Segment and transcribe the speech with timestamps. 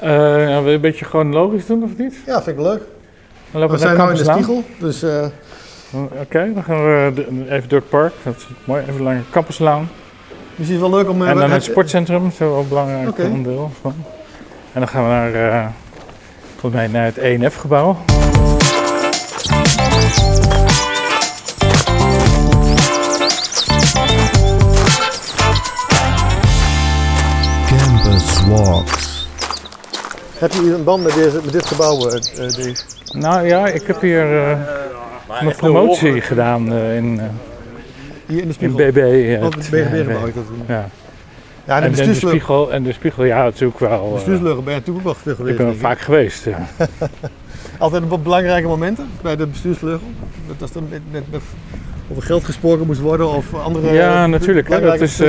[0.00, 2.14] Eh, ja, wil je een beetje gewoon logisch doen of niet?
[2.26, 2.80] Ja, vind ik leuk.
[3.50, 5.26] Dan We zijn nu in de spiegel, dus eh,
[6.20, 7.12] Oké, dan gaan we
[7.48, 8.12] even door het park.
[8.22, 9.88] Dat is mooi, even langs Campuslaan.
[10.56, 11.22] dus het wel leuk om...
[11.22, 13.22] eh, En dan het sportcentrum, zo ook een belangrijk Oké.
[13.24, 13.94] onderdeel van.
[14.72, 15.66] En dan gaan we naar, eh,
[16.56, 17.96] volgens mij naar het ENF-gebouw.
[27.68, 29.05] Campus Walks.
[30.38, 32.20] Heb je een band met, deze, met dit gebouw, eh, eh,
[32.52, 32.74] Dave?
[33.12, 34.58] Nou ja, ik heb hier eh,
[35.42, 37.26] mijn promotie gedaan eh, in, eh,
[38.26, 38.76] Hier in de in spiegel?
[38.76, 38.96] BB.
[38.96, 40.62] eh, Wat het BGB-gebouw eh, is dat toen.
[40.68, 40.88] Ja.
[41.64, 44.06] Ja, en En, de en de spiegel, en de spiegel, ja, natuurlijk wel.
[44.06, 45.58] eh, bestuursleugen ben je natuurlijk ook wel veel geweest.
[45.58, 46.44] ik ben er vaak geweest.
[46.44, 46.66] Ja.
[47.78, 50.06] Altijd op belangrijke momenten bij de bestuursvleugel?
[50.46, 51.40] Dat als er met, met, met
[52.10, 53.92] over geld gesproken moest worden of andere...
[53.92, 54.68] Ja, natuurlijk.
[54.68, 54.80] Hè.
[54.80, 55.20] Dat is?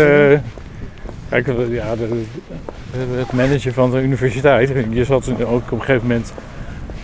[1.30, 4.72] Kijk, ja, de, de- het managen van de universiteit.
[4.90, 6.34] Je zat ook op een gegeven moment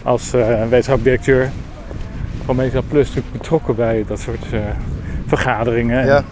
[0.03, 1.49] als eh wetenschapsdirecteur
[2.45, 4.59] van Mesa Plus natuurlijk betrokken bij dat soort eh,
[5.27, 6.23] vergaderingen en ja,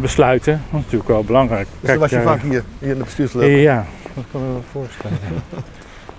[0.00, 0.52] besluiten.
[0.52, 1.66] Dat is natuurlijk wel belangrijk.
[1.80, 3.58] dus dan was je eh, vaak hier, hier in de bestuursvleugel.
[3.58, 5.18] Ja, dat kan ik me wel voorstellen.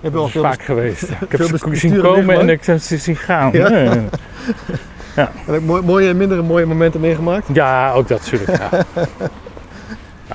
[0.00, 1.02] Heb je al Dat is veel vaak geweest.
[1.02, 3.52] Ik heb veel ze besturen zien komen en ik heb ze zien gaan.
[3.52, 3.68] Ja.
[5.16, 5.30] Ja.
[5.46, 7.48] En ook mooie, mooie en minder mooie momenten meegemaakt?
[7.52, 8.58] Ja, ook dat natuurlijk.
[8.58, 8.70] Ja.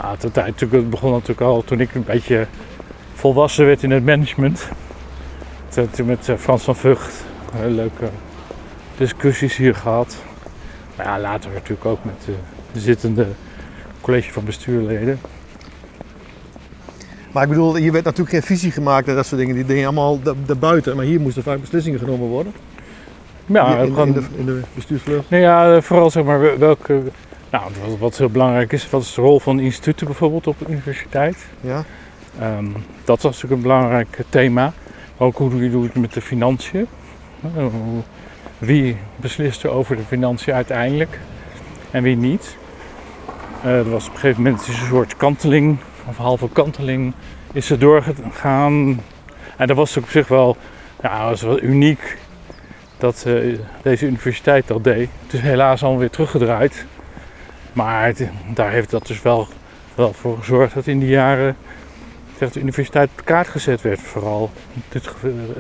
[0.02, 0.16] ja,
[0.48, 2.48] het begon natuurlijk al toen ik een beetje
[3.14, 4.68] volwassen werd in het management.
[5.70, 7.24] Toen, met eh, Frans van Vught
[7.56, 8.10] heel leuke
[8.98, 10.16] discussies hier gehad.
[10.96, 12.34] Maar ja, later natuurlijk ook met eh,
[12.72, 13.28] de zittende
[14.02, 15.20] college van bestuurleden.
[17.32, 19.56] Maar ik bedoel, hier werd natuurlijk geen visie gemaakt en dat soort dingen.
[19.56, 20.96] Die dingen allemaal da- daarbuiten.
[20.96, 22.54] Maar hier moesten vaak beslissingen genomen worden.
[23.46, 24.62] Ja, in, de, in de.
[25.28, 27.02] Nou ja, vooral zeg maar wel- welke.
[27.52, 30.66] Nou, wat, wat heel belangrijk is, wat is de rol van instituten bijvoorbeeld op de
[30.68, 31.38] universiteit?
[31.62, 31.84] Ja.
[32.40, 32.66] Ehm,
[33.04, 34.74] dat was natuurlijk een belangrijk thema.
[35.18, 36.88] Ook hoe doe je het met de financiën?
[37.56, 37.66] Eh,
[38.58, 41.20] Wie beslist er over de financiën uiteindelijk
[41.92, 42.58] en wie niet?
[43.64, 47.14] Eh, er was op een gegeven moment een soort kanteling, of halve kanteling,
[47.52, 49.02] is er doorgegaan.
[49.58, 50.58] En dat was op zich wel,
[51.02, 52.18] ja, was wel uniek
[52.98, 55.10] dat eh, deze universiteit dat deed.
[55.24, 56.86] Het is helaas alweer teruggedraaid.
[57.74, 59.48] Maar het- daar heeft dat dus wel,
[59.96, 61.56] wel voor gezorgd dat in die jaren
[62.54, 64.00] de universiteit op de kaart gezet werd.
[64.02, 64.50] Vooral
[64.90, 65.10] dit,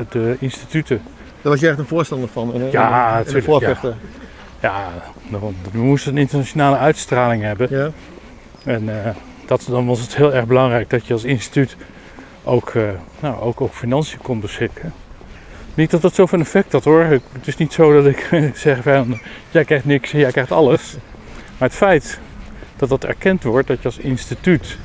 [0.09, 1.01] de instituten.
[1.41, 2.53] Daar was je echt een voorstander van.
[2.53, 3.95] En, Ja, en, en de tuurlijk, voorvechter.
[4.59, 4.87] Ja,
[5.29, 7.67] dan- we moesten een internationale uitstraling hebben.
[7.69, 7.89] Ja.
[8.65, 9.11] En eh,
[9.45, 11.75] dat, dan was het heel erg belangrijk dat je als instituut
[12.43, 12.83] ook, eh,
[13.19, 14.93] nou, ook over financiën kon beschikken.
[15.73, 17.03] Niet dat dat zoveel effect had hoor.
[17.03, 19.19] Het is niet zo dat ik zeg van
[19.51, 20.95] jij krijgt niks en jij krijgt alles.
[21.61, 22.19] Maar het feit
[22.75, 24.77] dat dat erkend wordt, dat je als instituut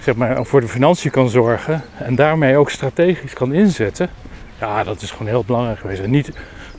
[0.00, 4.08] zeg maar, voor de financiën kan zorgen en daarmee ook strategisch kan inzetten.
[4.60, 6.00] Ja, dat is gewoon heel belangrijk geweest.
[6.02, 6.30] En niet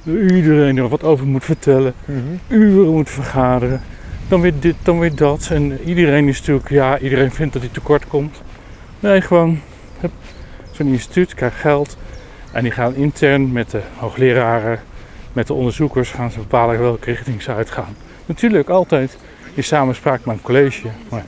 [0.06, 2.20] iedereen er wat over moet vertellen Mhm.
[2.48, 3.82] uren moet vergaderen.
[4.28, 5.50] Dan weer dit, dan weer dat.
[5.52, 8.42] En iedereen is natuurlijk, ja, iedereen vindt dat hij tekort komt.
[9.00, 9.60] Nee, gewoon,
[10.72, 11.98] zo'n instituut krijgt geld.
[12.52, 14.80] En die gaan intern met de hoogleraren,
[15.34, 17.96] met de onderzoekers, gaan ze bepalen welke richting ze uitgaan.
[18.28, 19.18] Natuurlijk altijd
[19.54, 20.88] in samenspraak met een college.
[21.10, 21.26] Maar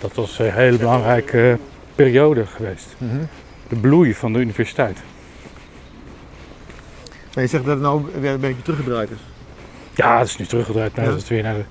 [0.00, 1.58] dat was een hele belangrijke
[1.94, 2.94] periode geweest.
[2.98, 3.16] Mhm.
[3.68, 4.98] De bloei van de universiteit.
[7.34, 9.16] Maar je zegt dat het nou weer een beetje teruggedraaid is.
[9.94, 10.94] Ja, het is nu teruggedraaid.
[10.94, 11.12] Nou, Ja.
[11.14, 11.64] dat is weer naar de,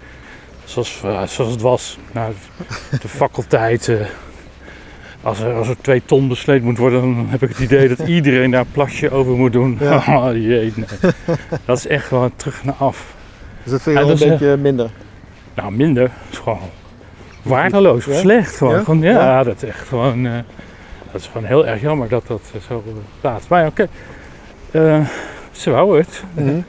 [0.64, 1.98] zoals, eh, zoals het was.
[2.12, 3.88] Naar de, de faculteit.
[3.88, 4.06] eh,
[5.22, 8.08] als, er, als er twee ton besleed moet worden, dan heb ik het idee dat
[8.18, 9.78] iedereen daar een plasje over moet doen.
[9.80, 10.04] Ja.
[10.28, 11.12] Oh jee, nee.
[11.66, 13.16] Dat is echt gewoon terug naar af.
[13.68, 14.90] Dus dat vind je wel een beetje minder.
[15.54, 16.12] Nou, minder.
[16.32, 16.60] is gewoon
[17.42, 18.06] waardeloos.
[18.06, 18.14] Ja?
[18.20, 18.74] Slecht gewoon.
[18.76, 18.84] Ja?
[18.84, 19.44] Gewoon, ja, Ja?
[19.44, 20.26] dat is echt gewoon...
[20.26, 20.32] eh,
[21.12, 22.84] dat is gewoon heel erg jammer dat dat eh, zo
[23.22, 23.50] plaatst.
[23.50, 23.88] Maar oké.
[24.72, 25.00] Eh,
[25.52, 26.24] ze wou het.
[26.34, 26.60] Mhm.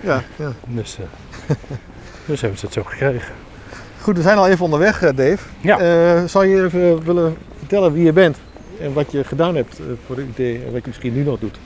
[0.00, 0.52] Ja, ja.
[0.66, 1.54] Dus, eh,
[2.26, 3.32] dus hebben ze het zo gekregen.
[4.00, 5.38] Goed, we zijn al even onderweg, eh, Dave.
[5.60, 5.78] Ja.
[5.78, 8.36] Eh, zou je even willen vertellen wie je bent
[8.80, 11.38] en wat je gedaan hebt eh, voor de UT en wat je misschien nu nog
[11.38, 11.58] doet?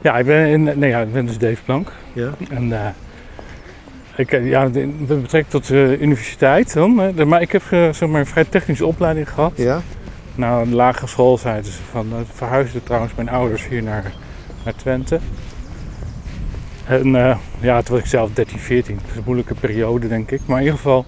[0.00, 1.92] Ja, ik ben, in, nee, ja, ik ben dus Dave Plank.
[2.12, 2.30] Ja.
[2.50, 2.86] En eh,
[4.16, 7.14] ik, eh, ja, met betrekking tot de universiteit dan.
[7.28, 9.52] maar ik heb eh, zeg maar, een vrij technische opleiding gehad.
[9.56, 9.80] Ja.
[10.34, 14.12] Nou, de lagere school dus van, eh, verhuisden trouwens mijn ouders hier naar,
[14.64, 15.18] naar Twente.
[16.86, 18.94] En eh, ja, toen was ik zelf 13, 14.
[18.94, 20.40] Dat is een moeilijke periode denk ik.
[20.44, 21.04] Maar in ieder geval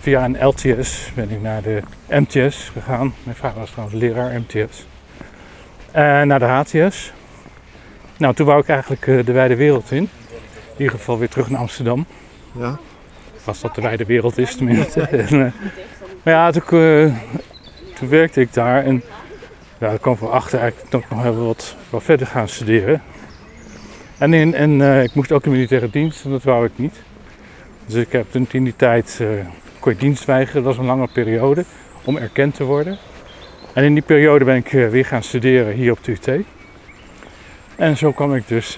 [0.00, 3.14] via een LTS ben ik naar de MTS gegaan.
[3.22, 4.86] Mijn vader was trouwens leraar MTS.
[5.90, 7.12] En naar de HTS.
[8.16, 10.08] Nou, toen wou ik eigenlijk eh, de wijde wereld in.
[10.76, 12.06] In ieder geval weer terug naar Amsterdam.
[12.52, 12.78] Ja.
[13.44, 15.00] Als dat de wijde wereld is tenminste.
[15.10, 15.52] En, eh,
[16.22, 17.14] maar ja, toen, eh,
[17.94, 18.84] toen werkte ik daar.
[18.84, 19.02] En
[19.78, 23.02] ja, ik kwam erachter eigenlijk nog heel wat, wat verder gaan studeren.
[24.18, 26.94] En, in, en eh, ik moest ook in militaire dienst en dat wou ik niet.
[27.86, 29.28] Dus ik heb toen in die tijd, uh,
[29.78, 31.64] kon je dienst weigeren, dat was een lange periode,
[32.04, 32.98] om erkend te worden.
[33.72, 36.44] En in die periode ben ik weer gaan studeren hier op de UT.
[37.76, 38.76] En zo kwam ik dus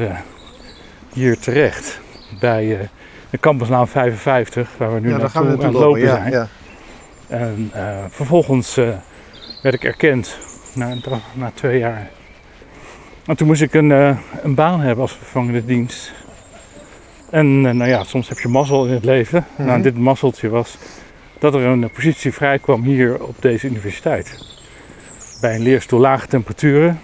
[1.13, 2.01] hier terecht
[2.41, 2.89] bij
[3.31, 6.31] de campuslaan 55, waar we nu ja, naartoe we aan het lopen, zijn.
[6.31, 6.49] ja.
[7.27, 7.71] En
[8.09, 8.75] vervolgens
[9.63, 10.39] werd ik erkend
[10.75, 10.95] na,
[11.35, 12.11] na twee jaar.
[13.27, 16.13] En toen moest ik een, uh, een baan hebben als vervangende dienst.
[17.31, 19.47] En nou ja, soms heb je mazzel in het leven.
[19.57, 19.67] Mhm.
[19.67, 20.79] Nou, dit mazzeltje was
[21.39, 24.39] dat er een positie vrij kwam hier op deze universiteit.
[25.41, 27.01] Bij een leerstoel lage temperaturen.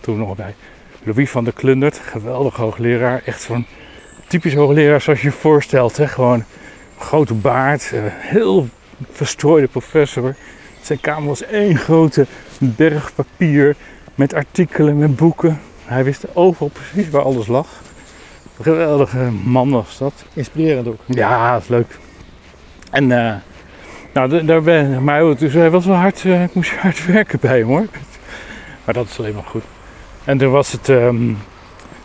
[0.00, 0.54] Toen nog bij
[1.02, 3.22] Louis van der Klundert, geweldig hoogleraar.
[3.24, 3.66] Echt zo'n
[4.28, 5.96] typisch hoogleraar zoals je je voorstelt.
[5.96, 6.08] Hè?
[6.08, 6.44] Gewoon
[6.98, 8.68] grote baard, uh, heel
[9.10, 10.34] verstrooide professor.
[10.80, 12.26] Zijn kamer was één grote
[12.58, 13.76] berg papier
[14.14, 15.60] met artikelen, met boeken.
[15.84, 17.66] Hij wist overal precies waar alles lag.
[18.56, 20.24] Een geweldige man was dat.
[20.32, 21.00] Inspirerend ook.
[21.06, 21.98] Ja, dat is leuk.
[22.90, 23.34] En uh,
[24.12, 27.58] nou, daar ben maar dus hij was wel hard, uh, ik moest hard werken bij
[27.58, 27.86] hem hoor.
[28.84, 29.62] Maar dat is alleen maar goed.
[30.24, 31.38] En toen was het, um,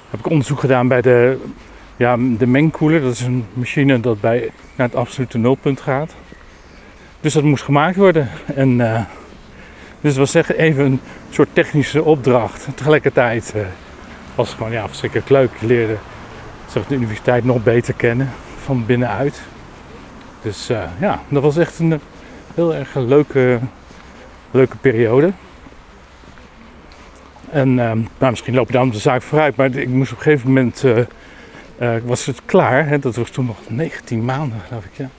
[0.10, 1.38] heb ik onderzoek gedaan bij de,
[1.98, 3.02] ja, de mengkoeler.
[3.02, 6.16] Dat is een machine dat bij naar het absolute nulpunt gaat.
[7.22, 8.30] Dus dat moest gemaakt worden.
[8.56, 9.02] En uh,
[10.02, 11.00] dus het was zeg, even een
[11.30, 12.68] soort technische opdracht.
[12.76, 13.62] Tegelijkertijd uh,
[14.36, 15.50] was het gewoon ja, verschrikkelijk leuk.
[15.60, 15.98] Je leerde
[16.68, 18.30] zeg, de universiteit nog beter kennen
[18.64, 19.42] van binnenuit.
[20.42, 22.00] Dus uh, ja, dat was echt een
[22.56, 23.60] heel erg leuke,
[24.52, 25.32] leuke periode.
[27.50, 30.48] En nou, misschien loop je dan de zaak vooruit, maar ik moest op een gegeven
[30.48, 30.84] moment,
[32.06, 32.88] was het klaar.
[32.88, 33.00] Hè?
[33.00, 34.92] Dat was toen nog 19 maanden, geloof ik.
[34.96, 35.10] Ja.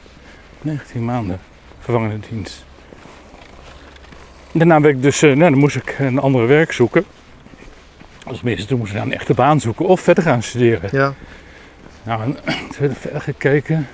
[0.63, 1.41] 19 maanden
[1.81, 2.65] vervangende dienst.
[4.53, 7.05] Daarna werd ik dus, nou, dan moest ik een andere werk zoeken.
[8.27, 10.89] Als meeste toen moest ik naar een echte baan zoeken of verder gaan studeren.
[10.93, 11.15] Ja.
[12.03, 12.35] Nou, en,
[12.71, 13.87] toen werd er verder gekeken.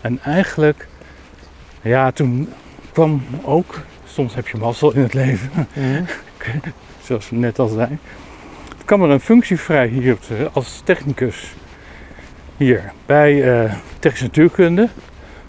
[0.00, 0.86] En eigenlijk,
[1.82, 2.48] ja, toen
[2.92, 6.02] kwam ook, soms heb je mazzel in het leven, Mhm.
[7.06, 7.98] zoals we net al zei.
[8.84, 10.16] Er kwam er een functie vrij hier
[10.52, 11.54] als technicus.
[12.56, 14.88] Hier, bij uh, technische natuurkunde.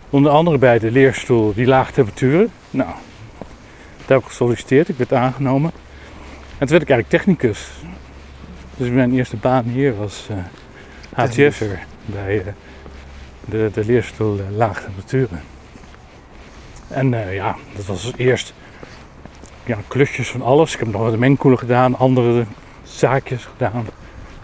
[0.10, 2.52] Onder andere bij de leerstoel die lage temperaturen.
[2.70, 2.90] Nou,
[3.98, 5.72] daar heb ik gesolliciteerd, ik werd aangenomen.
[6.58, 7.70] En toen werd ik eigenlijk technicus.
[8.78, 10.38] Dus mijn eerste baan hier was uh,
[11.14, 12.44] HTS'er bij uh,
[13.46, 15.42] de, de leerstoel uh, lage temperaturen.
[16.88, 18.54] En ja, dat was eerst
[19.64, 20.74] ja, klusjes van alles.
[20.74, 22.46] Ik heb nog wat de mengkoelen gedaan, andere
[22.98, 23.86] zaakjes gedaan.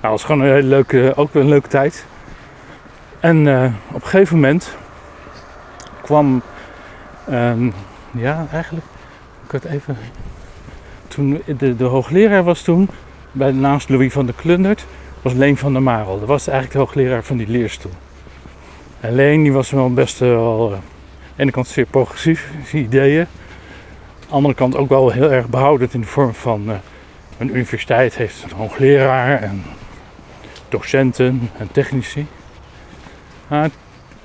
[0.01, 2.06] Nou, was gewoon een hele leuke, ook een leuke tijd.
[3.19, 3.48] En
[3.88, 4.77] op een gegeven moment
[6.01, 6.42] kwam,
[7.31, 7.74] um,
[8.12, 8.86] ja, eigenlijk,
[9.45, 9.98] ik had even,
[11.07, 12.89] toen de, de hoogleraar was toen,
[13.31, 14.86] bij, naast Louis van der Klundert,
[15.21, 16.19] was Leen van der Marel.
[16.19, 17.92] Dat was eigenlijk de hoogleraar van die leerstoel.
[19.00, 20.81] En Leen die was wel best wel, uh, aan
[21.36, 23.19] de ene kant zeer progressief, ideeën.
[23.19, 23.27] Aan
[24.27, 26.75] de andere kant ook wel heel erg behoudend in de vorm van, uh,
[27.42, 29.64] een universiteit heeft een hoogleraar en
[30.70, 32.28] docenten en technici.
[33.48, 33.70] Maar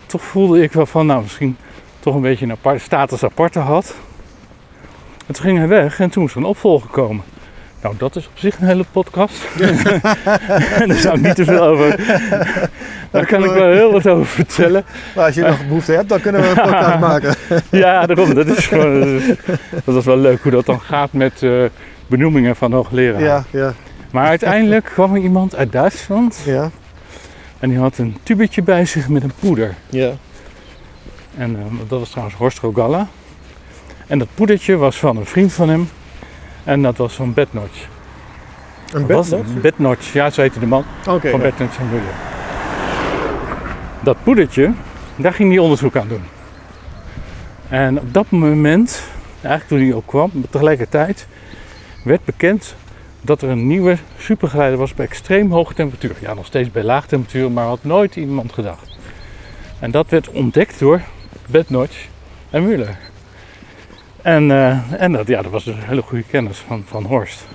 [0.06, 1.56] toch voelde ik wel van, nou misschien
[2.00, 3.96] toch een beetje een apart, status aparte had.
[5.26, 7.24] En toen ging hij weg en toen moest er een opvolger komen.
[7.82, 9.48] Nou, dat is op zich een hele podcast.
[10.80, 11.96] en daar zou ik niet te veel over.
[13.10, 14.84] Daar kan ik wel heel wat over vertellen.
[15.14, 17.34] Maar als je nog behoefte hebt, dan kunnen we een podcast maken.
[17.70, 18.34] ja, daarom.
[18.34, 19.22] Dat is gewoon.
[19.84, 21.64] Dat is, wel leuk hoe dat dan gaat met uh,
[22.06, 23.22] benoemingen van hoogleraar.
[23.22, 23.74] Ja, ja.
[24.10, 26.42] Maar uiteindelijk kwam er iemand uit Duitsland.
[26.44, 26.70] Ja.
[27.58, 29.74] En die had een tubetje bij zich met een poeder.
[29.90, 30.12] Ja.
[31.36, 33.06] En uh, dat was trouwens Horst Rogalla.
[34.06, 35.88] En dat poedertje was van een vriend van hem.
[36.64, 37.86] En dat was van Bednotch.
[38.92, 39.60] Een bednotch?
[39.60, 41.36] Bednotch, ja, zo heette de man van ja.
[41.36, 42.14] Bednotch en Müller.
[44.02, 44.72] Dat poedertje,
[45.16, 46.22] daar ging hij onderzoek aan doen.
[47.68, 49.02] En op dat moment,
[49.40, 51.26] eigenlijk toen hij ook kwam, tegelijkertijd
[52.06, 52.74] werd bekend
[53.20, 56.16] dat er een nieuwe supergeleider was bij extreem hoge temperatuur.
[56.20, 58.98] Ja, nog steeds bij laag temperatuur, maar had nooit iemand gedacht.
[59.78, 61.00] En dat werd ontdekt door
[61.46, 62.06] Bednotch
[62.50, 62.96] en Müller.
[64.22, 67.46] En, uh, en dat, ja, dat was dus een hele goede kennis van, van Horst.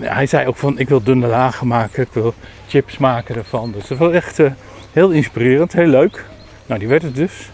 [0.00, 2.34] Hij zei ook van, ik wil dunne lagen maken, ik wil
[2.68, 3.72] chips maken ervan.
[3.72, 4.50] Dus dat was echt uh,
[4.92, 6.24] heel inspirerend, heel leuk.
[6.66, 7.50] Nou, die werd het dus.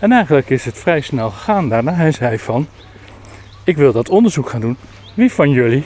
[0.00, 1.92] En eigenlijk is het vrij snel gegaan daarna.
[1.92, 2.68] Hij zei van,
[3.68, 4.76] ik wil dat onderzoek gaan doen.
[5.14, 5.84] Wie van jullie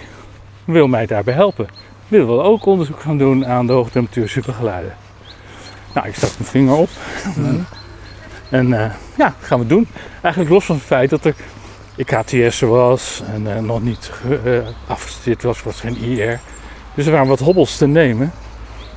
[0.64, 1.68] wil mij daarbij helpen?
[2.08, 4.94] Wil wel ook onderzoek gaan doen aan de hoogtemperatuur supergeleider?
[5.94, 6.88] Nou, ik stak mijn vinger op.
[7.36, 7.60] Mhm.
[8.50, 9.88] En uh, ja, gaan we doen.
[10.20, 11.34] Eigenlijk los van het feit dat er
[11.96, 14.10] ik HTS was en eh, nog niet
[14.44, 16.40] uh, afgestudeerd was, was geen IR.
[16.94, 18.32] Dus er waren wat hobbels te nemen.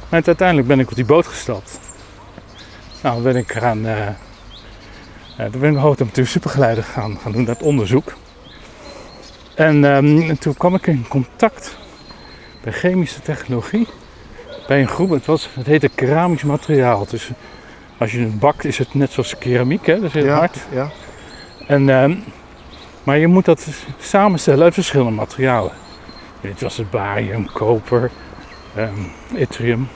[0.09, 1.79] Maar uiteindelijk ben ik op die boot gestapt.
[3.01, 4.07] Nou, ben ik gaan, uh,
[5.51, 8.13] toen ben ik hoogtemperatuur supergeleider gaan, gaan doen, dat onderzoek.
[9.55, 11.77] En, um, en toen kwam ik in contact
[12.63, 13.87] bij chemische technologie
[14.67, 15.09] bij een groep.
[15.09, 17.05] Het, was, het heette keramisch materiaal.
[17.09, 17.31] Dus
[17.97, 19.95] als je het bakt is het net zoals keramiek, hè?
[19.95, 20.57] dat is heel ja, hard.
[20.71, 20.89] Ja.
[21.67, 22.23] En, um,
[23.03, 25.71] maar je moet dat samenstellen uit verschillende materialen.
[26.41, 28.11] Dit was het barium, koper,
[28.77, 29.87] um, yttrium.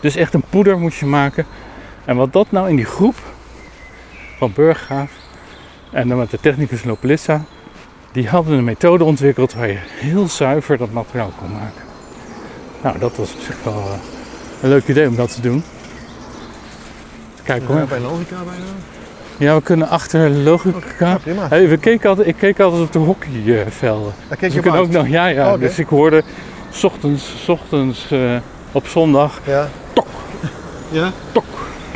[0.00, 1.46] Dus echt een poeder moet je maken.
[2.04, 3.16] En wat dat nou in die groep
[4.38, 5.12] van Burggraaf
[5.90, 7.44] en dan met de technicus Lopelissa,
[8.14, 11.82] die hadden een methode ontwikkeld waar je heel zuiver dat materiaal kon maken.
[12.82, 13.92] Nou, dat was op zich wel uh,
[14.60, 15.64] een leuk idee om dat te doen.
[17.42, 17.86] Kijk hoor.
[17.88, 18.64] Bij logica bijna.
[19.36, 21.18] Ja, we kunnen achter logica.
[21.48, 24.12] Hey, we keken altijd, ik keek altijd op de hockeyvelden.
[24.28, 25.52] Daar keek Dus je we kunnen ook nog, ja, ja.
[25.52, 25.60] Oh.
[25.60, 26.22] Dus ik hoorde
[26.70, 28.36] 's ochtends, 's ochtends eh,
[28.72, 29.68] op zondag, Ja.
[29.92, 30.06] Tok.
[30.90, 31.12] Ja?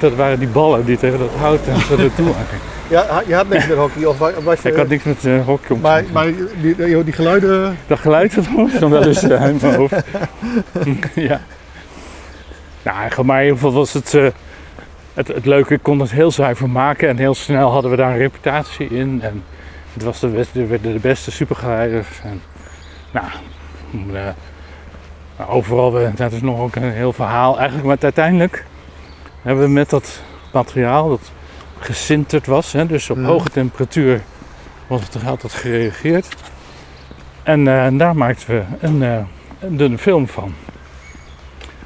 [0.01, 2.33] dat waren die ballen die tegen dat hout en zo naartoe.
[2.89, 4.69] Ja, je had niks met hockey of wa- was je...
[4.71, 6.27] Ik had niks met uh, hockey om maar, maar
[6.61, 7.79] die, die, die geluiden...
[7.87, 10.03] Dat geluid dat was dan wel eens eh, in mijn hoofd.
[11.15, 11.41] ja.
[12.83, 14.27] Nou, maar in ieder geval was het, eh,
[15.15, 15.75] het, het leuke.
[15.75, 19.21] Ik kon het heel zuiver maken en heel snel hadden we daar een reputatie in.
[19.23, 19.45] En
[19.93, 22.09] het was de beste, we werden de beste supergeleiders.
[22.23, 22.43] En,
[23.11, 23.27] nou,
[24.15, 24.23] eh,
[25.39, 27.57] nou, overal, eh, dat is nog ook een heel verhaal.
[27.59, 28.65] Eigenlijk, maar uiteindelijk
[29.43, 31.31] hebben we met dat materiaal dat
[31.81, 34.23] gesinterd was, hè, dus op hoge temperatuur
[34.87, 36.37] was het, had het gereageerd.
[37.43, 39.19] En eh, daar maakten we een, eh,
[39.61, 40.55] een dunne film van.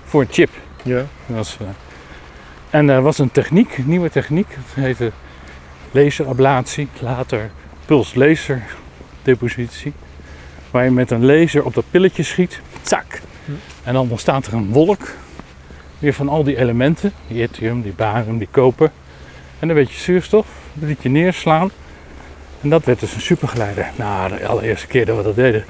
[0.04, 0.50] Voor een chip.
[0.82, 1.04] Ja.
[1.26, 1.66] Dat was, eh,
[2.70, 4.48] en er was een techniek, een nieuwe techniek.
[4.48, 5.12] Het heette
[5.90, 7.50] laserablatie, later
[7.84, 9.92] pulslaserdepositie.
[10.70, 13.20] Waar je met een laser op dat pilletje schiet, zak.
[13.44, 13.52] Hm.
[13.84, 15.08] En dan ontstaat er een wolk.
[15.98, 18.90] Weer van al die elementen, die yttrium, die barium, die koper.
[19.62, 21.70] En een beetje zuurstof, dat liet je neerslaan.
[22.60, 23.90] En dat werd dus een supergeleider.
[23.96, 25.64] Nou, de allereerste keer dat we dat deden,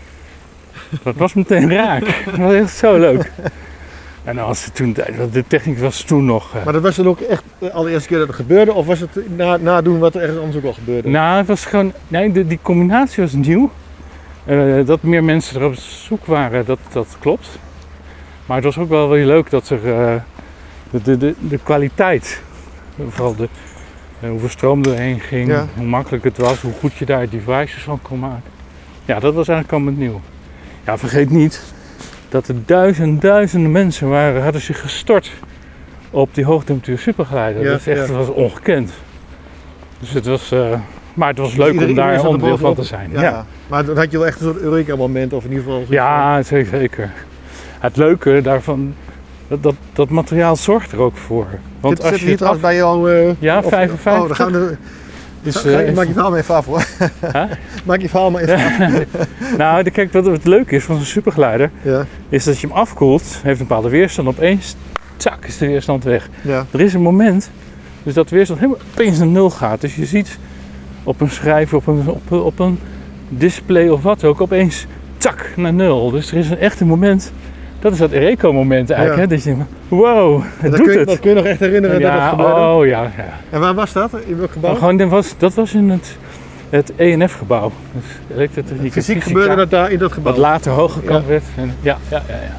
[1.02, 2.04] dat was meteen raak.
[2.24, 3.30] Dat was echt zo leuk.
[4.24, 4.96] En het toen,
[5.32, 6.54] de techniek was toen nog.
[6.54, 8.72] eh, Maar dat was dan ook echt de allereerste keer dat het gebeurde?
[8.72, 11.08] Of was het na, nadoen wat er ergens anders ook al gebeurde?
[11.08, 11.92] Nou, het was gewoon.
[12.08, 13.70] Nee, de, die combinatie was nieuw.
[14.44, 17.48] Eh, dat meer mensen er op zoek waren, dat, dat klopt.
[18.46, 19.92] Maar het was ook wel weer leuk dat er.
[19.94, 20.14] eh,
[20.90, 22.42] de, de, de, de kwaliteit.
[23.08, 23.48] Vooral de,
[24.30, 25.66] hoeveel stroom erheen ging, Ja.
[25.76, 28.50] hoe makkelijk het was, hoe goed je daar devices van kon maken.
[29.04, 30.20] Ja, dat was eigenlijk allemaal nieuw.
[30.84, 31.62] Ja, vergeet niet
[32.28, 35.32] dat er duizenden, duizenden mensen waren, hadden zich gestort
[36.10, 37.62] op die hoogtemperatuur supergeleider.
[37.62, 38.06] Ja, dat is echt, ja.
[38.06, 38.92] dat was ongekend.
[39.98, 40.78] Dus het was, eh,
[41.14, 43.10] maar het was leuk Iedereen- om daar er onderdeel van te zijn.
[43.12, 43.46] Ja.
[43.68, 45.84] Maar dan had je wel echt een soort Eureka-moment, of in ieder geval...
[45.88, 47.10] ja zeker, zeker.
[47.78, 48.94] Het leuke daarvan,
[49.52, 51.46] dat, dat, dat materiaal zorgt er ook voor.
[51.80, 52.58] Want Zit, als zit je hier het af...
[52.58, 53.28] trouwens bij jou...
[53.28, 54.12] eh, Ja, of- 55.
[54.22, 54.76] Oh, dan gaan we...
[55.42, 56.86] Dus, eh, maak je verhaal maar even af hoor.
[57.32, 57.42] Huh?
[57.84, 59.04] Maak je verhaal maar even af.
[59.58, 63.22] nou, kijk, wat het leuke is van zo'n supergeleider, Ja, is dat je hem afkoelt,
[63.42, 64.76] heeft een bepaalde weerstand, opeens,
[65.16, 66.28] tsak, is de weerstand weg.
[66.42, 66.66] ja.
[66.70, 67.50] Er is een moment,
[68.02, 69.80] dus dat de weerstand helemaal opeens naar nul gaat.
[69.80, 70.38] Dus je ziet
[71.02, 72.78] op een schrijver, op een, op, op een
[73.28, 76.10] display of wat ook, opeens tak naar nul.
[76.10, 77.32] Dus er is een echt een moment,
[77.82, 79.28] dat is dat Ereco-moment eigenlijk, Ja.
[79.28, 81.08] hè, dat je denkt, wow, het dat, doet kun je, het.
[81.08, 82.60] dat kun je nog echt herinneren ja, dat gebeurde?
[82.60, 83.38] oh ja, ja.
[83.50, 84.10] En waar was dat?
[84.26, 84.70] In welk gebouw?
[84.70, 86.16] Maar gewoon, dat was, dat was in het,
[86.70, 87.72] het ENF-gebouw.
[87.92, 90.32] Dus elektrotechniek Fysiek fysica, gebeurde dat daar in dat gebouw.
[90.32, 91.42] Wat later hooggekamp werd.
[91.56, 92.56] En, ja, ja, ja, ja.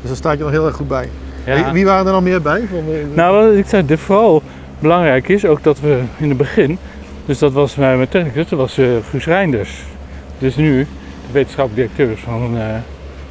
[0.00, 1.08] Dus daar staat je nog heel erg goed bij.
[1.44, 2.62] Wie, wie waren er nog meer bij?
[2.70, 2.84] Van,
[3.14, 4.42] Nou, ik zei, de vooral
[4.78, 6.78] belangrijk is ook dat we in het begin,
[7.26, 9.82] dus dat was mijn technicus, dat was eh Guus Reinders.
[10.38, 10.78] Dus nu
[11.26, 12.64] de wetenschappelijk directeur van, eh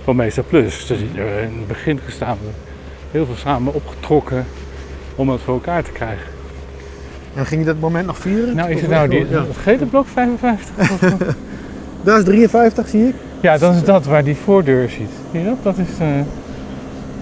[0.04, 0.86] van Mesa Plus.
[0.88, 1.08] Dus in
[1.58, 2.50] het begin gestaan, we
[3.12, 4.46] heel veel samen opgetrokken
[5.16, 6.26] om het voor elkaar te krijgen.
[7.36, 8.56] En ging je dat moment nog vieren?
[8.56, 9.44] Nou, is Of- het nou die, ja.
[9.64, 10.76] het blok 55?
[12.04, 13.16] Daar is 53, zie ik.
[13.40, 15.10] ja, dan is dat waar die voordeur ziet.
[15.32, 15.58] Zie je dat?
[15.64, 16.08] Dat is, eh,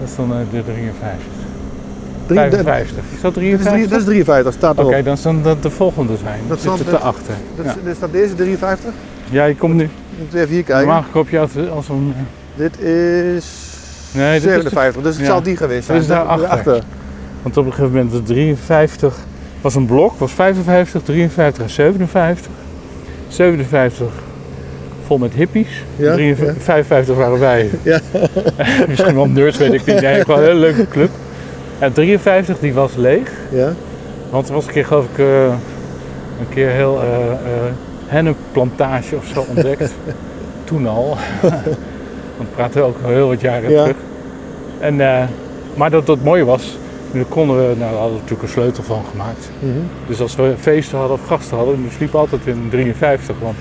[0.00, 1.18] dat is dan eh, de 53.
[2.26, 3.04] Drie- dat- 55.
[3.14, 3.90] Is dat Dat is, drie- 53?
[3.90, 5.04] dat is 53, staat Oké, erop.
[5.04, 6.40] dan zal dat de volgende zijn.
[6.48, 7.34] Dat Dat zit er te achter.
[7.56, 7.70] Dat, Ja.
[7.70, 8.92] is, dus staat deze 53?
[9.30, 9.88] ja, je komt nu.
[10.18, 10.86] Moet even hier kijken.
[10.86, 12.14] Normaal koop je altijd als een...
[12.54, 13.70] Dit is
[14.14, 15.32] Nee, dit is 57, dus het ja.
[15.32, 15.98] zal die geweest zijn.
[15.98, 16.48] Dat is daarachter.
[16.48, 16.82] Daarachter.
[17.42, 19.16] Want op een gegeven moment de 53
[19.60, 22.52] was een blok, was 55, 53 en 57.
[23.28, 24.06] 57
[25.06, 25.84] vol met hippies.
[25.96, 27.70] Ja, 53 55 waren wij.
[27.82, 28.00] Ja.
[28.88, 30.00] Misschien wel nerds, weet ik niet.
[30.00, 31.10] Nee, gewoon een hele leuke club.
[31.78, 33.30] En 53 die was leeg.
[33.50, 33.72] Ja,
[34.30, 37.72] Want er was een keer geloof ik eh, een keer heel eh eh,
[38.06, 39.92] hennepplantage of zo ontdekt.
[40.64, 41.16] Toen al.
[42.42, 43.82] Want we praten ook al heel wat jaren Ja.
[43.82, 43.96] terug.
[44.80, 45.24] En, eh,
[45.74, 46.78] maar dat dat mooi was,
[47.10, 49.50] nu konden we, nou, we hadden natuurlijk een sleutel van gemaakt.
[49.58, 49.72] Mhm.
[50.06, 53.36] Dus als we feesten hadden of gasten hadden, dan sliep altijd in 53.
[53.40, 53.56] Want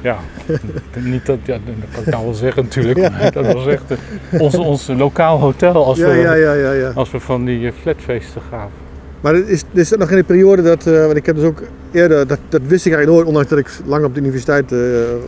[0.00, 0.16] ja,
[1.14, 2.98] niet dat, ja, dat kan ik nou wel zeggen natuurlijk.
[2.98, 3.10] Ja.
[3.10, 3.90] Maar dat was echt
[4.30, 6.90] eh, ons, ons lokaal hotel als, Ja, we, ja, ja, ja, ja.
[6.94, 8.82] als we van die eh, flatfeesten gaven.
[9.20, 11.62] Maar is, is dat nog in de periode dat, eh, want ik heb dus ook
[11.92, 14.74] eerder, dat, dat wist ik eigenlijk nooit, ondanks dat ik lang op de universiteit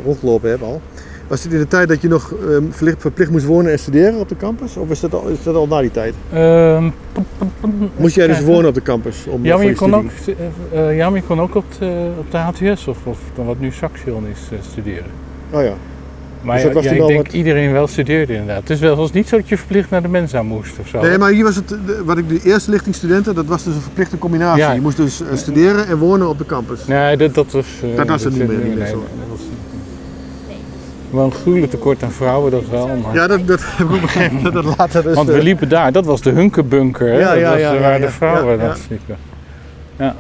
[0.05, 0.81] rondgelopen heb al.
[1.29, 4.29] Was het in de tijd dat je nog eh, verplicht, moest wonen en studeren op
[4.29, 4.77] de campus?
[4.77, 6.15] Of is dat al, is dat al na die tijd?
[6.33, 6.89] Ehm,
[7.97, 9.27] Moest jij dus wonen op de campus?
[9.29, 10.05] Om, Ja, maar je je kon ook,
[10.73, 13.47] eh, eh, ja, maar je kon ook op de, op de HTS of, of dan
[13.47, 15.11] wat nu Saxion is eh, studeren.
[15.51, 15.73] Oh ja.
[16.43, 18.61] Maar Dus ja, ja, ik denk wat- iedereen wel studeerde inderdaad.
[18.61, 21.01] Het is wel, was niet zo dat je verplicht naar de Mensa moest of zo.
[21.01, 23.81] Nee, maar hier was het, wat ik de eerste lichting studenten, dat was dus een
[23.81, 24.63] verplichte combinatie.
[24.63, 24.73] Ja.
[24.73, 26.87] Je moest dus eh, studeren en wonen op de campus.
[26.87, 27.67] Nee, dat, dat was...
[27.83, 28.93] eh, Dat was het niet meer, niet meer nee, zo.
[28.95, 30.55] dat was niet meer.
[31.17, 32.87] Wel een gruwelijk tekort aan vrouwen, dat wel.
[32.97, 33.15] Maar...
[33.15, 34.43] Ja, dat, dat heb ik begrepen.
[34.43, 35.15] Dat dat later dus...
[35.15, 37.07] Want we eh, liepen daar, dat was de Hunkerbunker.
[37.09, 37.19] hè?
[37.19, 39.17] Ja, dat ja, was ja, waar de vrouwen dat sliepen.
[39.97, 40.15] Ja.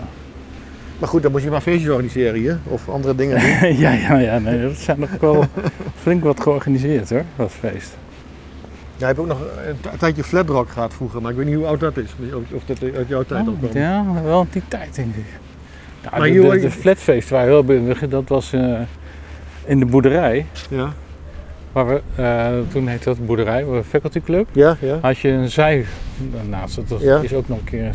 [0.99, 2.59] maar goed, dan moest je maar feestjes organiseren hier.
[2.65, 3.77] Of andere dingen doen.
[3.85, 5.45] ja, ja, ja, nee, dat zijn nog wel
[6.03, 7.97] flink wat georganiseerd hoor, dat feest.
[8.97, 9.41] Ja, ik heb ook nog
[9.91, 12.15] een tijdje flatrock gehad vroeger, maar ik weet niet hoe oud dat is.
[12.35, 13.73] Of, of dat uit jouw tijd ook Oh, komt.
[13.73, 15.25] ja, wel die tijd denk ik.
[16.11, 18.81] Maar de, de, de flatfeest waar heel be- dat was eh,
[19.67, 20.47] in de boerderij.
[20.71, 20.93] Ja,
[21.73, 24.49] Waar we, eh, toen heette dat boerderij, faculty club.
[24.53, 24.99] ja, ja.
[25.01, 25.85] Had je een zij
[26.19, 26.77] daarnaast.
[26.77, 27.19] Dat was, Ja.
[27.23, 27.91] is ook nog een keer een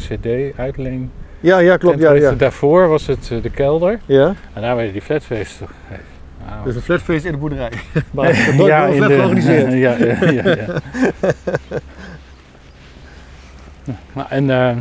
[0.52, 1.12] cd uitleen.
[1.40, 2.00] Ja, ja, klopt.
[2.00, 2.32] Ja, ja.
[2.32, 4.00] Daarvoor was het eh, de kelder.
[4.06, 4.34] ja.
[4.54, 6.10] En daar werden die flatfeesten gegeven.
[6.48, 7.72] Nou, Dus een flatfeest in de boerderij.
[8.12, 9.72] maar ja, wel een in flat de- georganiseerd.
[9.86, 10.56] ja, ja, ja, ja.
[13.84, 14.78] Ja, nou, en eh,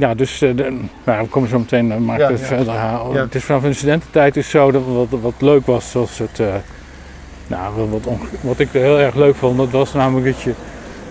[0.00, 3.20] ja, dus eh, de, nou, we komen zo meteen, uh, maar Ja, verder halen.
[3.20, 6.54] Het is vanaf de studententijd is zo dat wat, wat leuk was, zoals het, eh,
[7.46, 8.08] nou, wat,
[8.40, 10.54] wat, ik heel erg leuk vond, dat was namelijk dat je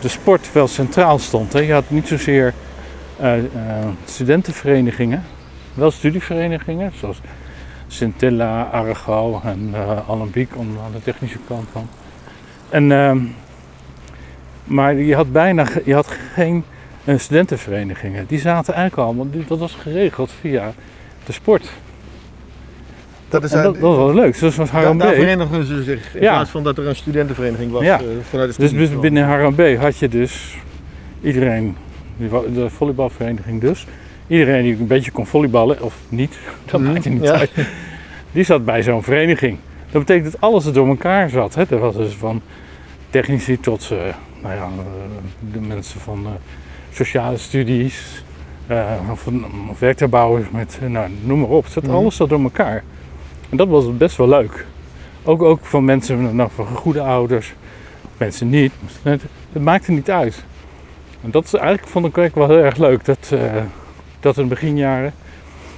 [0.01, 1.53] de sport wel centraal stond.
[1.53, 1.59] Hè.
[1.59, 2.53] Je had niet zozeer
[3.17, 3.43] eh, eh,
[4.05, 5.23] studentenverenigingen,
[5.73, 7.21] wel studieverenigingen, zoals
[7.87, 11.87] Scintilla, Argo en eh Alembiek om aan de technische kant van.
[12.69, 13.19] En, ehm,
[14.63, 16.63] maar je had bijna je had geen
[17.05, 18.25] eh, studentenverenigingen.
[18.27, 20.73] Die zaten eigenlijk allemaal, dat was geregeld via
[21.25, 21.69] de sport.
[23.29, 24.35] Dat is En dat, dat was leuk.
[24.35, 26.31] Zoals met daar, Haram daar verenigen ze zich in Ja.
[26.33, 27.99] plaats van dat er een studentenvereniging was Ja.
[27.99, 30.57] eh, vanuit de Dus bis- binnen Haram B had je dus
[31.21, 31.75] iedereen,
[32.53, 33.85] de volleybalvereniging dus,
[34.27, 36.37] iedereen die een beetje kon volleyballen, of niet,
[36.71, 37.31] dat Mhm, maakt niet ja.
[37.31, 37.51] uit,
[38.31, 39.57] die zat bij zo'n vereniging.
[39.91, 41.55] Dat betekent dat alles er door elkaar zat.
[41.55, 41.63] Hè?
[41.69, 42.41] Er was dus van
[43.09, 43.97] technici tot eh,
[44.41, 46.27] nou ja, eh, de mensen van
[46.91, 48.23] sociale studies,
[48.67, 49.27] eh, of,
[49.69, 49.79] of
[50.51, 51.63] met, eh, nou, noem maar op.
[51.63, 51.95] Het zat, Mhm.
[51.95, 52.83] Alles zat door elkaar.
[53.49, 54.65] En dat was best wel leuk.
[55.23, 57.53] Ook, ook van mensen nou, van goede ouders,
[58.17, 58.71] mensen niet.
[59.01, 59.21] Het,
[59.53, 60.43] het maakte niet uit.
[61.23, 63.05] En dat is eigenlijk vond ik wel heel erg leuk.
[63.05, 63.39] Dat, eh,
[64.19, 65.13] dat in de beginjaren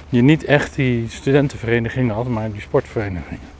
[0.08, 3.50] je niet echt die studentenverenigingen had, maar die sportverenigingen.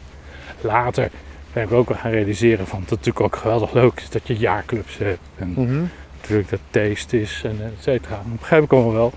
[0.61, 1.11] Later
[1.53, 4.27] ben ik ook wel gaan realiseren van dat het natuurlijk ook geweldig leuk is dat
[4.27, 5.21] je jaarclubs hebt.
[5.39, 5.83] En Mhm.
[6.23, 8.15] Natuurlijk dat taste is en et cetera.
[8.15, 9.13] Dat begrijp ik allemaal wel.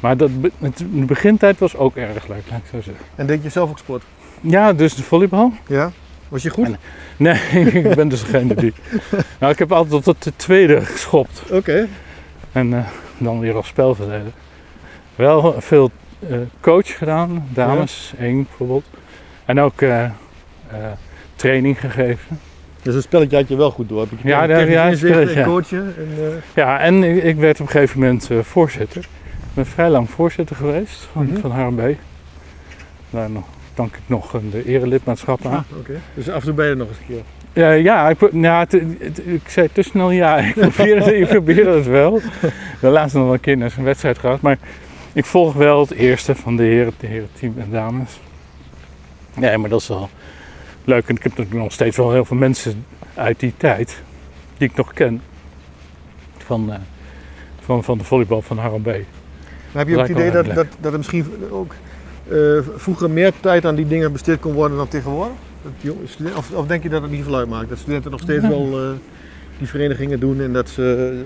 [0.00, 3.04] Maar dat, het, de begintijd was ook erg leuk, laat ik zo zeggen.
[3.14, 4.02] En deed je zelf ook sport?
[4.40, 5.52] Ja, dus de volleybal.
[5.66, 5.90] Ja.
[6.28, 6.66] Was je goed?
[6.66, 6.76] En-
[7.16, 7.38] Nee,
[7.82, 8.72] ik ben dus degene die.
[9.38, 11.42] Nou, ik heb altijd tot de tweede geschopt.
[11.50, 11.88] Oké.
[12.52, 12.84] En eh,
[13.18, 14.32] dan weer als spelverdeler.
[15.16, 15.90] Wel veel
[16.28, 18.84] eh, coach gedaan, dames, één bijvoorbeeld.
[19.44, 20.06] En ook eh,
[21.36, 22.40] training gegeven.
[22.84, 24.00] Dus een spelletje had je wel goed door.
[24.00, 25.94] Heb je Ja, technisch ja, spelletje, en coachen.
[25.98, 29.00] En, eh, Ja, en ik, ik werd op een gegeven moment eh, voorzitter.
[29.02, 31.40] Ik ben vrij lang voorzitter geweest van, Mhm.
[31.40, 31.94] van HRB.
[33.10, 33.44] Daar nog,
[33.74, 35.52] dank ik nog de erelidmaatschap aan.
[35.70, 36.00] ah, oké.
[36.14, 37.22] Dus af en toe ben je er nog eens een keer.
[37.62, 38.66] Ja, ja, ik, nou,
[39.24, 40.36] ik zei te snel ja.
[40.48, 42.20] Ik probeerde, het, ik probeerde het wel.
[42.80, 44.40] De laatste nog wel een keer naar zo'n wedstrijd gehad.
[44.40, 44.58] Maar
[45.12, 48.20] ik volg wel het eerste van de heren, de heren team en dames.
[49.40, 50.08] Ja, maar dat is wel
[50.84, 51.08] leuk.
[51.08, 54.02] En ik heb natuurlijk nog steeds wel heel veel mensen uit die tijd
[54.58, 55.20] die ik nog ken.
[56.38, 56.78] Van, eh,
[57.60, 58.86] van, van de volleybal van Haram B.
[58.86, 58.96] Maar
[59.72, 61.74] heb je ook het idee dat, dat, dat er misschien ook
[62.28, 62.38] eh,
[62.76, 65.36] vroeger meer tijd aan die dingen besteed kon worden dan tegenwoordig?
[65.82, 65.92] Dat
[66.36, 67.68] of, of denk je dat het niet veel uitmaakt?
[67.68, 68.48] Dat studenten nog steeds Ja.
[68.48, 68.88] wel eh,
[69.58, 71.22] die verenigingen doen en dat, ze,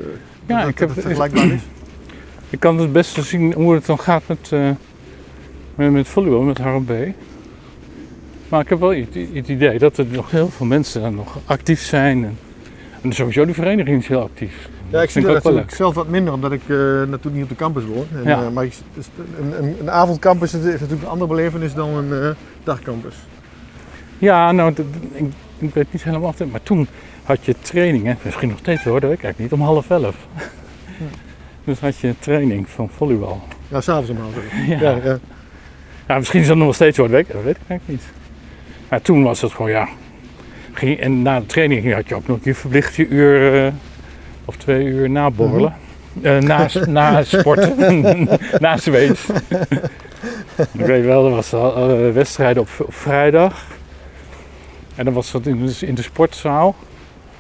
[0.47, 1.61] Ja, dat, ik heb- het vergelijkbaar is?
[2.51, 4.51] Ik kan het best zien hoe het dan gaat met,
[5.75, 6.91] met, met volleybal, met Haram B.
[8.49, 9.15] Maar ik heb wel het,
[9.49, 12.25] idee dat er nog heel veel mensen dan nog actief zijn.
[12.25, 12.39] En,
[13.03, 14.69] en sowieso die vereniging is heel actief.
[14.89, 17.55] Ja, ik zie dat natuurlijk zelf wat minder, omdat ik eh, natuurlijk niet op de
[17.55, 18.07] campus woon.
[18.15, 18.43] En, Ja.
[18.43, 18.73] eh, maar ik-
[19.41, 22.29] een, een, een avondcampus is natuurlijk een andere belevenis dan een eh,
[22.65, 23.15] dagcampus.
[24.19, 24.71] Ja, nou,
[25.15, 25.25] ik,
[25.59, 26.45] ik weet niet helemaal af.
[26.51, 26.89] Maar toen
[27.25, 30.17] had je trainingen, misschien nog steeds hoor, dat weet ik eigenlijk niet, om half elf.
[31.65, 33.43] Dus had je training van volleybal.
[33.69, 34.45] Ja, s'avonds om half elf.
[34.81, 34.81] Ja.
[34.91, 35.19] Ja, ja.
[36.09, 38.01] Ja, misschien is dat nog wel steeds hoor, dat weet, ik- dat weet ik eigenlijk
[38.01, 38.13] niet.
[38.89, 39.89] Maar toen was het gewoon, ja.
[40.73, 43.73] Ging, en na de training had je ook nog je verplicht je uur eh,
[44.45, 45.75] of twee uur naborrelen.
[46.23, 48.29] Eh, na, na sporten,
[48.61, 49.27] na zweet.
[50.73, 53.67] ik weet wel, er was al, eh, wedstrijden op, op vrijdag.
[54.95, 56.77] En dan was dat in, de- in de sportzaal.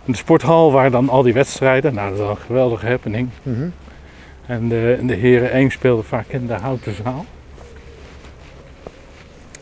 [0.04, 1.94] In de sporthal waren dan al die wedstrijden.
[1.94, 3.28] Nou, dat was een geweldige happening.
[3.42, 3.68] Mhm.
[4.46, 7.24] En de, de heren 1 speelden vaak in de houten zaal.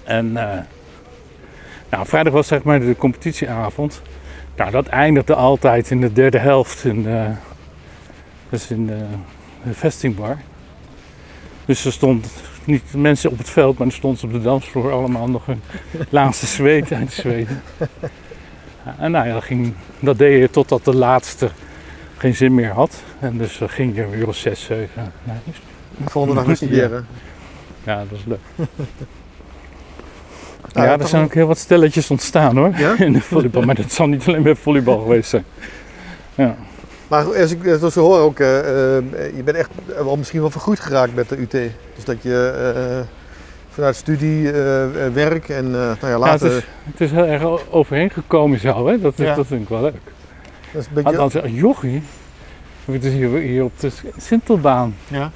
[0.04, 0.58] En eh,
[1.96, 4.02] nou, vrijdag was zeg maar de competitieavond.
[4.56, 7.30] Nou, dat eindigde altijd in de derde helft in, eh,
[8.48, 9.04] dus in de,
[9.64, 10.38] de vestingbar.
[11.64, 12.26] Dus er stond
[12.64, 15.62] niet mensen op het veld, maar er stond op de dansvloer allemaal nog een
[16.08, 17.62] laatste zweet uit zweten.
[18.98, 21.50] En nou ja, dat, ging, dat deed je totdat de laatste
[22.16, 23.02] geen zin meer had.
[23.18, 25.12] En dus eh, ging je een uur of zes, zeven.
[25.96, 27.06] De volgende dag weer studeren.
[27.84, 28.68] Ja, dat was leuk.
[30.72, 32.72] Nou, ja, er zijn ook heel wat stelletjes ontstaan hoor.
[32.76, 32.98] Ja?
[32.98, 33.62] In de volleybal.
[33.62, 35.44] Maar dat zal niet alleen bij volleybal geweest zijn.
[36.34, 36.56] Ja.
[37.08, 39.04] Maar als ik het zo hoor ook, eh, eh,
[39.36, 41.50] je bent echt wel misschien wel vergroeid geraakt met de UT.
[41.94, 43.06] Dus dat je eh,
[43.68, 46.46] vanuit studie, eh, eh, werk en eh, nou ja, Ja, later...
[46.46, 48.86] het, is, het is heel erg overheen gekomen zo.
[48.86, 49.00] Hè?
[49.00, 49.34] Dat, is, Ja.
[49.34, 49.94] dat vind ik wel leuk.
[50.72, 51.18] dat is een beetje...
[51.18, 52.02] Als, jochie,
[52.84, 54.94] heb ik dus hier, hier op de Sintelbaan.
[55.08, 55.30] ja.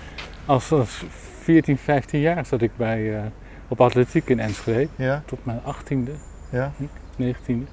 [0.47, 1.05] Als, als
[1.43, 3.21] 14, 15 jaar zat ik bij, eh,
[3.71, 4.89] op atletiek in Enschede.
[4.97, 6.11] Ja, Tot mijn 18e,
[6.51, 6.73] ja.
[7.17, 7.67] 19e.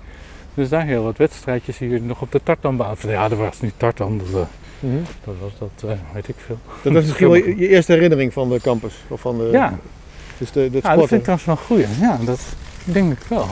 [0.53, 2.95] Dus daar heel wat wedstrijdjes hier nog op de tartanbaan.
[2.99, 4.47] Ja, dat was niet tartan, dat, eh,
[4.79, 4.95] Mhm.
[5.23, 6.57] dat was dat, eh, weet ik veel.
[6.83, 8.93] Dat was misschien wel je eerste herinnering van de campus.
[9.07, 9.73] Of van de, Ja,
[10.37, 11.85] Dus de, de Ja, dat vind ik trouwens wel goeie.
[11.99, 12.39] Ja, dat
[12.83, 13.47] denk ik wel.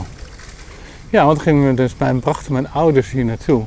[1.10, 3.64] Ja, want gingen we dus bij, brachten mijn ouders hier naartoe.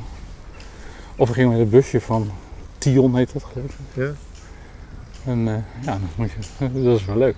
[1.16, 2.30] Of we gingen met een busje van
[2.78, 4.02] Tion heet dat geloof ik.
[4.04, 4.10] Ja.
[5.24, 7.36] En eh, ja, dan moet je, dat is wel leuk.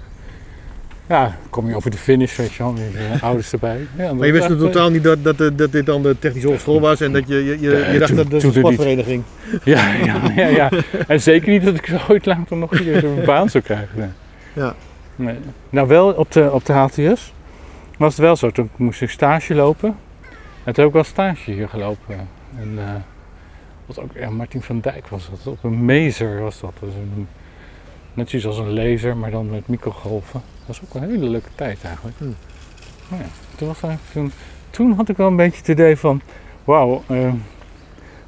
[1.09, 3.87] Ja, kom je over de finish, weet je wel, met je ouders erbij.
[3.97, 6.49] Ja, Maar je wist echt, totaal niet dat, dat, dat, dat dit dan de technische
[6.49, 9.23] hogeschool was en dat je, je, je, je dacht dat het een er sportvereniging.
[9.53, 10.71] eh, Ja, ja, ja, ja.
[11.07, 13.89] En zeker niet dat ik ooit later nog een baan zou krijgen.
[13.95, 14.09] Nee.
[14.53, 14.75] Ja.
[15.17, 15.37] Nee.
[15.71, 17.33] Nou, wel op de, op de HTS
[17.99, 18.51] was het wel zo.
[18.51, 19.97] Toen moest ik stage lopen.
[20.65, 22.29] En toen heb ik wel stage hier gelopen.
[22.59, 22.85] En eh
[23.87, 25.47] was ook, ja, Martin van Dijk was dat.
[25.53, 26.73] Op een mazer was dat.
[26.81, 27.29] Dus een,
[28.15, 30.41] net zoiets als een laser, maar dan met microgolven.
[30.67, 32.17] Dat was ook een hele leuke tijd eigenlijk.
[32.19, 32.35] Hmm.
[33.09, 34.33] Nou ja, toen, was eigenlijk, toen,
[34.71, 36.21] toen had ik wel een beetje het idee van,
[36.65, 37.33] wauw, eh,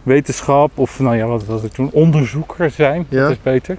[0.02, 3.20] wetenschap of nou ja, wat was ik toen, onderzoeker zijn, Ja.
[3.22, 3.76] dat is beter.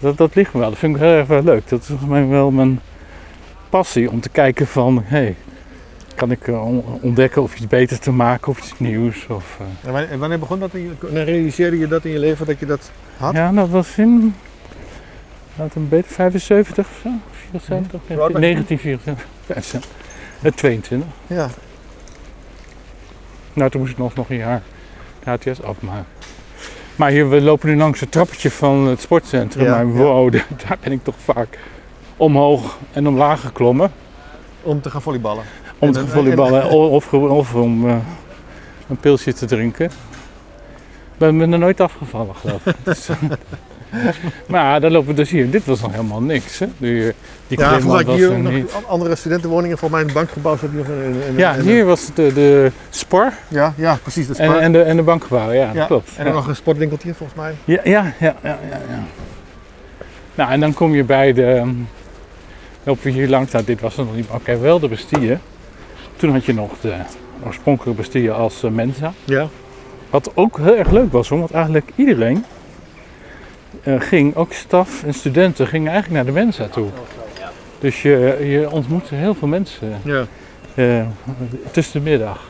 [0.00, 1.68] Dat, dat ligt me wel, dat vind ik heel erg leuk.
[1.68, 2.80] Dat is volgens mij wel mijn
[3.68, 5.36] passie om te kijken van, hé, hey,
[6.14, 9.26] kan ik eh, on- ontdekken of iets beter te maken of iets nieuws.
[9.26, 10.10] Of, eh.
[10.12, 10.74] En wanneer, begon dat?
[10.74, 13.34] In realiseerde je dat in je leven dat je dat had?
[13.34, 14.34] Ja, dat was in,
[15.58, 17.10] wat een beetje 75 of zo,
[17.50, 19.78] 74, Hoe oud was je 1974, ja, zo.
[20.42, 21.08] Eh, 22.
[21.26, 21.48] Ja.
[23.52, 24.62] Nou, toen moest ik nog, nog een jaar
[25.24, 26.06] de HTS afmaken.
[26.96, 29.64] Maar hier, we lopen nu langs het trappetje van het sportcentrum.
[29.64, 29.92] Ja, maar ja.
[29.92, 30.32] wow,
[30.66, 31.58] daar ben ik toch vaak
[32.16, 33.92] omhoog en omlaag geklommen.
[34.62, 35.44] Om te gaan volleyballen.
[35.78, 37.96] Om En te dan- volleyballen of, of, of om eh,
[38.88, 39.86] een pilsje te drinken.
[39.86, 39.92] Ik
[41.18, 42.76] ben ben er nooit afgevallen, geloof ik.
[43.90, 43.98] Eh,
[44.46, 45.50] maar daar lopen we dus hier.
[45.50, 46.58] Dit was nog helemaal niks.
[46.58, 46.66] Hè?
[46.76, 47.12] Die,
[47.46, 48.72] die Ja, was hier er nog niet.
[48.86, 49.78] andere studentenwoningen.
[49.78, 54.26] Voor mijn bankgebouw zat hier nog Ja, hier was de, de spar Ja, ja, precies.
[54.26, 55.52] Dat is en, en, de, en de bankgebouw.
[55.52, 56.08] Ja, klopt.
[56.08, 56.24] En Ja.
[56.24, 57.54] dan nog een sportwinkeltje volgens mij.
[57.64, 59.02] Ja, ja, ja, ja, ja.
[60.34, 61.44] Nou, en dan kom je bij de.
[61.44, 61.70] ehm,
[62.82, 63.52] Lopen we hier langs.
[63.52, 64.26] Nou, dit was er nog niet.
[64.30, 65.38] Oké, wel de Bastille.
[66.16, 66.92] Toen had je nog de
[67.46, 69.12] oorspronkelijke Bastille als eh, Mensa.
[69.24, 69.46] Ja.
[70.10, 72.42] Wat ook heel erg leuk was, hoor, want eigenlijk iedereen eh,
[73.98, 76.88] ging, ook staf en studenten, gingen eigenlijk naar de Mensa toe.
[77.78, 80.26] Dus je, je ontmoette heel veel mensen ja.
[80.74, 81.06] eh,
[81.70, 82.46] tussen de middag.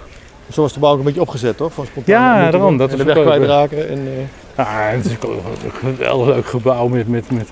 [0.53, 1.73] Zo was de bouw ook een beetje opgezet, toch?
[1.73, 3.89] Van spontaan Ja, daarom, dat en de weg kwijtraken.
[3.89, 5.33] En, eh, Ah, het is ook
[5.65, 7.49] een geweldig leuk gebouw met, met, met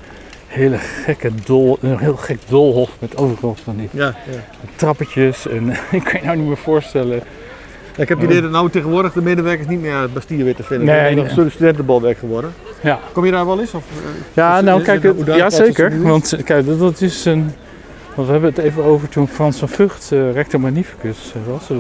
[0.47, 4.65] hele gekke dol, een heel gek doolhof met overal van die ja, ja.
[4.77, 5.49] trappetjes.
[5.49, 7.23] En ik kan je nou niet meer voorstellen.
[7.97, 10.63] Ik heb het idee dat nou tegenwoordig de medewerkers niet meer het Bastille weer te
[10.63, 10.87] vinden.
[10.87, 11.15] Nee, nee.
[11.15, 12.53] nog een studentenbolwerk geworden.
[12.81, 13.75] Ja, Kom je daar wel eens?
[13.75, 16.03] Of, eh, ja nou kijk, het, ja zeker.
[16.03, 17.53] Want eh, kijk, dat, dat is een.
[18.15, 21.71] Want we hebben het even over toen Frans van Vught, eh, rector magnificus was.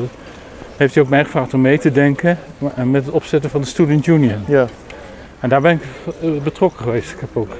[0.76, 3.66] Heeft hij ook mij gevraagd om mee te denken maar- met het opzetten van de
[3.66, 4.44] Student Union.
[4.46, 4.66] Ja,
[5.40, 5.81] En daar ben
[6.20, 7.11] ik betrokken geweest.
[7.12, 7.50] Ik heb ook,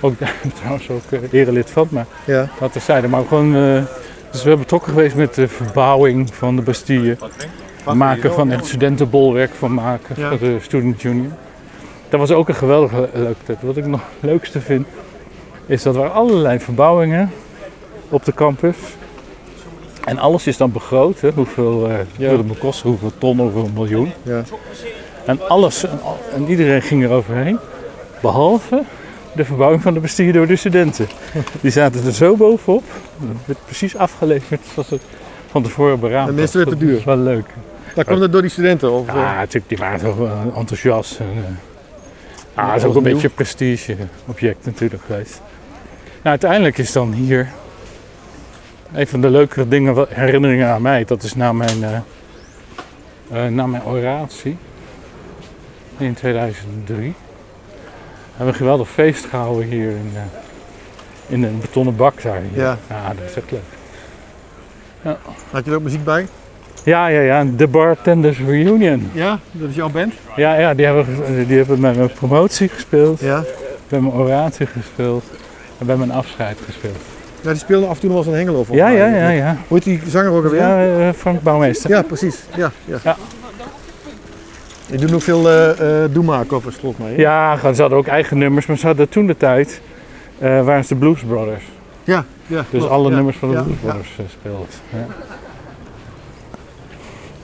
[0.00, 0.14] ook
[0.58, 2.48] trouwens ook erelid van, maar Ja.
[2.60, 3.08] dat terzijde.
[3.08, 7.16] Maar gewoon, dus we zijn betrokken geweest met de verbouwing van de Bastille.
[7.84, 10.28] Het maken van echt studentenbolwerk van maken, Ja.
[10.28, 11.32] voor de Student Union.
[12.08, 13.62] Dat was ook een geweldige le- leuke tijd.
[13.62, 14.86] Wat ik nog het leukste vind,
[15.66, 17.30] is dat er waren allerlei verbouwingen
[18.08, 18.76] op de campus.
[20.04, 21.30] En alles is dan begroot, hè?
[21.34, 22.30] hoeveel eh Ja.
[22.30, 24.12] het me kosten, hoeveel ton, hoeveel miljoen.
[24.22, 24.42] Ja.
[25.26, 25.84] En alles
[26.34, 27.58] en, iedereen ging er overheen,
[28.22, 28.82] behalve
[29.34, 31.06] de verbouwing van de Bastille door de studenten.
[31.60, 32.82] Die zaten er zo bovenop,
[33.20, 35.02] het werd precies afgeleverd zoals het
[35.50, 36.40] van tevoren beraamd En was.
[36.40, 36.98] meestal werd het Dat duur.
[36.98, 37.46] is wel leuk.
[37.94, 38.92] Maar kwam dat door die studenten?
[38.92, 41.18] Of, eh, Ja, natuurlijk, die waren toch enthousiast.
[41.18, 45.40] En, eh, ah, het is ook een beetje een prestige-object natuurlijk geweest.
[46.24, 47.48] Nou, uiteindelijk is dan hier
[48.94, 51.04] een van de leukere dingen, herinneringen aan mij.
[51.04, 51.96] Dat is na mijn, eh,
[53.30, 54.56] eh, na mijn oratie
[55.96, 57.14] in 2003.
[57.66, 60.22] We hebben een geweldig feest gehouden hier in, eh,
[61.26, 62.40] in een betonnen bak daar.
[62.40, 62.62] hier.
[62.62, 62.78] Ja.
[62.88, 63.62] dat is echt leuk.
[65.50, 66.26] Had je er ook muziek bij?
[66.82, 69.10] Ja, ja, ja, de Bartenders Reunion.
[69.12, 70.12] Ja, dat is jouw band?
[70.36, 71.06] Ja, ja die, hebben,
[71.46, 73.42] die hebben bij mijn promotie gespeeld, Ja.
[73.88, 75.24] bij mijn oratie gespeeld
[75.78, 76.96] en bij mijn afscheid gespeeld.
[77.40, 79.28] Ja, die speelden af en toe nog wel eens een Hengelo volgens Ja, ja, ja,
[79.28, 79.56] ja.
[79.68, 80.60] Hoe heet die zanger ook alweer?
[80.60, 81.90] Ja, eh, Frank Bouwmeester.
[81.90, 82.42] Ja, precies.
[82.56, 82.96] Ja, ja.
[83.04, 83.16] Ja.
[84.86, 87.14] Je doet ook veel uh, Doema-covers volgens mij.
[87.14, 87.20] hè?
[87.20, 89.80] Ja, ze hadden ook eigen nummers, maar ze hadden toen de tijd,
[90.38, 91.64] eh, waren ze de Blues Brothers.
[92.04, 92.24] ja.
[92.46, 93.14] ja Dus klopt, alle ja.
[93.14, 93.76] nummers van de Ja, Blues.
[93.80, 94.66] Brothers eh, speelden.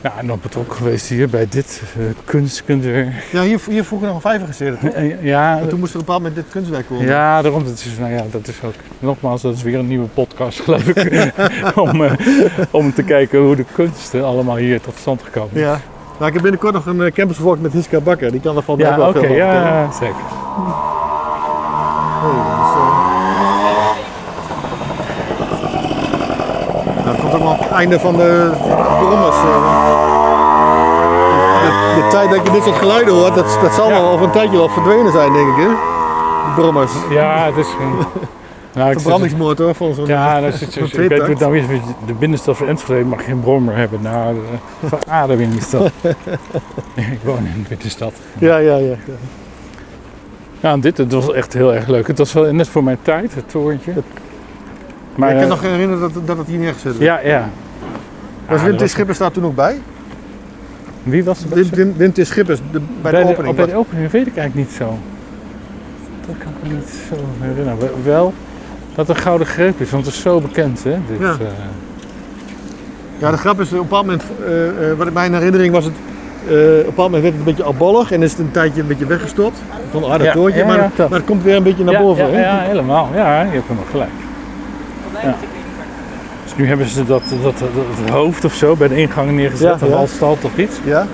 [0.03, 0.13] Ja.
[0.19, 3.07] en dan betrokken geweest hier bij dit uh.
[3.33, 4.91] Ja, hier, hier vroeger nog een vijver gezeten, toch?
[4.91, 7.05] Eh, Ja, En toen moest er een bepaald moment dit kunstwerk komen.
[7.07, 7.65] Ja, daarom.
[7.65, 8.75] Dat is, nou ja, dat is ook.
[8.99, 11.33] Nogmaals, dat is weer een nieuwe podcast, geloof ik.
[11.87, 12.13] om, eh,
[12.71, 15.81] om te kijken hoe de kunsten allemaal hier tot stand gekomen Ja.
[16.19, 18.31] Nou, ik heb binnenkort nog een eh, campusvolk met Hiska Bakker.
[18.31, 20.15] Die kan er van Ja, wel veel over ja, zeker.
[22.23, 22.75] Hey, dus,
[27.35, 28.51] eh, nou, het het einde van de
[28.99, 29.37] brommers.
[29.37, 29.99] eh.
[31.63, 34.33] De, de tijd dat je dit soort geluiden hoort, dat, dat zal wel over een
[34.33, 35.57] tijdje wel verdwenen zijn, denk ik.
[35.57, 35.69] Hè?
[35.69, 36.93] De brommers.
[37.11, 37.95] Ja, het is een.
[38.75, 41.65] Nou, zit- Verbrandingsmotor van zo'n ja, dat zit zo'n ik weet het nou is.
[42.07, 44.03] De binnenstad van Enschede mag geen brommer hebben.
[44.03, 44.35] Nou,
[44.81, 45.91] de verademing is dat.
[46.95, 48.13] ik woon in de binnenstad.
[48.39, 48.87] Ja, ja, ja.
[48.87, 48.95] ja.
[50.61, 52.07] Ja, en dit het was echt heel erg leuk.
[52.07, 53.93] Het was wel net voor mijn tijd, het torentje.
[55.21, 57.23] Maar, ik kan eh, nog herinneren dat, dat het hier neergezet werd.
[57.25, 57.49] Ja, ja.
[58.49, 58.91] Was Ah, Wim T.
[58.91, 59.77] Schippers daar toen ook bij?
[61.03, 62.27] Wie was er Wim, Wim, T.
[62.27, 63.57] Schippers, de, bij, de bij, opening.
[63.57, 64.99] de, bij de opening weet ik eigenlijk niet zo.
[66.27, 67.79] Dat kan ik me niet zo herinneren.
[67.79, 68.33] Wel- Wel
[68.95, 70.91] dat een gouden greep is, want het is zo bekend, hè?
[71.09, 71.31] Dit, Ja.
[71.33, 71.47] eh,
[73.19, 75.85] Ja, de grap is, op een bepaald moment, eh, eh, wat in mijn herinnering was
[75.85, 75.93] het,
[76.49, 78.81] eh, op een bepaald moment werd het een beetje alballig en is het een tijdje
[78.81, 79.59] een beetje weggestopt.
[79.91, 82.01] Van ah, dat Ja, toortje, ja, maar, maar het komt weer een beetje naar ja,
[82.01, 82.31] boven.
[82.33, 83.09] Ja, helemaal.
[83.15, 84.11] Ja, je hebt helemaal gelijk.
[85.23, 85.35] Ja.
[86.45, 87.69] Dus nu hebben ze dat, dat, dat,
[88.01, 89.97] het hoofd of zo bij de ingang neergezet, Ja, een ja.
[89.97, 90.77] halstal of iets.
[90.85, 91.07] Ja?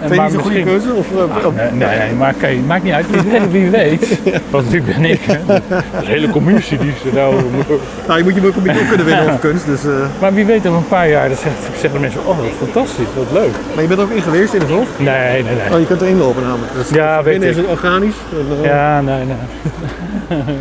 [0.00, 0.92] En Vind je niet zo'n goede keuze?
[0.94, 3.06] Of, eh, Ah, nee, nee, nee, maar kijk, maakt niet uit.
[3.10, 4.20] Wie weet, wie weet.
[4.50, 5.20] Want wie ben ik?
[5.22, 5.38] Hè?
[5.46, 7.66] Dat is een hele commissie die ze nou moet.
[8.06, 9.66] nou, je moet je ook een beetje op kunnen winnen over kunst.
[9.66, 12.46] Dus, eh, Maar wie weet, over een paar jaar dan zegt, zeggen mensen: Oh, wat
[12.58, 13.52] fantastisch, wat leuk.
[13.74, 14.90] maar je bent er ook in geweest in het hoofd?
[14.98, 15.72] Nee, nee, nee.
[15.72, 16.72] Oh, je kunt erin lopen namelijk.
[16.74, 18.14] Dus Ja, weet binnen is het organisch.
[18.62, 20.38] En, Ja, nee, nee.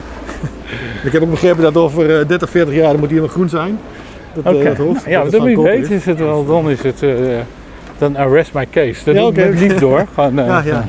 [1.04, 3.50] Ik heb ook begrepen dat over eh, 30, 40 jaar dan moet hij helemaal groen
[3.50, 3.80] zijn.
[4.34, 4.64] Dat, eh, Oké.
[4.64, 5.06] dat hoofd.
[5.06, 7.04] Ja, dat dan wie koper weet is het wel, dan is het.
[7.04, 7.10] eh,
[7.98, 9.04] dan arrest my case.
[9.06, 10.06] Dat Ja, doe ik lief door.
[10.14, 10.84] Gewoon, eh, Ja, ja, ja.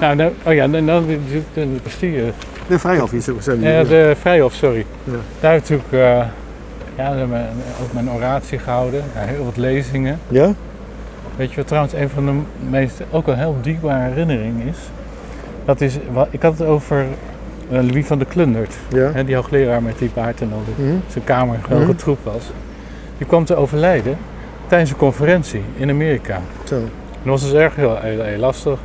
[0.00, 1.18] Nou, nou, oh ja, dan, dan de,
[1.54, 2.22] de, Bastille.
[2.68, 3.60] De vrijhof hier, die.
[3.60, 4.84] Ja, de Vrijhof, sorry.
[5.04, 5.12] Ja.
[5.40, 6.26] Daar heb ik natuurlijk eh,
[6.96, 7.14] ja,
[7.82, 9.02] ook mijn oratie gehouden.
[9.14, 10.18] Ja, heel wat lezingen.
[10.28, 10.52] Ja?
[11.36, 12.32] Weet je wat trouwens een van de
[12.70, 14.76] meest, ook een heel dierbare herinnering is?
[15.64, 15.98] Dat is,
[16.30, 17.04] ik had het over
[17.70, 18.74] eh, Louis van de Klundert.
[18.88, 19.10] Ja.
[19.12, 20.96] Hè, die hoogleraar met die baard en al die Mhm.
[21.08, 21.94] zijn kamer een grote Mhm.
[21.96, 22.42] troep was.
[23.18, 24.16] Die kwam te overlijden
[24.66, 26.40] tijdens een conferentie in Amerika.
[26.64, 26.74] Zo.
[26.74, 28.78] En dat was dus erg heel, heel, heel lastig.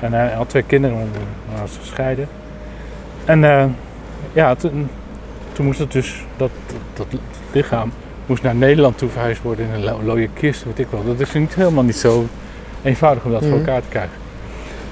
[0.00, 2.28] En hij had twee kinderen, maar was gescheiden.
[3.24, 3.64] En eh,
[4.32, 4.88] ja, toen,
[5.52, 6.50] toen moest het dus, dat,
[6.94, 7.20] dat, dat
[7.52, 7.92] lichaam
[8.26, 11.04] moest naar Nederland toe verhuisd worden in een lo- looie kist, weet ik wel.
[11.04, 12.26] Dat is niet, helemaal niet zo
[12.82, 13.50] eenvoudig om dat Mhm.
[13.50, 14.12] voor elkaar te krijgen.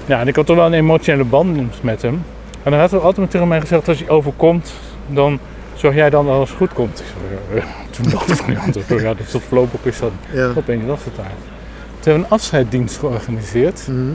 [0.05, 2.23] Ja, en ik had toch wel een emotionele band met hem.
[2.63, 4.71] En hij had ook altijd tegen mij gezegd, als hij overkomt,
[5.07, 5.39] dan
[5.75, 6.99] zorg jij dan dat alles goed komt.
[6.99, 7.05] Ik
[7.51, 7.63] zei,
[7.95, 10.51] toen dacht ik van, ja, dat, ja, dat is toch voorlopig is dat Ja.
[10.55, 11.25] opeens was het daar.
[11.25, 14.11] Toen hebben we een afscheidsdienst georganiseerd, Mhm.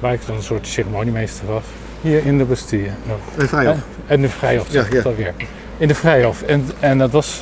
[0.00, 1.62] waar ik dan een soort ceremoniemeester was.
[2.00, 2.88] Hier in de Bastille.
[3.06, 3.18] nog.
[3.38, 3.76] En vrijhof.
[4.06, 5.02] En de Vrijhof, zeg Ja, ja.
[5.02, 5.32] alweer.
[5.78, 6.42] In de Vrijhof.
[6.42, 7.40] En, en, dat was,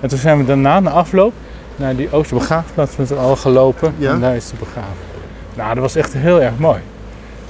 [0.00, 1.32] en toen zijn we daarna, na afloop,
[1.76, 3.94] naar die Oosterbegraafplaats met z'n allen gelopen.
[3.98, 4.10] Ja.
[4.12, 5.06] En daar is ze begraven.
[5.54, 6.78] Nou, dat was echt heel erg mooi.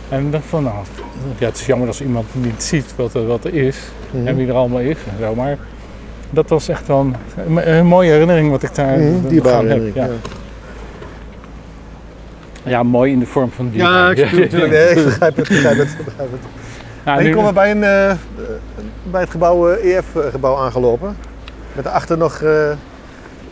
[0.09, 0.77] En ik dacht van, nou,
[1.38, 3.77] ja, het is jammer als iemand niet ziet wat er, wat er is
[4.11, 4.27] Mhm.
[4.27, 5.35] en wie er allemaal is en zo.
[5.35, 5.57] Maar
[6.31, 7.07] dat was echt wel
[7.64, 9.64] een, mooie herinnering wat ik daar Mhm, aan Dierbare heb.
[9.66, 9.94] herinnering.
[9.97, 10.05] Ja.
[12.64, 12.71] Ja.
[12.71, 13.81] ja, mooi in de vorm van die.
[13.81, 15.49] Ja, ik, natuurlijk, nee, ik begrijp het.
[15.49, 16.40] Begrijp het, begrijp het.
[17.05, 18.12] Nou, komen we bij, een, eh,
[19.11, 21.16] bij het gebouw, eh, EF-gebouw aangelopen.
[21.73, 22.40] Met daarachter nog eh,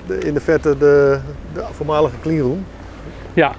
[0.07, 1.19] de, in de verte de,
[1.55, 2.64] de voormalige cleanroom.
[3.33, 3.53] Ja,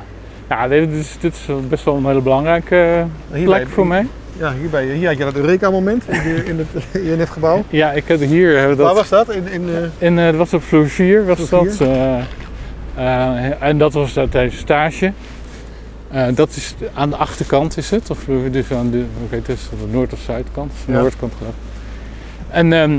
[0.49, 4.07] ja dit, is, dit is best wel een hele belangrijke Hier plek voor mij.
[4.39, 6.85] Ja, hier, bij, hier had je dat Eureka-moment in, in het
[7.19, 7.63] INF-gebouw.
[7.69, 8.95] Ja, ik heb hier eh, Waar dat.
[8.95, 9.29] was dat?
[9.31, 11.81] In, in, eh, eh, dat was op vloer 4 was Vloer dat.
[11.81, 12.17] eh,
[12.95, 15.11] eh, en dat was dat tijdens stage.
[16.11, 19.87] Eh, dat is aan de achterkant is het, of dus aan de, weet het, de
[19.91, 20.99] noord- of zuidkant, de Ja.
[20.99, 21.53] noordkant geloof.
[22.49, 22.97] En ehm,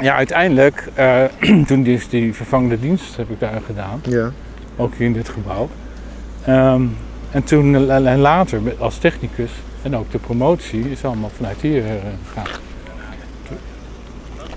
[0.00, 1.22] ja, uiteindelijk, eh,
[1.68, 4.30] toen die, die vervangende dienst heb ik daar gedaan, ja.
[4.76, 5.68] ook hier in dit gebouw.
[6.46, 6.82] Ehm,
[7.30, 9.50] en toen eh, en later als technicus
[9.82, 11.92] en ook de promotie is allemaal vanuit hier eh,
[12.28, 12.60] gegaan.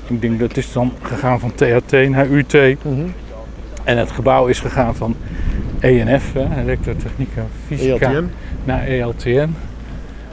[0.08, 2.54] Ik denk dat is dan gegaan van THT naar UT.
[2.84, 3.08] Mhm.
[3.84, 5.16] En het gebouw is gegaan van
[5.80, 8.24] ENF, elektrotechniek en fysica, ELTM.
[8.64, 9.56] naar ELTN.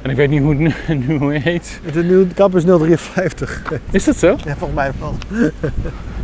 [0.03, 0.75] En ik weet niet hoe het nu,
[1.19, 1.81] nu heet.
[1.85, 3.63] Het is nu campus 053.
[3.91, 4.27] Is dat zo?
[4.45, 5.15] Ja, volgens mij wel.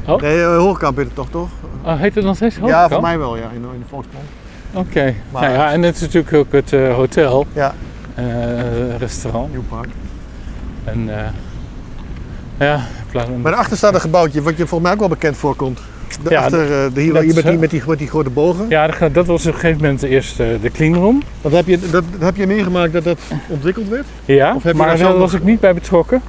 [0.06, 0.20] Oh.
[0.20, 1.48] Nee, eh, Hoogkamp heet het toch, toch?
[1.82, 2.92] Oh, heet het nog steeds Ja, Hoogkamp?
[2.92, 4.24] voor mij wel, ja, in, in de Volkskrant.
[4.74, 5.14] Oké.
[5.30, 7.74] Maar- Nou ja, en het is natuurlijk ook het eh, hotel, Ja,
[8.14, 8.24] eh,
[8.98, 9.50] restaurant.
[9.50, 9.88] Nieuwpark.
[10.84, 11.24] En eh,
[12.58, 12.80] ja,
[13.12, 15.80] Maar daarachter staat een gebouwtje wat je volgens mij ook wel bekend voorkomt.
[16.22, 18.66] Daarachter, eh, de, hier, dat met, die, met, die, met die grote bogen.
[18.68, 21.22] ja, dat- dat was op een gegeven moment eerst de cleanroom.
[21.40, 24.06] Dat heb, je, dat, dat heb je meegemaakt dat dat ontwikkeld werd?
[24.24, 26.20] Ja, Of heb je maar daar was ik niet bij betrokken.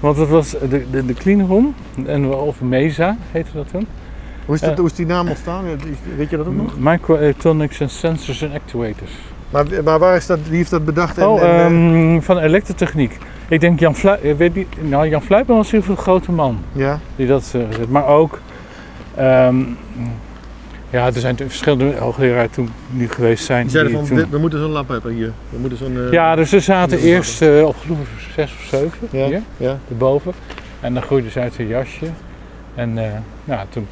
[0.00, 1.74] Want het was de, de, de cleanroom,
[2.06, 3.86] en, of Mesa heette dat toen.
[4.48, 4.76] Hoe is, dat, Eh.
[4.76, 5.64] hoe is die naam ontstaan?
[6.16, 6.74] Weet je dat ook nog?
[6.78, 9.10] Microelectronics and Sensors and Actuators.
[9.50, 11.18] Maar, maar waar is dat, wie heeft dat bedacht?
[11.18, 11.64] En, Oh, en, eh,
[12.14, 13.18] ehm, van elektrotechniek.
[13.48, 16.98] Ik denk Jan Fluitman, weet niet, nou Jan Fluitman was geval een grote man ja,
[17.16, 17.86] die dat eh.
[17.88, 18.40] Maar ook,
[19.14, 19.56] ehm,
[20.90, 23.62] ja, er zijn verschillende hoogleraren toen nu geweest zijn.
[23.62, 25.32] die zeiden die van, toen- dit- we moeten zo'n lab hebben hier.
[25.50, 25.96] We moeten zo'n...
[25.96, 29.42] eh, ja, dus ze zaten eerst eh, op geloof ik zes of zeven ja, hier,
[29.56, 29.78] ja.
[29.90, 30.32] erboven.
[30.80, 32.06] En dan groeiden ze uit hun jasje.
[32.74, 33.10] En eh,
[33.44, 33.86] nou, toen,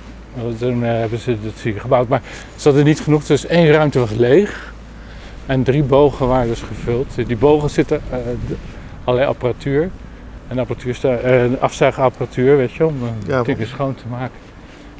[0.59, 2.09] toen eh, hebben ze het hier gebouwd.
[2.09, 2.23] Maar
[2.57, 4.75] ze hadden niet genoeg, dus één ruimte was leeg.
[5.47, 7.27] En drie bogen waren dus gevuld.
[7.27, 8.19] Die bogen zitten eh,
[9.05, 9.91] allerlei apparatuur.
[10.49, 12.97] En apparatuur eh, afzuigapparatuur, weet je, om
[13.27, 14.39] Ja, dingen schoon te maken.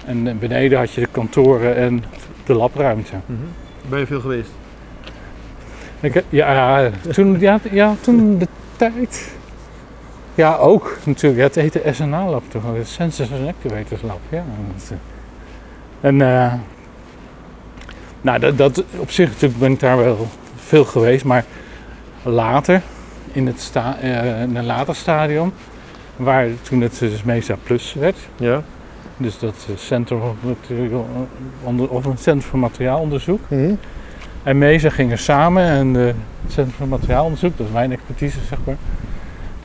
[0.05, 2.05] En beneden had je de kantoren en
[2.45, 3.15] de labruimte.
[3.27, 3.39] Mhm.
[3.89, 4.51] Ben je veel geweest?
[6.01, 8.47] Ik, ja, toen, ja, ja, toen de
[8.77, 9.35] tijd.
[10.35, 11.41] Ja, ook natuurlijk.
[11.41, 12.63] Ja, het heette SNA-lab toch?
[12.75, 14.21] Het Sensors and Actuators Lab.
[14.29, 14.45] Ja.
[16.07, 16.53] En eh,
[18.21, 21.45] nou, dat, dat, op zich natuurlijk ben ik daar wel veel geweest, maar
[22.23, 22.83] later,
[23.33, 25.53] in, het sta, eh, in een later stadium,
[26.17, 28.63] waar toen het dus Mesa Plus werd, Ja.
[29.17, 30.21] dus dat eh, Centrum
[31.89, 33.75] of, een Centrum voor Materiaalonderzoek, Mhm.
[34.43, 36.15] en Mesa gingen samen en het
[36.49, 38.77] Centrum voor Materiaalonderzoek, dat is mijn expertise zeg maar.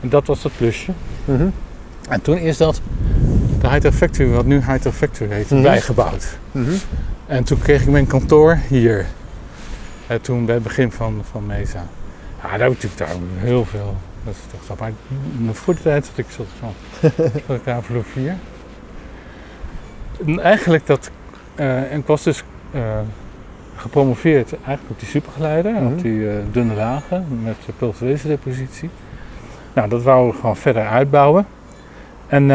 [0.00, 0.92] En dat was dat plusje.
[1.24, 1.46] Mhm.
[2.08, 2.80] En toen is dat
[3.62, 5.62] de Hightech Factory, wat nu Hightech Factory heet, Mhm.
[5.62, 6.38] bijgebouwd.
[6.52, 6.70] Mhm.
[7.26, 9.06] En toen kreeg ik mijn kantoor hier.
[10.06, 11.84] En toen bij het begin van, van Mesa.
[12.42, 13.96] Ja, daar heb ik natuurlijk daar heel veel.
[14.24, 14.78] Dat is toch.
[14.78, 16.72] Maar voor de tijd dat ik zat van.
[17.46, 18.34] zat ik daar vloer 4.
[20.26, 21.10] En eigenlijk dat.
[21.54, 22.80] eh, en ik was dus eh,
[23.76, 25.72] gepromoveerd eigenlijk op die supergeleider.
[25.72, 25.86] Mhm.
[25.86, 28.90] Op die eh, dunne lagen met de pulswezendepositie.
[29.74, 31.46] Nou, dat wouden we gewoon verder uitbouwen.
[32.26, 32.50] En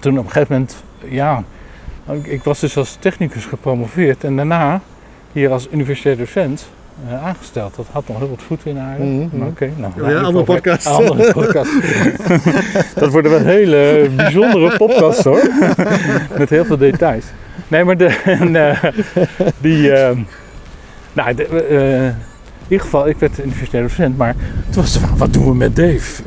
[0.00, 0.76] toen op een gegeven moment,
[1.08, 1.42] ja,
[2.10, 4.80] ik, ik was dus als technicus gepromoveerd en daarna
[5.32, 6.68] hier als universitair docent
[7.08, 7.76] eh, aangesteld.
[7.76, 9.04] Dat had nog heel wat voeten in aarde.
[9.04, 9.38] Mhm.
[9.38, 10.86] Maar oké, nou, Ja, andere podcast.
[10.86, 11.70] Andere podcast.
[12.94, 15.50] dat worden wel hele bijzondere podcasts hoor.
[16.38, 17.24] Met heel veel details.
[17.68, 18.84] Nee, maar de, en, eh,
[19.58, 20.18] die, ehm,
[21.12, 24.34] nou, de, eh, in ieder geval, ik werd universitair docent, maar
[24.70, 26.22] toen was de vraag, wat doen we met Dave?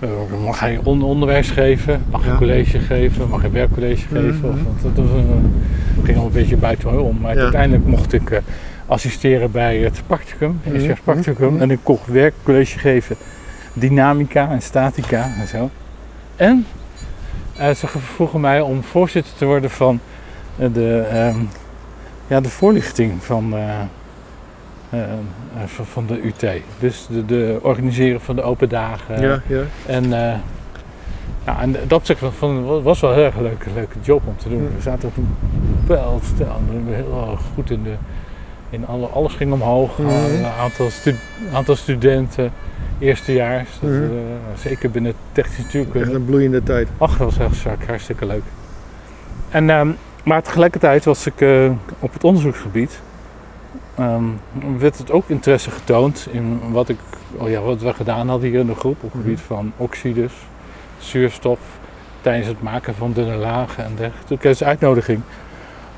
[0.00, 0.34] Eh, Mhm.
[0.34, 2.02] uh, mag hij on- onderwijs geven?
[2.10, 2.36] Mag hij Ja.
[2.38, 3.28] college geven?
[3.28, 4.36] Mag hij werkcollege geven?
[4.38, 4.46] Mhm.
[4.48, 7.18] Of, want dat was, eh, ging al een beetje buiten om.
[7.20, 7.40] Maar Ja.
[7.42, 8.38] uiteindelijk mocht ik eh,
[8.86, 10.72] assisteren bij het practicum, Mhm.
[10.72, 11.52] eerstejaars practicum.
[11.52, 11.62] Mhm.
[11.62, 13.16] En ik kon werkcollege geven,
[13.72, 15.70] dynamica en statica en zo.
[16.36, 16.66] En
[17.56, 20.00] eh, ze vroegen mij om voorzitter te worden van
[20.58, 21.38] eh, de, ehm,
[22.26, 23.76] ja, de voorlichting van, eh, eh, eh,
[25.66, 26.44] van, van de UT.
[26.78, 29.20] Dus de, de organiseren van de open dagen.
[29.20, 29.62] Ja, ja.
[29.86, 30.34] En, eh,
[31.46, 34.34] ja, en dat opzicht van, van, was wel een heel erg leuke, leuke job om
[34.36, 34.62] te doen.
[34.76, 35.28] We zaten toen
[35.86, 37.94] wel stel, heel erg goed in de,
[38.70, 39.98] In alle, alles ging omhoog.
[39.98, 41.16] Een aantal, stu-
[41.52, 42.52] aantal studenten,
[42.98, 43.68] eerstejaars.
[43.80, 43.98] Dat, eh,
[44.58, 46.14] zeker binnen technische Echt natuurkunde.
[46.18, 46.88] een bloeiende tijd.
[46.98, 48.42] Ach, dat was echt hartstikke leuk.
[49.50, 49.88] En, ehm,
[50.24, 53.00] maar tegelijkertijd was ik eh, op het onderzoeksgebied.
[53.98, 54.24] Ehm,
[54.78, 56.98] werd het ook interesse getoond in wat, ik,
[57.36, 60.32] oh ja, wat we gedaan hadden hier in de groep op het gebied van oxides,
[60.98, 61.58] zuurstof,
[62.20, 64.26] tijdens het maken van dunne lagen en dergelijke.
[64.26, 65.20] Toen kreeg ik dus uitnodiging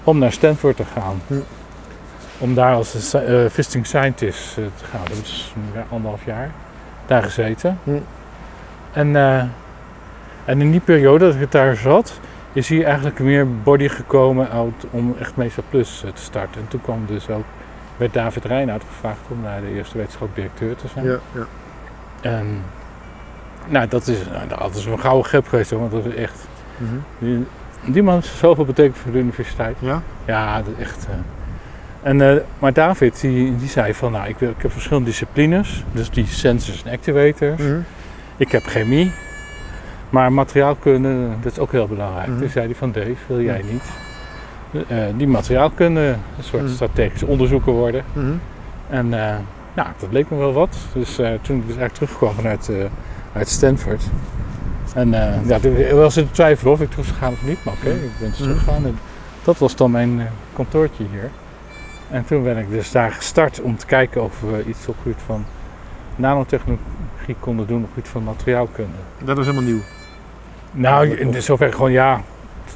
[0.05, 1.23] om naar Stanford te gaan.
[2.39, 5.05] Om daar als eh, visiting scientist eh, te gaan.
[5.09, 5.55] Dat is
[5.91, 6.51] anderhalf jaar
[7.07, 7.79] daar gezeten.
[8.93, 9.17] En,
[10.45, 12.21] en in die periode dat ik daar zat,
[12.53, 14.49] is hier eigenlijk meer body gekomen
[14.91, 16.61] om echt Mesa Plus te starten.
[16.61, 17.45] En toen kwam dus ook,
[18.01, 21.05] werd David Reinoud gevraagd om naar de eerste wetenschappelijk directeur te zijn.
[21.05, 21.47] Ja, ja.
[22.21, 22.63] En
[23.67, 26.47] nou, dat is, nou, dat is een gouden grip geweest, hoor, want dat is echt.
[26.77, 26.95] Mhm.
[27.19, 27.47] Die,
[27.93, 29.77] die man heeft zoveel betekend voor de universiteit.
[29.79, 30.03] Ja?
[30.25, 31.07] Ja, dat is echt.
[31.07, 31.15] eh.
[32.03, 35.85] En, eh, maar David die, die zei van, nou, ik, wil, ik heb verschillende disciplines,
[35.93, 37.61] dus die sensors en actuators.
[37.63, 37.79] Mhm.
[38.37, 39.13] Ik heb chemie,
[40.11, 42.27] maar materiaalkunde, dat is ook heel belangrijk.
[42.29, 42.39] Mhm.
[42.39, 44.10] Toen zei hij van, Dave, wil jij niet eh,
[45.17, 46.01] die materiaalkunde
[46.39, 46.73] een soort Mhm.
[46.73, 48.05] strategisch onderzoeker worden?
[48.13, 48.33] Mhm.
[48.89, 49.35] En eh,
[49.75, 50.77] nou, dat leek me wel wat.
[50.93, 52.77] Dus eh, toen ik dus eigenlijk terugkwam vanuit eh,
[53.33, 54.03] uit Stanford.
[54.95, 57.65] En eh, ja, toen was in twijfel of ik terug zou gaan of niet.
[57.65, 58.49] Maar oké, ik ben dus Mhm.
[58.49, 58.85] teruggegaan.
[58.87, 58.99] En
[59.45, 61.31] dat was dan mijn eh, kantoortje hier.
[62.11, 65.03] En toen ben ik dus daar gestart om te kijken of we iets op het
[65.03, 65.45] gebied van
[66.17, 68.91] nanotechnologie konden doen op het gebied van materiaalkunde.
[69.25, 69.81] Dat was helemaal nieuw.
[70.73, 72.21] Nou, in zover gewoon ja.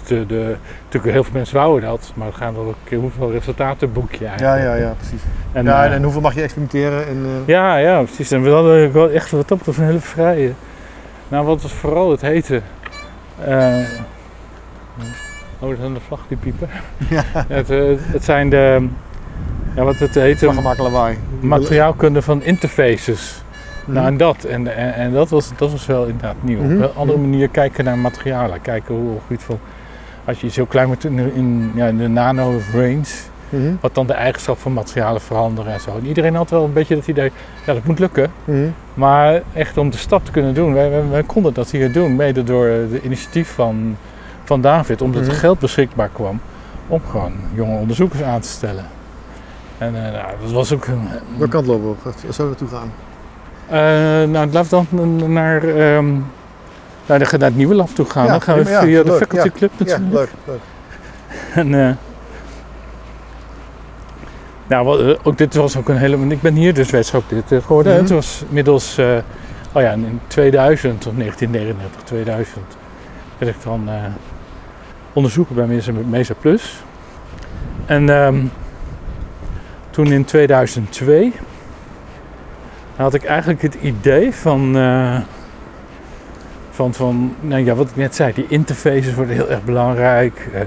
[0.07, 3.31] De, de, natuurlijk heel veel mensen wouden dat, maar we gaan wel een keer hoeveel
[3.33, 4.63] resultaten boek je Ja, eigenlijk.
[4.63, 5.21] ja, ja, precies.
[5.53, 7.07] En, ja, eh, en hoeveel mag je experimenteren?
[7.07, 8.31] En, eh, Ja, ja, precies.
[8.31, 10.53] En we hadden wel echt wat betreft een hele vrije.
[11.29, 12.63] Nou, wat was vooral het heten.
[13.45, 13.77] eh
[15.59, 16.69] oh, dat zijn de vlag die piepen.
[17.11, 17.23] Ja.
[17.49, 17.69] Het,
[18.13, 18.89] het zijn de.
[19.77, 20.43] Ja, wat het heet.
[20.79, 21.19] Lawaai.
[21.41, 23.43] Materiaalkunde van interfaces.
[23.85, 23.93] Mhm.
[23.93, 24.45] Nou, en dat.
[24.45, 26.63] En, en, en dat, was, dat was wel inderdaad nieuw.
[26.63, 26.75] Mhm.
[26.75, 28.61] Op een andere manier kijken naar materialen.
[28.61, 29.59] Kijken hoe op het gebied van.
[30.25, 33.05] Als je iets heel klein moet in, ja, in de nano-range.
[33.49, 33.73] Mhm.
[33.81, 35.91] Wat dan de eigenschap van materialen veranderen en zo.
[35.99, 37.33] En iedereen had wel een beetje het idee.
[37.67, 38.31] Ja, dat moet lukken.
[38.45, 38.67] Mhm.
[38.95, 42.17] Maar echt om de stap te kunnen doen, wij, wij, wij konden dat hier doen,
[42.17, 43.97] mede door de initiatief van,
[44.45, 45.31] van David, omdat Mhm.
[45.31, 46.41] er geld beschikbaar kwam
[46.87, 48.85] om gewoon jonge onderzoekers aan te stellen.
[49.79, 50.87] En eh, nou, dat was ook.
[50.87, 52.33] een- Welke kant lopen we?
[52.33, 52.93] Zou we naartoe gaan?
[53.69, 55.63] Eh, nou, laten we dan naar,
[57.07, 58.25] ehm, naar, de, naar het nieuwe lab toe gaan.
[58.25, 59.53] Ja, dan gaan we ja, via de leuk, faculty ja.
[59.53, 60.13] club Ja, natuurlijk.
[60.15, 60.61] leuk, leuk.
[61.55, 61.95] En, eh,
[64.67, 66.17] nou, eh, ook dit was ook een hele.
[66.29, 67.93] Ik ben hier dus wetenschappelijk dit geworden.
[67.93, 68.01] Mhm.
[68.03, 68.99] Het was middels.
[68.99, 69.17] eh,
[69.73, 72.59] oh ja, in 2000 of 1999, 2000
[73.39, 73.95] werd ik dan eh,
[75.13, 76.83] onderzoeker bij Mesa, Mesa Plus.
[77.87, 78.37] En ehm,
[79.91, 81.33] toen in 2002
[82.97, 84.77] had ik eigenlijk het idee van.
[86.75, 90.51] Van, van nou ja, wat ik net zei, die interfaces worden heel erg belangrijk.
[90.55, 90.61] Eh,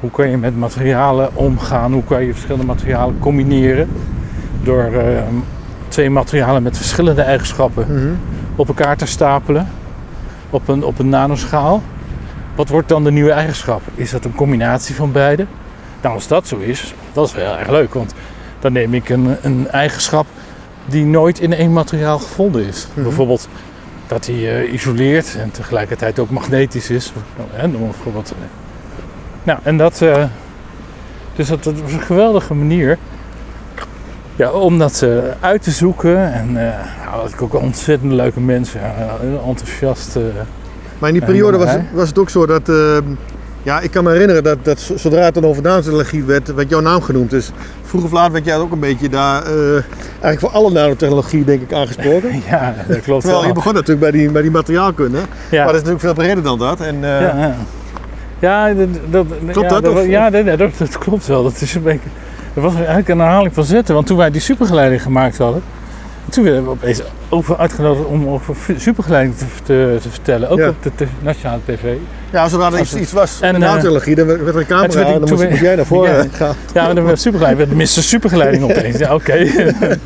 [0.00, 1.92] hoe kan je met materialen omgaan?
[1.92, 3.88] Hoe kan je verschillende materialen combineren?
[4.62, 5.22] Door eh,
[5.88, 8.12] twee materialen met verschillende eigenschappen Mhm.
[8.56, 9.68] op elkaar te stapelen
[10.50, 11.82] op een, op een nanoschaal.
[12.54, 13.80] Wat wordt dan de nieuwe eigenschap?
[13.94, 15.46] Is dat een combinatie van beide?
[16.02, 17.94] Nou, als dat zo is, dat is wel heel erg leuk.
[17.94, 18.14] Want
[18.58, 20.26] dan neem ik een, een eigenschap
[20.86, 22.86] die nooit in één materiaal gevonden is.
[22.94, 23.02] Mhm.
[23.02, 23.48] Bijvoorbeeld
[24.10, 27.12] dat hij eh, isoleert en tegelijkertijd ook magnetisch is.
[27.62, 28.34] Noem maar bijvoorbeeld.
[29.42, 30.24] Nou, en dat, eh,
[31.36, 32.98] dus dat, dat was een geweldige manier
[34.36, 36.32] ja, om dat eh, uit te zoeken.
[36.32, 38.80] En nou, dat ik ook ontzettend leuke mensen,
[39.46, 40.18] enthousiast.
[40.98, 42.72] Maar in die periode was, was het ook zo dat,
[43.62, 46.80] ja, ik kan me herinneren dat, dat zodra het dan over nanotechnologie werd, werd jouw
[46.80, 47.30] naam genoemd.
[47.30, 47.50] Dus
[47.82, 49.72] vroeg of laat werd jij ook een beetje daar, eh,
[50.20, 52.42] eigenlijk voor alle nanotechnologie denk ik aangesproken.
[52.50, 53.54] ja, dat klopt Terwijl je wel.
[53.54, 55.18] begon natuurlijk bij die, bij die materiaalkunde,
[55.50, 55.64] Ja.
[55.64, 56.80] maar dat is natuurlijk veel breder dan dat.
[56.80, 58.74] En, eh, Ja, ja.
[58.74, 61.42] dat, dat, Klopt ja, dat, of- ja, dat, dat, dat klopt wel.
[61.42, 62.08] Dat is een beetje.
[62.54, 63.94] Dat was eigenlijk een herhaling van zetten.
[63.94, 65.62] Want toen wij die supergeleiding gemaakt hadden.
[66.30, 70.48] Toen werden we opeens over uitgenodigd om over supergeleiding te, te, te vertellen.
[70.48, 70.68] Ook Ja.
[70.68, 71.94] op de nationale tv.
[72.32, 75.20] ja, zodra er iets, was En, in eh, nanotechnologie, dan werd er een camera en
[75.20, 76.26] dan moest, jij naar voren Ja.
[76.32, 76.54] gaan.
[76.74, 77.68] Ja, maar dan werd supergeleiding.
[77.68, 78.02] werd Mr.
[78.02, 78.98] Supergeleiding opeens.
[78.98, 79.46] Ja, oké.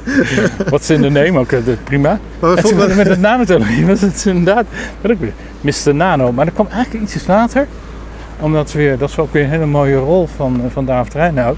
[0.71, 2.19] Wat ze in de name ook, eh, prima.
[2.41, 4.65] Maar En toen met het nanotechnologie was het inderdaad
[5.01, 5.95] werd ook weer Mr.
[5.95, 6.33] Nano.
[6.33, 7.67] Maar dat kwam eigenlijk ietsjes later.
[8.41, 11.57] Omdat weer, dat is ook weer een hele mooie rol van, eh, van David Reinoud.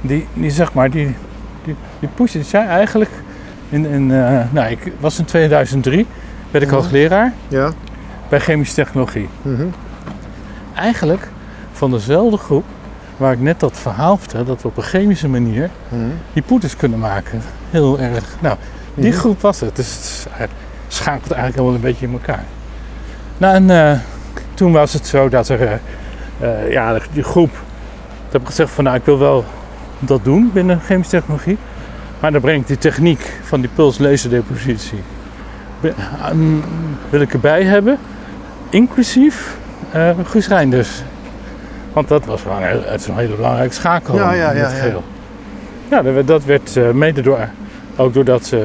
[0.00, 1.14] Die, die zeg maar, die,
[1.64, 1.76] die,
[2.32, 3.10] die zei eigenlijk...
[3.70, 6.06] In, in, eh, nou, ik was in 2003,
[6.50, 6.80] werd ik Mhm.
[6.80, 7.70] hoogleraar ja,
[8.28, 9.28] bij chemische technologie.
[9.42, 9.66] mhm.
[10.74, 11.28] Eigenlijk
[11.72, 12.64] van dezelfde groep
[13.16, 16.00] waar ik net dat verhaal vertelde, dat we op een chemische manier Mhm.
[16.32, 17.40] die poeders kunnen maken.
[17.70, 18.24] Heel erg.
[18.40, 18.56] Nou,
[18.94, 19.18] die Mhm.
[19.18, 19.76] groep was het.
[19.76, 20.50] Dus het het
[20.88, 22.44] schakelt eigenlijk helemaal een beetje in elkaar.
[23.38, 23.98] Nou, en eh,
[24.54, 25.72] toen was het zo dat er, eh,
[26.64, 27.50] eh, ja, die groep,
[28.24, 29.44] dat heb ik gezegd van, nou, ik wil wel
[29.98, 31.58] dat doen binnen chemische technologie.
[32.20, 33.70] Maar dan breng ik die techniek van die
[36.22, 36.38] ehm,
[37.10, 37.98] wil ik erbij hebben,
[38.70, 39.56] inclusief
[39.92, 41.02] eh Guus Reinders.
[41.92, 44.72] Want dat was een, het is een hele belangrijke schakel Ja, ja, in ja, het
[44.72, 44.78] ja.
[44.78, 45.02] geheel.
[45.88, 47.48] Ja, dat werd, dat werd eh, mede door,
[47.96, 48.60] ook doordat uh,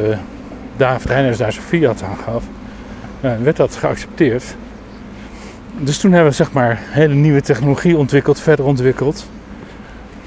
[0.78, 2.44] David Reinders daar zijn fiat aan gaf,
[3.20, 4.56] werd dat geaccepteerd.
[5.78, 9.26] Dus toen hebben we zeg maar hele nieuwe technologie ontwikkeld, verder ontwikkeld.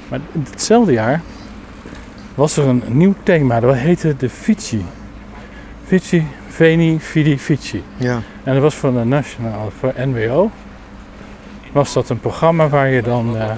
[0.07, 1.21] Maar in hetzelfde jaar
[2.39, 4.85] was er een nieuw thema, dat heette de Fici.
[5.85, 7.83] Fici, Veni, Fidi, Fici.
[7.97, 8.21] Ja.
[8.43, 10.51] En dat was van de Nationaal, voor NWO.
[11.71, 13.51] Was dat een programma waar je dan eh,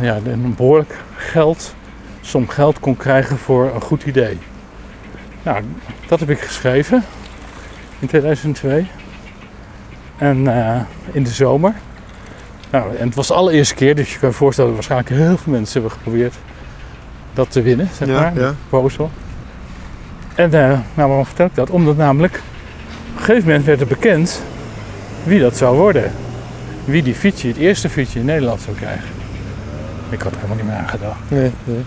[0.00, 1.74] ja, een behoorlijk geld,
[2.20, 4.38] som geld kon krijgen voor een goed idee.
[5.42, 5.64] Nou,
[6.08, 7.04] dat heb ik geschreven
[7.98, 8.86] in 2002.
[10.16, 10.80] En eh,
[11.12, 11.74] in de zomer.
[12.70, 15.38] Nou, en het was de allereerste keer, dus je kan je voorstellen dat waarschijnlijk heel
[15.38, 16.34] veel mensen hebben geprobeerd
[17.34, 18.54] dat te winnen, zeg Ja, maar, ja.
[20.34, 21.70] En eh, nou, waarom vertel ik dat?
[21.70, 24.42] Omdat namelijk op een gegeven moment werd er bekend
[25.24, 26.12] wie dat zou worden.
[26.84, 29.08] Wie die fietsje, het eerste fietsje in Nederland zou krijgen.
[30.08, 31.18] Ik had er helemaal niet meer aan gedacht.
[31.28, 31.82] Nee, nee.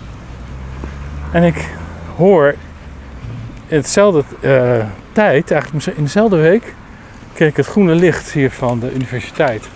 [1.32, 1.68] En ik
[2.16, 2.54] hoor
[3.66, 6.74] in hetzelfde eh, tijd, eigenlijk in dezelfde week,
[7.32, 9.68] kreeg ik het groene licht hier van de universiteit.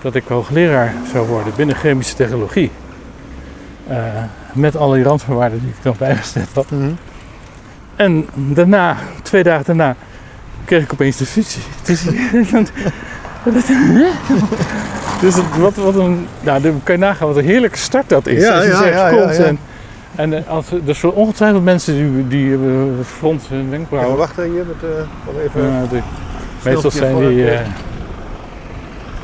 [0.00, 2.70] Dat ik hoogleraar zou worden binnen chemische technologie.
[3.86, 3.96] Eh,
[4.54, 6.70] met alle die randvoorwaarden die ik nog bijgesteld had.
[6.70, 6.90] Mhm.
[7.96, 9.96] En daarna, twee dagen daarna,
[10.64, 11.56] kreeg ik opeens de fiets.
[11.92, 12.04] Dus,
[15.20, 18.42] dus wat, wat een, nou, dan kan je nagaan wat een heerlijke start dat is.
[18.42, 19.44] Ja, als je ja, zegt, ja, ja, komt ja.
[19.44, 19.58] En,
[20.14, 22.82] en eh, als, er zullen ongetwijfeld mensen die, die uh,
[23.18, 24.16] fronsen hun wenkbrauwen.
[24.16, 25.72] wachten hier met eh, dan even.
[25.72, 26.02] Ja, die-
[26.64, 27.50] meestal zijn die...
[27.50, 27.60] eh,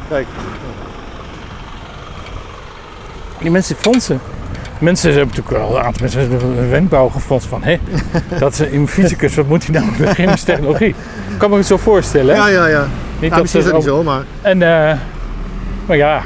[0.08, 0.26] Kijk.
[3.38, 4.20] die mensen fronsen.
[4.80, 7.78] Mensen hebben natuurlijk wel een aantal mensen hun wenkbrauw gefronst van hé,
[8.38, 10.88] dat is een fysicus, wat moet hij nou met chemische technologie?
[10.88, 10.94] Ik
[11.38, 12.34] kan me het zo voorstellen.
[12.34, 12.40] hè?
[12.40, 12.86] Ja, ja, ja.
[13.20, 14.24] Niet Nou, is ze dat niet zo, maar.
[14.42, 14.98] En, eh,
[15.86, 16.22] maar ja,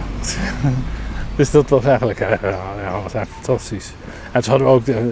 [1.36, 3.92] dus dat was eigenlijk, eh, ja, was eigenlijk fantastisch.
[4.32, 5.10] En toen hadden we ook, de,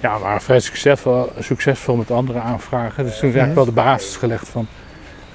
[0.00, 3.04] ja, we waren vrij succesvol, succesvol met andere aanvragen.
[3.04, 4.66] Dus toen is eigenlijk wel de basis gelegd van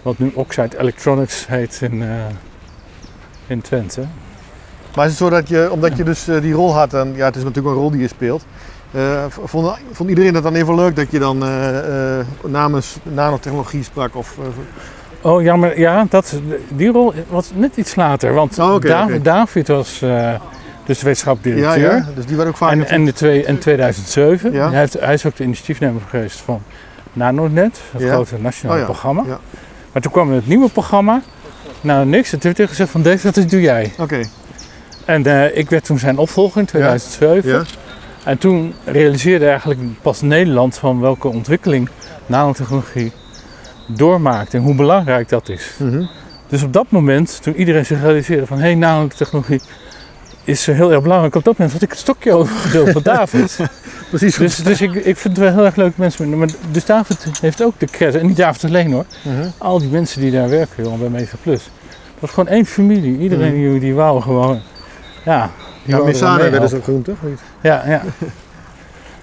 [0.02, 2.10] wat nu Oxide Electronics heet in, eh,
[3.48, 4.02] in Twente.
[4.96, 7.26] Maar is het zo dat je, omdat je dus eh, die rol had, en ja,
[7.26, 8.44] het is natuurlijk een rol die je speelt.
[8.92, 14.16] eh, vond, vond iedereen dat dan even leuk dat je dan eh, namens nanotechnologie sprak?
[14.16, 14.36] Of,
[15.22, 16.34] Oh ja, maar ja, dat,
[16.68, 18.34] die rol was net iets later.
[18.34, 18.80] Want Oh,
[19.22, 20.00] David, was
[20.86, 22.72] dus de wetenschappelijk ja, dus die werd ook vaak.
[22.72, 24.70] En, en de twee, in 2007, Ja.
[24.70, 26.62] hij, heeft, hij is ook de initiatiefnemer geweest van
[27.14, 28.08] NanoNet, het Ja.
[28.14, 29.24] grote nationale Oh ja, programma.
[29.28, 29.40] ja.
[29.92, 31.22] Maar toen kwam het nieuwe programma,
[31.82, 33.94] nou niks, het werd tegen gezegd van deze, dat doe jij.
[34.00, 34.22] Oké,
[35.10, 37.50] En eh, ik werd toen zijn opvolger in 2007.
[37.50, 37.64] ja.
[38.24, 41.90] En toen realiseerde eigenlijk pas Nederland van welke ontwikkeling
[42.26, 43.12] nanotechnologie
[43.88, 45.72] doormaakt en hoe belangrijk dat is.
[45.78, 46.04] Mhm.
[46.48, 49.62] Dus op dat moment, toen iedereen zich realiseerde van hé, hey, nanotechnologie
[50.44, 53.60] is heel erg belangrijk, op dat moment had ik het stokje overgedeeld van David.
[54.10, 54.36] Precies.
[54.36, 56.38] Dus, dus ik, ik vind het wel heel erg leuk mensen.
[56.38, 58.22] Maar dus David heeft ook de credit.
[58.22, 59.06] En niet David alleen hoor.
[59.22, 59.48] Mhm.
[59.58, 61.64] Al die mensen die daar werken joh, bij Mega Plus.
[61.84, 63.18] Dat was gewoon één familie.
[63.20, 64.62] Iedereen die, die wou gewoon.
[65.26, 65.50] Ja,
[65.84, 67.18] die Ja, er Messana werden ze ook genoemd, toch?
[67.62, 68.02] Ja, ja.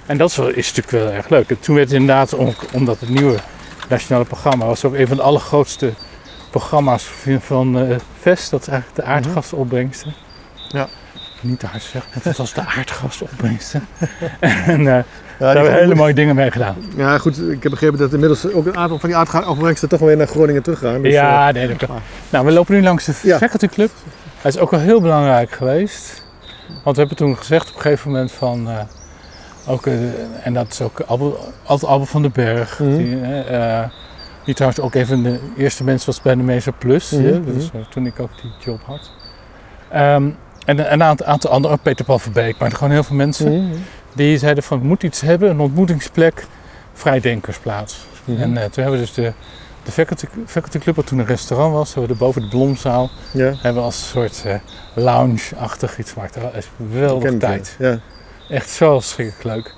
[0.07, 1.51] En dat is, wel, is natuurlijk wel erg leuk.
[1.51, 3.37] En toen werd het inderdaad, om- omdat het nieuwe
[3.89, 5.93] nationale programma was ook een van de allergrootste
[6.51, 8.51] programma's van, van eh, VEST.
[8.51, 10.15] Dat is eigenlijk de aardgasopbrengsten.
[10.69, 10.89] Ja.
[11.41, 13.87] Niet de hardste zeggen, dat was de aardgasopbrengsten.
[14.41, 15.05] en eh, Ja,
[15.39, 16.77] daar hebben we hele mooie dingen mee gedaan.
[16.97, 17.39] Ja, goed.
[17.39, 20.63] Ik heb begrepen dat inmiddels ook een aantal van die aardopbrengsten toch weer naar Groningen
[20.63, 21.03] teruggaan.
[21.03, 21.99] Dus, eh, ja, nee, dat kan.
[22.31, 23.39] Nou, we lopen nu langs de Ja.
[23.71, 23.91] Club.
[24.47, 26.25] Hij is ook wel heel belangrijk geweest.
[26.83, 28.69] Want we hebben toen gezegd op een gegeven moment van...
[28.69, 28.81] eh,
[29.67, 29.95] ook, eh,
[30.43, 32.79] en dat is ook altijd van den Berg.
[32.79, 32.97] Mhm.
[32.97, 33.83] Die, eh,
[34.45, 37.11] die trouwens ook even de eerste mens was bij de Mesa Plus.
[37.11, 39.11] Mhm, dus eh, toen ik ook die job had.
[39.89, 40.29] Ehm,
[40.65, 43.67] en een aantal, aantal anderen, Peter Paul Verbeek, maar gewoon heel veel mensen.
[43.67, 43.77] Mhm.
[44.15, 46.47] Die zeiden van, we moeten iets hebben, een ontmoetingsplek,
[46.93, 48.07] vrijdenkersplaats.
[48.25, 48.41] Mhm.
[48.41, 49.33] En toen hebben we dus de,
[49.87, 53.45] de faculty, faculty Club, wat toen een restaurant was, hebben we boven de Blomzaal, Ja,
[53.45, 54.55] hebben we als een soort eh,
[54.95, 56.35] lounge-achtig iets gemaakt.
[56.35, 56.69] Dat is
[57.33, 57.77] ik, tijd.
[57.79, 57.99] Ja.
[58.49, 59.75] Echt zo schrikkelijk leuk.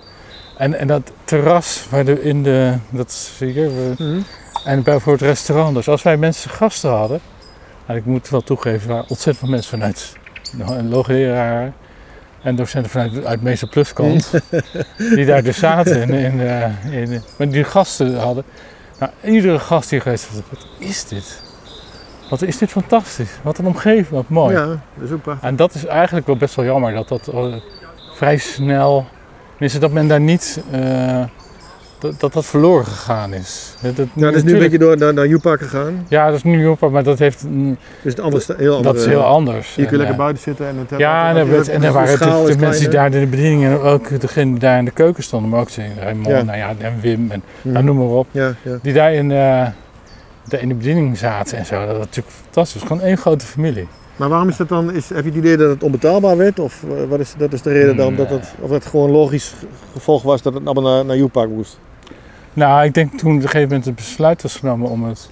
[0.58, 4.20] En, en dat terras, waar de, in de, dat zie je, we- Mhm.
[4.64, 5.74] en bij voor het restaurant.
[5.74, 7.20] Dus als wij mensen gasten hadden,
[7.86, 10.16] en ik moet wel toegeven, er waren ontzettend veel mensen vanuit
[10.88, 11.74] loogleraren
[12.42, 14.30] en docenten vanuit uit Meester Pluskant.
[15.14, 16.02] die daar dus zaten.
[16.02, 18.44] In, in, eh, in, maar die gasten hadden.
[18.98, 21.42] Nou, iedere gast die geweest was, wat is dit?
[22.30, 23.30] Wat is dit fantastisch?
[23.42, 24.56] Wat een omgeving, wat mooi.
[24.56, 25.48] Ja, dat is ook prachtig.
[25.48, 27.54] En dat is eigenlijk wel best wel jammer dat dat eh,
[28.14, 29.06] vrij snel.
[29.50, 30.62] Tenminste, dat men daar niet.
[30.70, 31.24] eh,
[31.98, 33.74] dat, dat dat verloren gegaan is.
[33.82, 36.06] Dat, dat, Ja, dat is nu een beetje door naar, naar U-Park gegaan.
[36.08, 37.44] Ja, dat is nu op, maar dat heeft.
[37.48, 39.74] mm, Dus het andere, heel andere, dat is heel anders.
[39.74, 41.50] Hier kun je En, lekker eh, buiten zitten en het hebben- Ja, en, het- er
[41.52, 43.78] werd- het- en er de waren is de mensen die daar in de bedieningen en
[43.80, 46.42] ook degene die daar in de keuken stonden, maar ook ze- Raymond, Ja.
[46.42, 48.78] nou ja, en Wim en nou, noem maar op, Ja, ja.
[48.82, 49.36] die daar in, eh,
[50.48, 51.78] daar in de bediening zaten en zo.
[51.86, 52.82] Dat was natuurlijk fantastisch.
[52.82, 53.88] Gewoon één grote familie.
[54.16, 54.92] Maar waarom is dat dan?
[54.92, 56.58] Is, heb je het idee dat het onbetaalbaar werd?
[56.58, 58.16] Of eh, wat is, dat is de reden dan?
[58.16, 59.54] Dat het, of het gewoon logisch
[59.92, 61.78] gevolg was dat het allemaal naar, naar U-Park moest?
[62.58, 65.30] Nou, ik denk toen op een gegeven moment het besluit was genomen om het,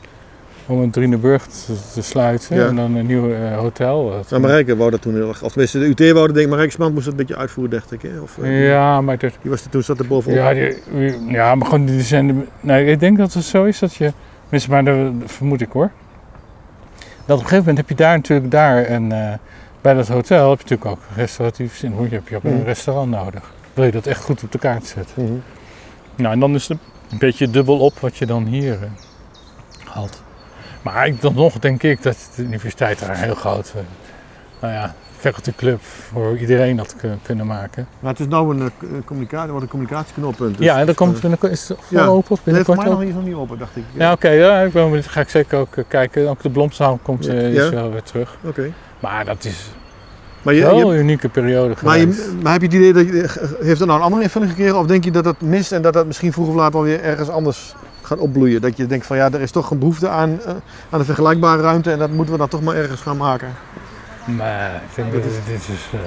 [0.66, 2.66] om het Drieneburg te, te sluiten Ja.
[2.66, 4.08] en dan een nieuw eh, hotel.
[4.20, 5.42] te- Nou, Marijke wou dat toen heel erg.
[5.42, 6.52] Of tenminste, de UT wou dat denk ik.
[6.52, 8.02] Marijke moest dat een beetje uitvoeren, dacht ik.
[8.02, 8.20] Hè?
[8.20, 10.38] Of, eh, ja, maar dat, Die was er toen, zat er bovenop.
[10.38, 10.76] Ja, die,
[11.28, 12.46] ja, maar gewoon die zijn.
[12.60, 14.12] Nee, ik denk dat het zo is dat je.
[14.42, 15.90] Tenminste, maar dat vermoed ik hoor.
[16.98, 19.32] Dat op een gegeven moment heb je daar natuurlijk daar en eh,
[19.80, 21.92] bij dat hotel heb je natuurlijk ook restauratief zin.
[21.92, 22.64] Hoe heb je ook een Mhm.
[22.64, 23.52] restaurant nodig.
[23.74, 25.22] Wil je dat echt goed op de kaart zetten?
[25.24, 25.32] Mhm.
[26.14, 26.78] Nou, en dan is het
[27.10, 28.88] een beetje dubbel op wat je dan hier eh,
[29.84, 30.22] had.
[30.82, 33.82] Maar ik, dan nog denk ik dat de universiteit daar een heel groot, eh,
[34.60, 37.86] nou ja, faculty club voor iedereen had kun- kunnen maken.
[38.00, 40.56] Maar het is nou een, eh, communicatie, wordt een communicatieknoppunt.
[40.56, 42.00] Dus, ja, en dan komt binnenkort, is het ja.
[42.02, 42.06] ja.
[42.06, 43.82] open of voor binnenkort mij nog niet, open, dacht ik.
[43.92, 45.06] Ja, oké, ja, ik ben benieuwd.
[45.06, 46.28] ga ik zeker ook kijken.
[46.28, 47.32] Ook de Blomzaal komt Ja.
[47.32, 48.36] is wel weer terug.
[48.44, 48.72] Oké.
[49.00, 49.70] Maar dat is
[50.46, 52.18] Maar, je, wel je- een unieke periode maar, geweest.
[52.24, 53.12] je, maar heb je het idee dat je,
[53.60, 54.78] heeft dat nou een andere invulling gekregen?
[54.78, 57.28] Of denk je dat dat mist en dat dat misschien vroeg of laat alweer ergens
[57.28, 58.60] anders gaat opbloeien?
[58.60, 60.50] Dat je denkt van ja, er is toch een behoefte aan, eh,
[60.90, 63.48] aan een vergelijkbare ruimte en dat moeten we dan toch maar ergens gaan maken.
[64.24, 65.88] Maar ik denk dat dit, dit is...
[65.92, 66.00] eh,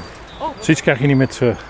[0.60, 1.64] zoiets krijg je niet meer terug.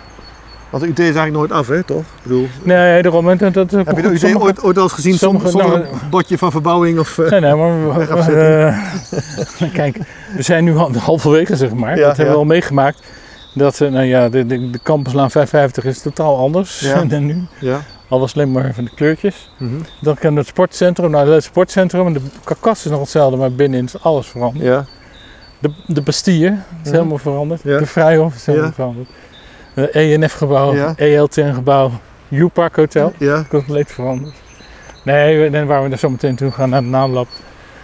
[0.70, 2.01] Want de UT is eigenlijk nooit af, hè, toch?
[2.01, 3.38] Ik bedoel, Nee, daarom.
[3.38, 5.82] Dat, dat, heb je de UT sommige- ooit, ooit al eens gezien sommige- zonder, nou,
[5.82, 6.99] een bordje van verbouwing?
[6.99, 8.05] Of, eh, Nee, nee, maar we-
[9.59, 9.97] eh, kijk,
[10.36, 11.97] we zijn nu al halverwege, zeg maar.
[11.97, 12.99] Ja, dat hebben we al meegemaakt.
[13.53, 17.43] Dat, nou ja, de, de, de campuslaan 550 is totaal anders dan nu.
[17.59, 17.82] ja.
[18.07, 19.51] Al was alleen maar van de kleurtjes.
[19.57, 19.72] Mhm.
[20.01, 23.86] Dan kan het sportcentrum, nou het sportcentrum, en de karkas is nog hetzelfde, maar binnenin
[23.86, 24.65] is alles veranderd.
[24.65, 24.86] ja.
[25.59, 26.47] De, de Bastille
[26.84, 26.91] is Ja.
[26.91, 27.61] helemaal veranderd.
[27.63, 27.78] Ja.
[27.78, 28.74] De Vrijhof is helemaal Ja.
[28.74, 29.07] veranderd.
[29.74, 30.93] ENF-gebouw, Ja.
[30.95, 31.91] ELTN-gebouw,
[32.30, 33.45] U-Park Hotel, Ja.
[33.49, 34.34] compleet veranderd.
[35.03, 37.28] Nee, en waar we er zo meteen toe gaan naar het naamlab,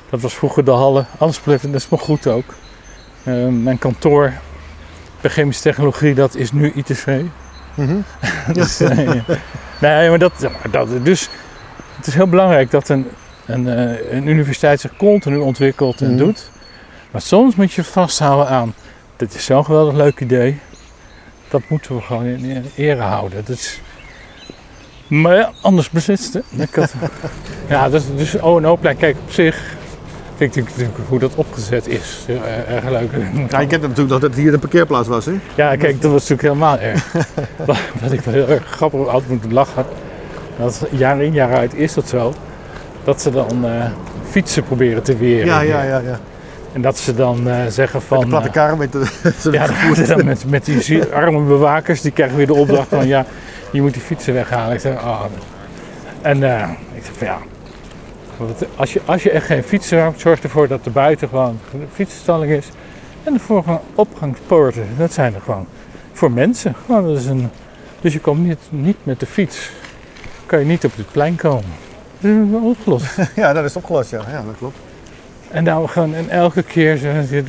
[0.09, 1.05] dat was vroeger de Halle.
[1.17, 2.53] Alles bleef, dat is nog goed ook.
[3.23, 4.33] Eh, mijn kantoor
[5.21, 7.21] bij chemische technologie, dat is nu ITV.
[7.73, 7.95] Mhm.
[8.53, 9.23] Dus, eh, ja.
[9.81, 11.29] nee, maar dat, maar dat, dus
[11.97, 13.07] het is heel belangrijk dat een,
[13.45, 16.17] een, eh, een universiteit zich continu ontwikkelt en Mhm.
[16.17, 16.49] doet.
[17.11, 18.73] Maar soms moet je vasthouden aan,
[19.15, 20.59] dit is zo'n geweldig leuk idee.
[21.49, 23.43] Dat moeten we gewoon in, ere houden.
[23.45, 23.81] Dat is,
[25.07, 26.43] maar ja, anders beslist het.
[26.57, 26.93] Ik had,
[27.69, 29.55] ja, dus, dus O&O-plein, kijk op zich,
[30.35, 32.25] vind ik natuurlijk- natuurlijk hoe dat opgezet is.
[32.67, 33.11] Erg, leuk.
[33.49, 35.33] Ja, je kent natuurlijk dat het hier een parkeerplaats was, hè?
[35.55, 37.13] Ja, kijk, dat was natuurlijk helemaal erg.
[38.01, 39.85] wat, ik wel heel erg grappig altijd moet lachen.
[40.57, 42.33] Dat jaar in jaar uit is dat zo.
[43.03, 43.85] Dat ze dan eh,
[44.29, 45.45] fietsen proberen te weren.
[45.45, 45.99] Ja, ja, ja.
[45.99, 46.19] ja.
[46.75, 48.19] En dat ze dan eh, zeggen Met van...
[48.19, 49.05] de platte eh, kar met de...
[49.51, 53.07] ja, dan worden dan met, met die arme bewakers, die krijgen weer de opdracht van
[53.07, 53.25] ja,
[53.71, 54.73] je moet die fietsen weghalen.
[54.73, 55.23] Ik zeg, ah.
[56.21, 57.37] En eh, ik zeg van ja,
[58.37, 61.59] want als je, als je echt geen fietsen hebt, zorg ervoor dat er buiten gewoon
[61.73, 62.67] een fietsenstalling is.
[63.23, 65.67] En de gewoon opgangspoorten, dat zijn er gewoon
[66.13, 66.75] voor mensen.
[66.85, 67.49] Gewoon, dat is een,
[68.01, 69.71] dus je komt niet, niet met de fiets,
[70.45, 71.71] kan je niet op het plein komen.
[72.19, 73.05] Dat is wel opgelost.
[73.35, 74.21] Ja, dat is opgelost, ja.
[74.29, 74.77] Ja, dat klopt.
[75.55, 77.43] En nou gewoon, en elke keer zeggen ze,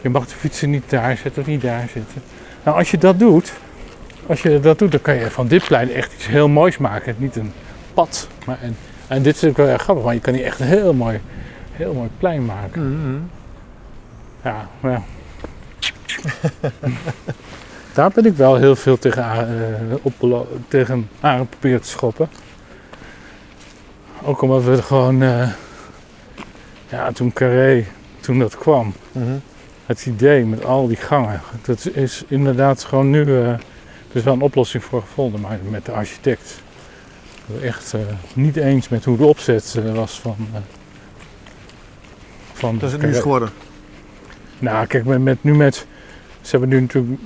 [0.00, 2.22] je mag de fietsen niet daar zetten of niet daar zetten.
[2.64, 3.52] Nou, als je dat doet,
[4.26, 7.14] als je dat doet, dan kan je van dit plein echt iets heel moois maken.
[7.18, 7.52] Niet een
[7.94, 8.76] pad, maar een,
[9.06, 11.20] en dit is ook wel erg grappig, want je kan hier echt een heel mooi,
[11.72, 13.30] heel mooi plein maken.
[14.42, 15.02] Ja, maar ja.
[17.94, 22.28] Daar ben ik wel heel veel tegen, aan, eh, op, tegen aan geprobeerd te schoppen.
[24.22, 25.48] Ook omdat we gewoon, eh,
[26.92, 27.84] ja, toen Carré,
[28.20, 29.32] toen dat kwam, Mhm.
[29.86, 33.60] het idee met al die gangen, dat is inderdaad gewoon nu, eh, er
[34.12, 36.62] is wel een oplossing voor gevonden, maar met de architect.
[37.62, 38.00] Echt eh,
[38.34, 40.36] niet eens met hoe de opzet eh, was van,
[42.52, 43.48] van Dat is het nu geworden.
[44.58, 45.86] Nou, kijk, met, met, nu met.
[46.40, 47.20] Ze hebben nu natuurlijk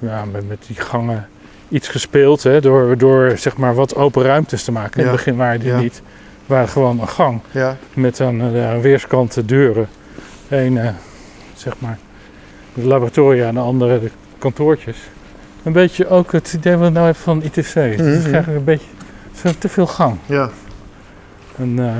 [0.00, 1.28] ja, met, met die gangen
[1.68, 2.42] iets gespeeld.
[2.42, 4.96] Hè, door, door zeg maar wat open ruimtes te maken.
[5.00, 5.10] In Ja.
[5.10, 5.78] het begin waren die Ja.
[5.80, 6.02] niet.
[6.46, 7.76] Waren gewoon een gang Ja.
[7.94, 9.88] met aan de weerskant de deuren.
[10.48, 10.88] Eén, eh,
[11.54, 11.98] zeg maar.
[12.74, 14.96] de laboratoria en de andere de kantoortjes.
[15.62, 17.54] Een beetje ook het idee wat ik nou heb van ITC.
[17.74, 18.34] Het is Mhm.
[18.34, 20.16] eigenlijk een beetje te veel gang.
[20.26, 20.50] Ja.
[21.56, 21.94] En, eh,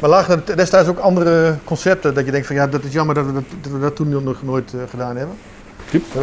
[0.00, 3.14] Maar lagen er destijds ook andere concepten dat je denkt van ja, dat is jammer
[3.14, 5.36] dat we dat, dat, we dat toen nog nooit eh, gedaan hebben?
[5.90, 6.02] Yep.
[6.16, 6.22] Oh.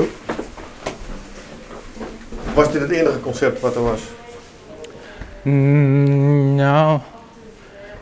[2.53, 4.01] Was dit het enige concept wat er was?
[5.41, 6.99] mm, nou,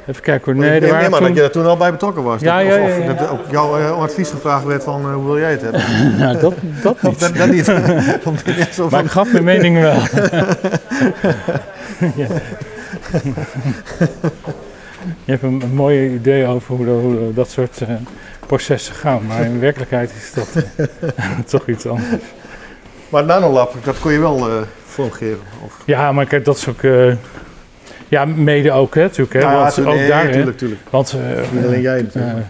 [0.07, 0.61] even kijken hoor.
[0.61, 1.27] Nee, Nee, maar toen...
[1.27, 2.41] dat je er toen al bij betrokken was.
[2.41, 3.13] Ja, dat, ja, of, ja, of ja.
[3.13, 5.81] dat ook jou eh, advies gevraagd werd van eh, hoe wil jij het hebben?
[6.17, 6.53] Nou, dat,
[6.83, 7.19] dat niet.
[7.19, 7.67] dat, dat niet.
[8.77, 9.93] Maar van, ik gaf mijn mening wel.
[15.25, 17.89] Je hebt een, een mooi idee over hoe, hoe dat soort eh,
[18.47, 19.25] processen gaan.
[19.25, 20.65] Maar in werkelijkheid is dat
[21.49, 22.23] toch iets anders.
[23.09, 24.49] maar het nanolab, dat kon je wel
[24.85, 25.39] vormgeven.
[25.65, 26.81] Of, Ja, maar kijk, dat is ook...
[28.05, 29.33] eh, ja, mede ook, hè, natuurlijk.
[29.33, 30.31] Hè, ja, want ook nee, daarin...
[30.31, 30.81] tuurlijk, tuurlijk.
[30.89, 32.45] Want eh, Niet alleen jij eh, natuurlijk.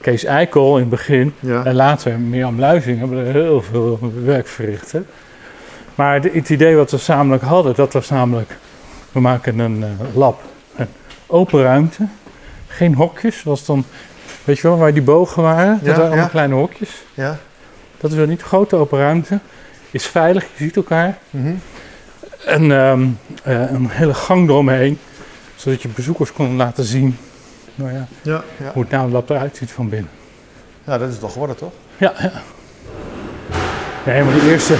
[0.00, 1.64] Kees Eikel in het begin ja.
[1.64, 4.92] En later Mirjam Luizing hebben er heel veel werk verricht.
[4.92, 5.00] Hè?
[5.94, 8.56] Maar het idee wat we zamelijk hadden, dat was namelijk...
[9.12, 10.40] We maken een eh, lab,
[10.76, 10.86] een
[11.26, 12.06] open ruimte,
[12.68, 13.38] geen hokjes.
[13.38, 13.84] zoals dan,
[14.44, 15.78] weet je wel, waar die bogen waren?
[15.78, 16.30] Dat Ja, waren allemaal ja.
[16.30, 17.04] kleine hokjes.
[17.14, 17.38] ja.
[18.00, 19.38] Dat is wel niet grote open ruimte.
[19.90, 21.18] Is veilig, je ziet elkaar.
[21.30, 21.52] Mhm.
[22.46, 23.06] En ehm,
[23.42, 24.98] eh, een hele gang eromheen,
[25.56, 27.16] zodat je bezoekers kon laten zien
[27.74, 28.72] nou ja, ja, ja.
[28.72, 30.10] hoe het nou lab eruit ziet van binnen.
[30.84, 31.72] ja, dat is het toch geworden, toch?
[31.96, 32.32] Ja, ja.
[34.06, 34.76] Nee, maar die eerste,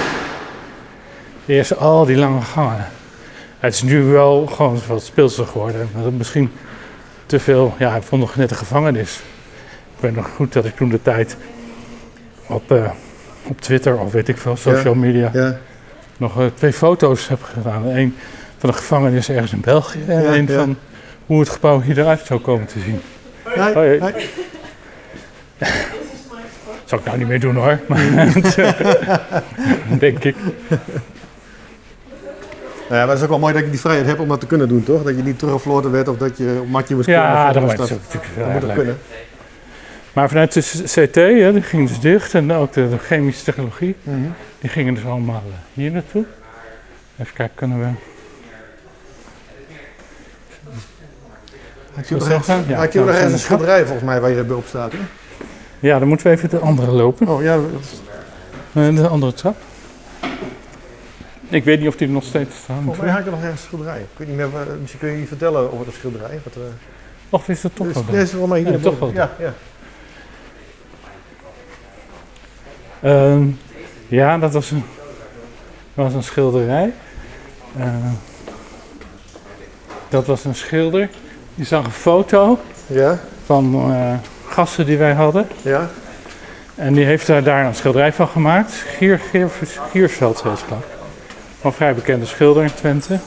[1.45, 2.87] de eerste, al die lange gangen.
[3.59, 5.89] Het is nu wel gewoon wat speelsel geworden.
[5.93, 6.51] Maar dat misschien
[7.25, 9.15] te veel, ja, ik vond nog net een gevangenis.
[9.95, 11.37] Ik weet nog goed dat ik toen de tijd
[12.47, 12.89] op, eh,
[13.43, 15.57] op Twitter of weet ik veel, social media, Ja.
[16.17, 17.85] Nog eh, twee foto's heb gedaan.
[17.85, 18.15] Eén
[18.57, 20.59] van de gevangenis ergens in België en Ja, één ja.
[20.59, 20.77] van
[21.25, 23.01] hoe het gebouw hier eruit zou komen te zien.
[23.73, 23.99] Hoi.
[23.99, 24.27] hey.
[26.85, 27.79] Zou ik nou niet meer doen hoor.
[27.87, 28.33] Maar
[29.99, 30.35] denk ik.
[32.89, 34.39] Nou ja, maar het is ook wel mooi dat je die vrijheid hebt om dat
[34.39, 35.03] te kunnen doen, toch?
[35.03, 37.97] Dat je niet teruggefloten werd of dat je op matje moest Ja, dat, dat, dat
[38.33, 38.97] heel moet kunnen.
[40.15, 42.33] Maar vanuit de CT, hè, die ging dus dicht.
[42.33, 44.19] En ook de, de chemische technologie, Mhm.
[44.59, 46.25] die gingen dus allemaal eh, hier naartoe.
[47.19, 47.87] Even kijken, kunnen we...
[51.93, 52.07] Had
[52.93, 53.39] je nog een er.
[53.39, 54.97] schilderij volgens mij waar je op staat, hè?
[55.79, 57.27] Ja, dan moeten we even de andere lopen.
[57.27, 57.59] Oh ja,
[58.71, 59.55] de andere trap.
[61.49, 62.83] Ik weet niet of die er nog steeds staan.
[62.83, 63.99] volgens mij had ik er nog ergens een schilderij.
[63.99, 64.47] Ik weet niet meer,
[64.79, 66.39] misschien kun je je vertellen over dat schilderij.
[66.43, 66.61] Wat, eh,
[67.29, 69.11] Of is het toch wel nee, is volgens mij hier Ja, toch wel.
[69.13, 69.53] Ja, ja.
[73.01, 73.43] Ehm,
[74.07, 74.83] ja, dat was een,
[75.93, 76.93] was een schilderij.
[77.79, 77.85] Eh,
[80.09, 81.09] dat was een schilder.
[81.55, 84.13] Die zag een foto Ja, van eh,
[84.47, 85.47] gasten die wij hadden.
[85.61, 85.89] ja.
[86.75, 88.71] En die heeft daar, daar een schilderij van gemaakt.
[88.71, 89.49] Gier, Gier,
[89.91, 90.61] Giersveld heet het.
[91.61, 93.19] Een vrij bekende schilder in Twente.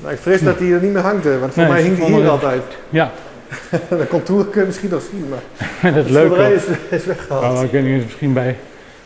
[0.00, 1.98] Nou, ik vrees dat hij er niet meer hangt, hè, want voor Nee, mij hing
[1.98, 2.62] hij hier altijd.
[2.88, 3.10] Ja,
[3.98, 5.42] De contour kun je misschien nog zien, maar
[6.04, 6.54] schilderij leuke.
[6.54, 7.58] is, is weggehaald.
[7.58, 8.56] Oh, ik weet niet, misschien bij.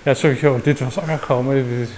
[0.03, 1.89] Ja, sowieso, dit was Argo, maar dit is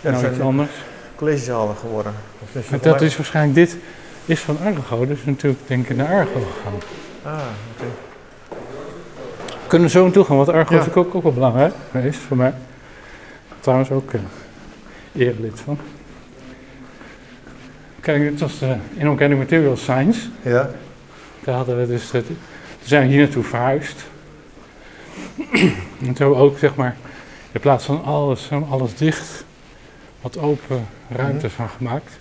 [0.00, 0.70] Ja, nou iets anders.
[1.16, 2.12] collegezalen geworden.
[2.52, 3.76] Is Maar dat is waarschijnlijk, dit
[4.24, 6.80] is van Argo, dus natuurlijk denk ik naar Argo gegaan.
[7.22, 7.40] Ah,
[7.74, 7.86] oké.
[9.62, 10.80] We kunnen zo naartoe gaan, want Argo Ja.
[10.80, 12.54] is ook, ook wel belangrijk geweest voor mij.
[13.60, 14.20] Trouwens ook uh,
[15.26, 15.78] erelid van.
[18.00, 20.20] Kijk, dit was de Inorganic Material Science.
[20.42, 20.70] Ja,
[21.46, 22.36] Daar hadden we dus, toen
[22.82, 24.04] zijn we hier naartoe verhuisd.
[26.06, 26.96] en toen we ook, zeg maar,
[27.52, 29.44] in plaats van alles, alles dicht,
[30.20, 32.18] wat open ruimtes van gemaakt.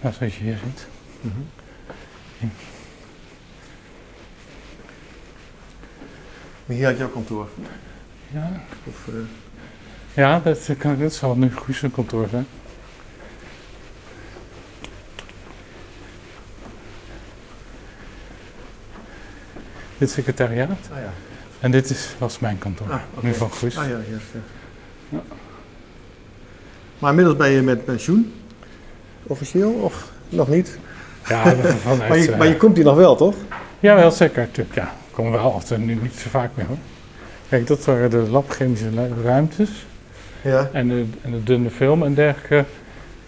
[0.00, 0.86] Nou, zoals je hier ziet.
[6.66, 7.48] maar hier had ook kantoor.
[8.32, 9.14] Ja, Of, eh,
[10.14, 12.46] ja dat, kan, dat zal nu goed zijn kantoor zijn.
[19.98, 21.12] Dit secretariaat ah ja.
[21.60, 22.90] en dit is, was mijn kantoor.
[22.90, 23.00] Ah.
[23.20, 23.76] Nu van Guus.
[23.78, 24.40] Ah ja, ja,
[25.08, 25.20] ja.
[26.98, 28.32] Maar inmiddels ben je met pensioen?
[29.22, 30.78] Officieel of nog niet?
[31.28, 31.42] Ja,
[31.76, 33.34] vanuit, Maar je, maar je komt hier nog wel, toch?
[33.80, 34.48] Ja, wel zeker.
[34.74, 34.94] Ja.
[35.10, 36.76] Komen we wel altijd nu niet zo vaak meer hoor.
[37.48, 38.90] Kijk, dat waren de labchemische
[39.22, 39.86] ruimtes.
[40.42, 40.68] Ja.
[40.72, 42.64] En de, en de dunne film en dergelijke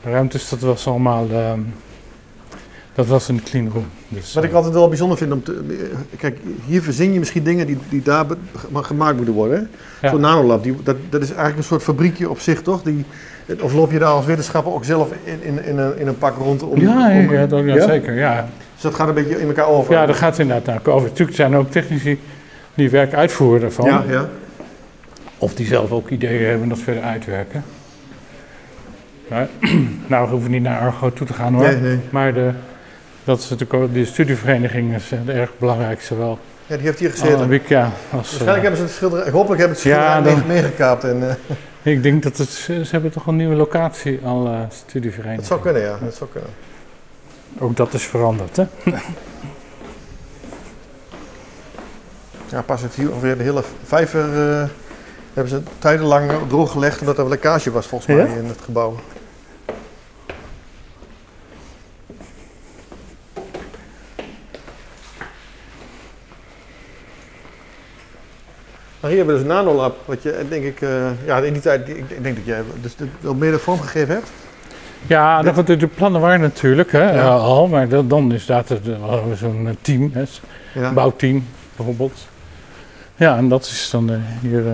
[0.02, 1.30] ruimtes, dat was allemaal.
[1.30, 1.60] ehm,
[2.98, 3.86] dat was een clean room.
[4.08, 5.64] Dus, Wat ik eh, altijd wel bijzonder vind om te.
[5.68, 8.24] eh, Kijk, hier verzin je misschien dingen die, die daar
[8.74, 9.70] gemaakt moeten worden.
[10.00, 10.10] Ja.
[10.10, 12.82] Zo'n nanolab, die, dat, dat is eigenlijk een soort fabriekje op zich, toch?
[12.82, 13.04] Die,
[13.60, 16.36] of loop je daar als wetenschapper ook zelf in, in, in, een, in een pak
[16.36, 16.80] rond om.
[16.80, 18.14] ja, om- ja, dat- ja, zeker.
[18.14, 18.48] Ja.
[18.74, 19.92] Dus dat gaat een beetje in elkaar over.
[19.94, 21.08] Ja, daar gaat inderdaad naar over.
[21.08, 22.20] Natuurlijk zijn er ook technici
[22.74, 23.86] die werk uitvoeren daarvan.
[23.86, 24.28] Ja, ja.
[25.38, 27.64] Of die zelf ook ideeën hebben en dat verder uitwerken.
[29.28, 29.48] Maar,
[30.06, 31.62] nou, we hoeven niet naar Argo toe te gaan hoor.
[31.62, 31.98] Nee, nee.
[32.10, 32.50] Maar de,
[33.28, 36.00] dat is natuurlijk ook, die studievereniging is eh, erg belangrijk.
[36.02, 37.60] Zowel Ja, die heeft hier gezeten.
[37.68, 40.46] Ja, als, eh, Waarschijnlijk hebben ze het schilderij, hopelijk hebben ze het Ja, schilderij mee-
[40.62, 41.04] meegekaapt.
[41.04, 41.34] En, eh,
[41.92, 45.38] ik denk dat het, ze hebben toch een nieuwe locatie al, eh studievereniging.
[45.38, 45.98] dat zou kunnen, ja.
[46.04, 46.50] Dat zou kunnen.
[47.58, 48.64] Ook dat is veranderd, hè?
[52.50, 54.20] Ja, pas het hier ongeveer de hele vijver
[54.50, 54.68] eh,
[55.34, 58.34] hebben ze tijdenlang drooggelegd omdat er lekkage was volgens mij Ja?
[58.34, 58.96] in het gebouw.
[69.08, 70.88] Maar hier hebben we dus een nanolab, wat je denk ik, eh,
[71.26, 74.30] ja in die tijd, ik, denk dat jij dus wel meer vorm gegeven hebt.
[75.06, 77.18] Ja, dat, de, de plannen waren natuurlijk hè, Ja.
[77.18, 78.78] eh, al, maar dat, dan is dat eh,
[79.28, 80.24] we zo'n team, hè,
[80.80, 80.92] Ja.
[80.92, 81.44] bouwteam
[81.76, 82.28] bijvoorbeeld.
[83.16, 84.72] Ja, en dat is dan hier, eh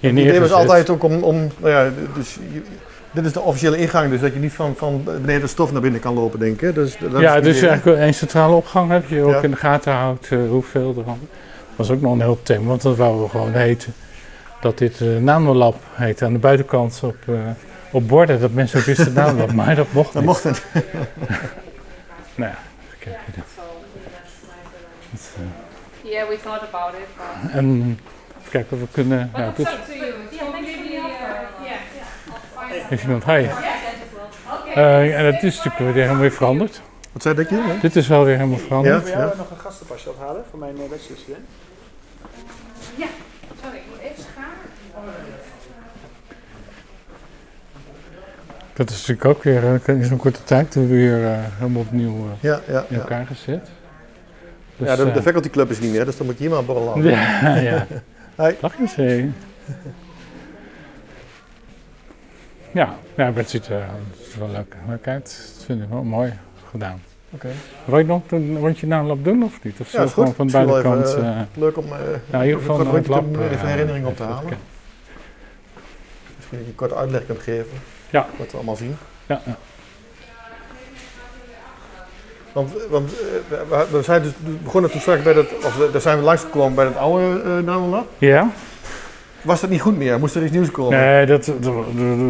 [0.00, 2.62] hier Het idee was altijd ook om, om nou ja, dus je-
[3.10, 5.80] dit is de officiële ingang, dus dat je niet van, van beneden de stof naar
[5.80, 6.60] binnen kan lopen, denk ik.
[6.60, 6.72] hè?
[6.72, 9.42] Dus, dat ja, het dus eigenlijk één centrale opgang heb je ook Ja.
[9.42, 11.18] in de gaten houdt hoeveel er van.
[11.76, 13.94] Dat was ook nog een heel thema, want dat wouden we gewoon heten.
[14.60, 17.34] Dat dit eh nanolab heet aan de buitenkant op, eh,
[17.90, 20.30] op borden, dat mensen ook wisten nanolab, maar dat mocht Dat niet.
[20.30, 20.62] mocht het.
[22.36, 22.58] Nou ja,
[22.98, 23.44] kijk, dat,
[25.10, 27.98] dat, eh, Yeah, we thought about it, but, en
[28.38, 29.30] even kijken of we kunnen...
[29.32, 30.12] but Ja, it's up to you.
[32.72, 33.46] Uh, is iemand, hi.
[34.74, 36.80] Eh, en het is natuurlijk weer helemaal weer veranderd.
[37.14, 37.56] Wat zei dat je?
[37.56, 37.80] hè?
[37.80, 38.94] Dit is wel weer helemaal veranderd.
[38.94, 39.12] Ja.
[39.12, 41.44] Voor jou nog een gastenpasje ophalen voor mijn uh, bachelorstudent?
[43.62, 44.54] Sorry, ik moet even schaar.
[48.72, 52.30] Dat is natuurlijk ook weer eh, in zo'n korte tijd weer eh, helemaal opnieuw eh,
[52.40, 53.00] Ja, ja, in ja.
[53.00, 53.70] elkaar gezet.
[54.76, 56.50] Dus, ja de, de eh, faculty club is niet meer, dus dan moet je hier
[56.50, 57.10] maar een borrel houden.
[57.10, 57.86] Ja, ja.
[58.44, 58.54] Hi.
[58.60, 58.94] Dag eens.
[58.94, 59.30] hé.
[62.72, 63.86] Ja, ja, maar het ziet er
[64.38, 65.52] wel leuk, leuk uit.
[65.56, 66.32] Dat vind ik wel mooi
[66.80, 67.02] gedaan.
[67.30, 67.48] Oké.
[67.84, 69.80] Wil je nog een rondje naar een lab doen of niet?
[69.80, 70.36] Of Ja, zo is gewoon goed.
[70.36, 71.24] van de Misschien wel buitenkant?
[71.24, 71.90] even, eh, Leuk om eh
[72.30, 73.32] nou, in ieder geval het rondje lab.
[73.34, 74.38] te- even eh, herinnering op te halen.
[74.40, 74.58] kijken.
[76.36, 77.78] misschien dat je een korte uitleg kunt geven.
[78.10, 78.26] Ja.
[78.38, 78.96] Wat we allemaal zien.
[79.26, 79.56] Ja, ja.
[82.52, 83.16] Want, want eh,
[83.68, 86.74] we, we zijn dus begonnen toen straks bij dat, of we- daar zijn we langsgekomen
[86.74, 88.50] bij dat oude uh, ja?
[89.42, 90.18] Was dat niet goed meer?
[90.18, 90.98] Moest er iets nieuws komen?
[90.98, 91.84] Nee, dat, dat, dat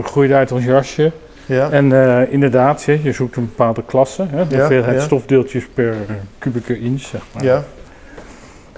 [0.04, 1.12] groeide uit ons jasje.
[1.46, 1.70] Ja.
[1.70, 4.26] En eh, inderdaad, je, je zoekt een bepaalde klasse.
[4.30, 5.02] Hè, de hoeveelheid ja.
[5.02, 5.94] stofdeeltjes per
[6.38, 7.44] kubieke inch, zeg maar.
[7.44, 7.64] ja.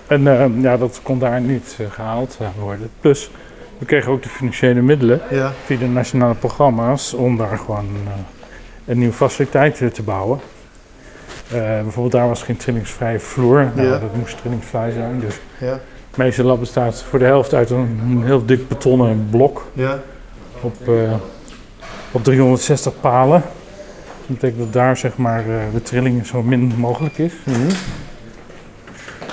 [0.07, 2.91] En eh, ja, dat kon daar niet eh, gehaald eh, worden.
[3.01, 3.31] Plus,
[3.79, 5.21] we kregen ook de financiële middelen
[5.64, 7.89] via de nationale programma's om daar gewoon
[8.85, 10.41] een nieuwe faciliteit te bouwen.
[11.51, 13.71] Bijvoorbeeld daar was geen trillingsvrije vloer.
[13.75, 15.21] Nou, dat moest trillingsvrij zijn.
[15.21, 15.67] Dus Ja.
[16.09, 20.01] het meeste lab bestaat voor de helft uit een, een heel dik betonnen blok Ja.
[20.61, 20.77] op,
[22.11, 23.42] op 360 palen.
[24.26, 27.32] Dat betekent dat daar zeg maar eh, de trilling zo min mogelijk is.
[27.44, 27.70] Mhm.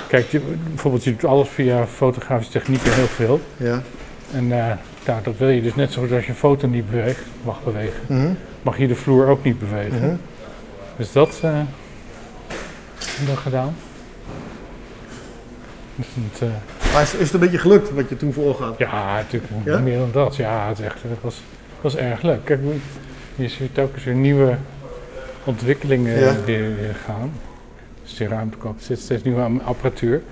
[0.08, 3.40] Kijk, je, bijvoorbeeld je doet alles via fotografische technieken heel veel.
[3.56, 3.82] Ja.
[4.32, 4.76] En nou,
[5.22, 8.32] dat wil je dus net zoals als je een foto niet beweegt, mag bewegen, Mhm.
[8.62, 9.98] mag je de vloer ook niet bewegen.
[10.06, 10.14] Mhm.
[10.96, 11.66] Dus dat hebben
[13.26, 13.74] we gedaan.
[15.96, 16.06] Dus
[16.38, 16.50] het,
[16.92, 18.78] Maar is, is het een beetje gelukt wat je toen voor ogen had?
[18.78, 19.78] ja, natuurlijk Ja?
[19.78, 20.36] meer dan dat.
[20.36, 21.42] Ja, het, echt, het was,
[21.84, 22.44] was erg leuk.
[22.44, 22.60] Kijk,
[23.34, 24.54] je ziet ook eens weer nieuwe
[25.44, 26.32] ontwikkelingen Ja.
[27.04, 27.32] gaan.
[28.02, 30.22] Dus die ruimte koopt zit steeds nieuwe apparatuur.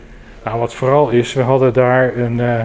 [0.44, 2.40] Nou, wat vooral is, we hadden daar een.
[2.40, 2.58] eh,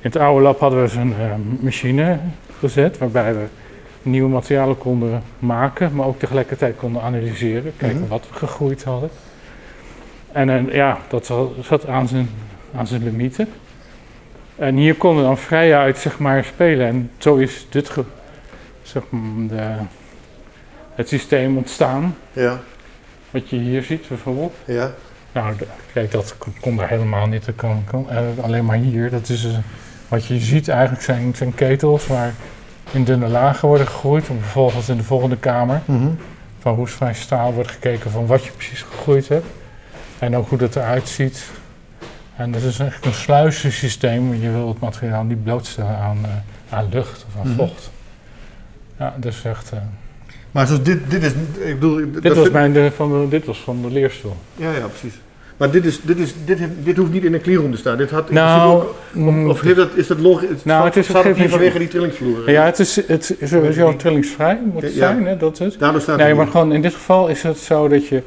[0.00, 1.30] in het oude lab hadden we zo'n eh,
[1.60, 2.18] machine
[2.58, 3.44] gezet waarbij we
[4.02, 8.08] nieuwe materialen konden maken, maar ook tegelijkertijd konden analyseren, kijken Mhm.
[8.08, 9.10] wat we gegroeid hadden.
[10.32, 12.28] En eh, ja, dat zat- zat aan zijn,
[12.76, 13.48] aan zijn limieten.
[14.56, 16.86] En hier konden dan vrijuit zeg maar, spelen.
[16.86, 17.90] En zo is dit
[18.82, 19.70] zeg maar, de,
[20.94, 22.60] het systeem ontstaan, Ja.
[23.30, 24.54] wat je hier ziet bijvoorbeeld.
[24.64, 24.90] Ja.
[25.32, 27.44] Nou, de- kijk, dat kon- daar helemaal niet.
[27.44, 27.54] Dat
[28.08, 29.10] eh, alleen maar hier.
[29.10, 29.50] Dat is, eh,
[30.08, 32.34] wat je ziet eigenlijk zijn, zijn ketels waar
[32.90, 34.28] in dunne lagen worden gegroeid.
[34.28, 36.08] En vervolgens in de volgende kamer Mhm.
[36.60, 39.46] van roestvrij staal wordt gekeken van wat je precies gegroeid hebt.
[40.18, 41.44] En ook hoe dat eruit ziet.
[42.36, 44.28] En dat is echt een sluizensysteem.
[44.28, 47.56] want Je wil het materiaal niet blootstellen aan, eh, aan lucht of aan Mhm.
[47.56, 47.90] vocht.
[48.98, 49.70] Ja, dus echt...
[49.72, 49.78] eh,
[50.50, 51.96] Maar zoals dit, dit is, ik bedoel...
[51.96, 54.36] dit, dat was mijn, de, van de, dit was van de leerstoel.
[54.56, 55.18] Ja, ja, precies.
[55.56, 57.96] Maar dit, is, dit, is, dit, heeft, dit hoeft niet in een clearroom te staan.
[57.96, 58.94] Dit had Nou, ook-
[59.26, 60.48] of, of heeft dat, is dat logisch?
[60.48, 62.50] Het Nou, het is staat hier gegeven vanwege die trillingsvloer.
[62.50, 64.98] Ja, het is, het is sowieso trillingsvrij moet het Ja.
[64.98, 65.78] zijn, hè, dat is.
[65.78, 68.22] Daardoor staat Nee, het maar gewoon in dit geval is het zo dat je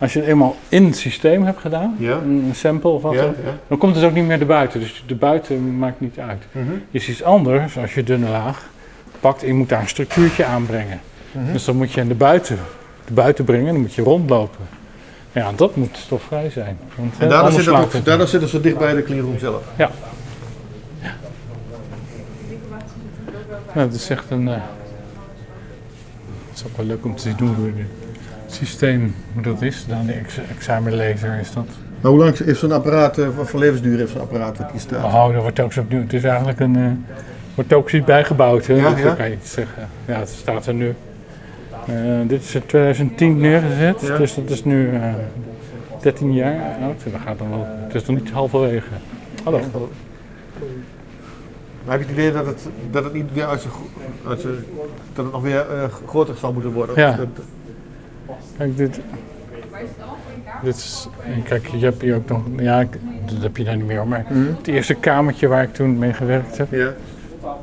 [0.00, 2.12] Als je het eenmaal in het systeem hebt gedaan, Ja.
[2.16, 3.58] een sample of wat, Ja, dan, ja.
[3.68, 4.80] dan komt het ook niet meer erbuiten.
[4.80, 6.42] Dus de buiten maakt niet uit.
[6.52, 6.64] Mhm.
[6.90, 8.68] is iets anders als je dunne laag
[9.20, 11.00] pakt en je moet daar een structuurtje aanbrengen.
[11.32, 11.52] Mhm.
[11.52, 12.58] Dus dan moet je de buiten,
[13.06, 14.64] de buiten brengen, dan moet je rondlopen.
[15.32, 16.78] Ja, dat moet stofvrij zijn.
[16.96, 19.02] Want, En eh, daardoor zit, het ook, het daardoor zit het zo dicht bij de
[19.02, 19.62] cleanroom zelf.
[19.76, 19.90] Ja,
[23.72, 24.48] het is echt een.
[24.48, 24.54] eh,
[26.48, 27.74] het is ook wel leuk om te doen hoe het
[28.52, 29.84] systeem hoe dat is.
[29.88, 31.66] Dan de ex examenlaser is dat.
[32.00, 34.80] Maar hoe lang heeft zo'n apparaat, eh, wat voor levensduur heeft zo'n apparaat wat hier
[34.80, 35.04] staat?
[35.04, 36.00] Oh, dat wordt ook zo opnieuw.
[36.00, 36.76] Het is eigenlijk een.
[36.76, 37.14] eh
[37.54, 38.66] wordt ook iets bijgebouwd.
[38.66, 38.74] Hè?
[38.74, 39.14] Ja, dat ja.
[39.14, 39.88] kan je zeggen.
[40.06, 40.94] Ja, het staat er nu.
[41.86, 41.94] Eh,
[42.26, 44.16] dit is in 2010 neergezet, Ja.
[44.16, 45.02] dus dat is nu eh
[46.00, 47.02] 13 jaar oud.
[47.12, 47.66] Dat gaat dan wel.
[47.68, 48.86] Het is nog niet halverwege.
[49.44, 49.60] Hallo.
[51.84, 53.72] Maar heb je het idee dat het, dat het niet weer uit zijn,
[54.24, 54.42] dat
[55.24, 56.96] het nog weer eh, groter zou moeten worden?
[56.96, 57.18] Ja.
[58.60, 59.00] Dat- Kijk, dit.
[60.62, 61.08] Dit is,
[61.44, 62.78] kijk, je hebt hier ook nog, ja,
[63.24, 64.46] dat heb je daar niet meer, maar Mhm.
[64.56, 66.92] het eerste kamertje waar ik toen mee gewerkt heb, Ja.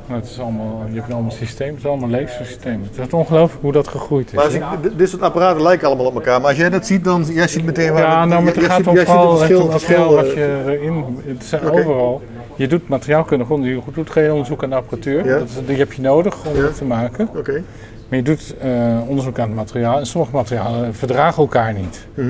[0.06, 2.82] het is allemaal, je hebt allemaal systeem, het is allemaal leefsysteem.
[2.96, 4.60] Het is ongelooflijk hoe dat gegroeid Maar is.
[4.62, 6.40] als ik, d- dit soort apparaten lijken allemaal op elkaar.
[6.40, 8.64] Maar als jij dat ziet, dan jij ziet meteen waar Ja, het- nou, maar het
[8.64, 12.22] gaat om vooral het verschil, materiaal verschil, wat eh, je erin, het zijn overal.
[12.56, 15.38] Je doet materiaalkundig onderzoek, je doet geen onderzoek aan de apparatuur, Ja.
[15.38, 16.62] dat die heb je nodig om Ja.
[16.62, 17.28] dat te maken.
[17.36, 17.62] Oké.
[18.08, 22.06] Maar je doet eh, onderzoek aan het materiaal en sommige materialen verdragen elkaar niet.
[22.14, 22.28] Mhm.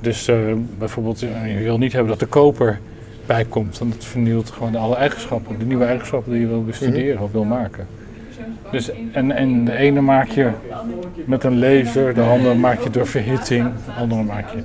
[0.00, 0.36] Dus eh,
[0.78, 2.80] bijvoorbeeld, eh, je wil niet hebben dat de koper
[3.26, 7.22] bij komt, want het vernielt gewoon alle eigenschappen, de nieuwe eigenschappen die je wil bestuderen
[7.22, 7.86] of wil maken.
[8.70, 10.50] Dus, en, en de ene maak je
[11.26, 14.62] met een laser, de andere maak je door verhitting, de andere maak je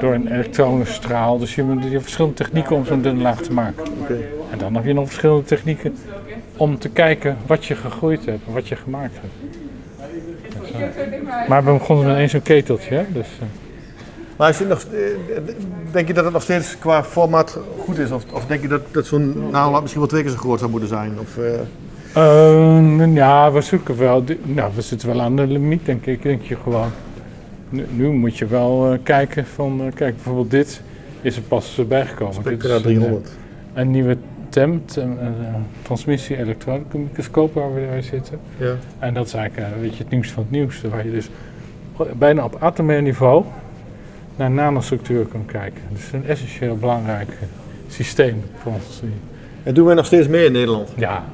[0.00, 1.38] door een elektronenstraal.
[1.38, 3.84] Dus je, hebt verschillende technieken om zo'n dunne laag te maken.
[4.50, 5.94] En dan heb je nog verschillende technieken
[6.56, 9.59] om te kijken wat je gegroeid hebt, wat je gemaakt hebt.
[11.48, 13.04] Maar we begonnen met één zo'n keteltje, hè?
[13.12, 13.26] dus...
[13.40, 13.46] eh,
[14.36, 15.00] Maar als je nog, eh,
[15.92, 18.10] denk je dat het nog steeds qua formaat goed is?
[18.10, 20.70] Of, of denk je dat, dat zo'n naald misschien wel twee keer zo groot zou
[20.70, 21.12] moeten zijn?
[21.20, 21.50] Of, eh,
[22.14, 24.24] Ehm, ja, we zoeken wel.
[24.42, 26.22] Nou, we zitten wel aan de limiet, denk ik.
[26.22, 26.90] Denk je gewoon.
[27.68, 29.80] Nu, nu moet je wel eh, kijken van.
[29.80, 30.82] eh, kijk, bijvoorbeeld dit
[31.20, 32.34] is er pas bijgekomen.
[32.34, 33.26] Dit Spectra is een, 300.
[33.26, 34.16] eh, Een nieuwe
[34.50, 35.26] TEM, tem- eh,
[35.82, 38.38] transmissie elektronica microscoop waar we bij zitten.
[38.56, 38.74] Ja.
[38.98, 40.80] En dat is eigenlijk eh, weet je, het nieuws van het nieuws.
[40.90, 41.28] Waar je dus
[42.18, 43.44] bijna op atomair niveau
[44.36, 45.82] naar nanostructuur kan kijken.
[45.92, 47.36] Dus een essentieel belangrijk eh,
[47.88, 49.02] systeem voor ons.
[49.62, 50.92] En doen wij nog steeds mee in Nederland?
[50.96, 51.24] Ja,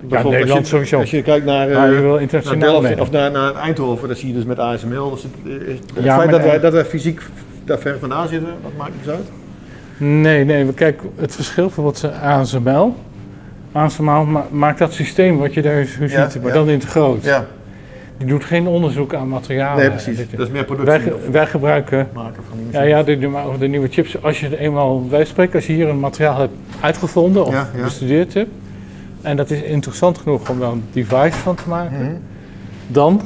[0.00, 0.98] Bijvoorbeeld Nederland als je, sowieso.
[0.98, 4.44] Als je kijkt naar, eh, internationaal Delft of naar, naar Eindhoven, dat zie je dus
[4.44, 5.10] met ASML.
[5.10, 7.22] Dus het, eh, het Ja, feit dat, wij, dat wij fysiek
[7.64, 9.30] daar ver vandaan zitten, dat maakt niks uit.
[9.98, 12.94] Nee, nee, we kijken het verschil bijvoorbeeld eh, ASML.
[13.72, 16.52] ASML ma- maakt dat systeem wat je daar zo ziet, Ja, maar ja.
[16.52, 17.24] dan in het groot.
[17.24, 17.46] Ja,
[18.18, 19.78] Die doet geen onderzoek aan materialen.
[19.78, 20.16] nee, precies.
[20.30, 23.88] Dat is meer productie wij gebruiken, maken van die ja, ja de, de, de nieuwe
[23.90, 27.52] chips, als je het eenmaal, wij spreken, als je hier een materiaal hebt uitgevonden of
[27.52, 27.82] Ja, ja.
[27.82, 28.50] bestudeerd hebt,
[29.22, 32.12] en dat is interessant genoeg om daar een device van te maken, Mhm.
[32.86, 33.20] dan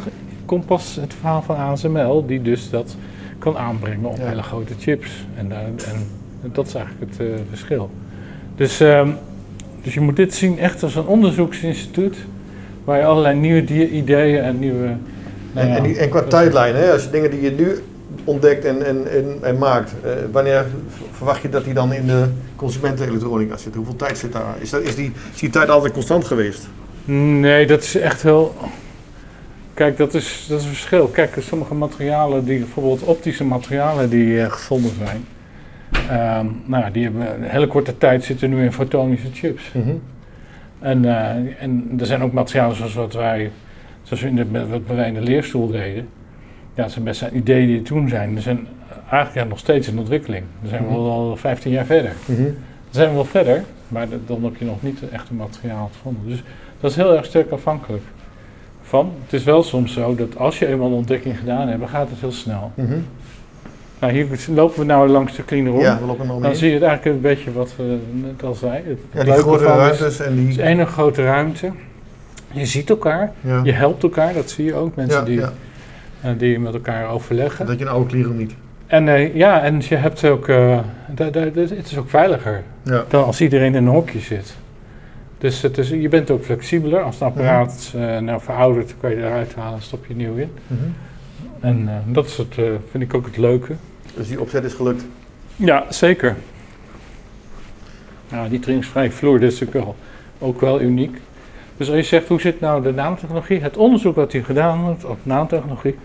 [0.47, 2.97] komt pas het verhaal van ASML, die dus dat
[3.39, 4.27] kan aanbrengen op Ja.
[4.29, 5.27] hele grote chips.
[5.37, 6.07] En, daar- en
[6.43, 7.91] dat is eigenlijk het eh, verschil.
[8.57, 9.09] Dus, ehm,
[9.83, 12.17] dus je moet dit zien echt als een onderzoeksinstituut,
[12.85, 14.87] waar je allerlei nieuwe ideeën en nieuwe...
[15.53, 17.83] nou En, ja, en, die- en qua tijdlijn, hè, als je dingen die je nu
[18.25, 20.67] ontdekt en, en, en, en maakt, eh, wanneer
[21.13, 22.25] verwacht je dat die dan in de
[22.57, 23.75] consumentenelektronica zit?
[23.75, 24.55] Hoeveel tijd zit daar?
[24.59, 26.69] Is, dat, is, die, is die tijd altijd constant geweest?
[27.05, 28.55] Nee, dat is echt heel.
[29.75, 31.07] Kijk, dat is, dat is een verschil.
[31.07, 35.25] Kijk, sommige materialen, die, bijvoorbeeld optische materialen die eh, gevonden zijn,
[36.09, 39.73] ehm, nou, die hebben een hele korte tijd zitten nu in fotonische chips.
[40.81, 43.51] En, eh, en er zijn ook materialen zoals wat wij,
[44.03, 46.09] zoals we in de, wat wij in de leerstoel deden.
[46.75, 48.37] Ja, dat zijn best ideeën die er toen zijn.
[48.37, 48.67] Er zijn
[49.11, 50.45] eigenlijk ja, nog steeds in ontwikkeling.
[50.61, 50.99] Dan zijn we Mhm.
[50.99, 52.13] al 15 jaar verder.
[52.27, 52.43] Mhm.
[52.43, 52.53] Dan
[52.91, 56.29] zijn we wel verder, maar dan heb je nog niet echt een materiaal gevonden.
[56.29, 56.43] Dus
[56.81, 58.03] dat is heel erg sterk afhankelijk
[58.83, 59.13] van.
[59.25, 62.11] Het is wel soms zo dat als je eenmaal een ontdekking gedaan hebt, dan gaat
[62.11, 62.73] het heel snel.
[62.75, 62.99] Mhm.
[64.03, 65.81] Nou, hier lopen we nou langs de clean room.
[65.81, 68.91] Ja, we lopen Dan zie je het eigenlijk een beetje wat we net al zeiden.
[68.91, 70.63] Het Ja, die grote is- ruimtes en Het is die...
[70.65, 71.71] één grote ruimte.
[72.53, 73.61] Je ziet elkaar, Ja.
[73.65, 74.95] je helpt elkaar, dat zie je ook.
[74.97, 75.53] Mensen Ja, die, ja.
[76.21, 77.67] eh, die met elkaar overleggen.
[77.67, 78.55] Dat je een oude kleren niet.
[78.87, 80.79] En eh, ja, en je hebt ook, eh,
[81.17, 82.63] het is ook veiliger
[83.09, 84.57] dan als iedereen in een hokje zit.
[85.39, 87.03] Dus het is, je bent ook flexibeler.
[87.03, 90.51] Als het apparaat eh, nou veroudert, kan je eruit halen, stop je nieuw in.
[90.67, 90.81] Mhm.
[91.61, 92.55] En dat is het,
[92.91, 93.73] vind ik ook het leuke.
[94.15, 95.05] Dus die opzet is gelukt.
[95.57, 96.37] Ja, zeker.
[98.29, 99.97] Nou, die trainingsvrije vloer, dat is natuurlijk wel,
[100.39, 101.21] ook wel uniek.
[101.77, 103.61] Dus als je zegt, hoe zit nou de nanotechnologie?
[103.61, 105.99] Het onderzoek wat hier gedaan wordt op nanotechnologie,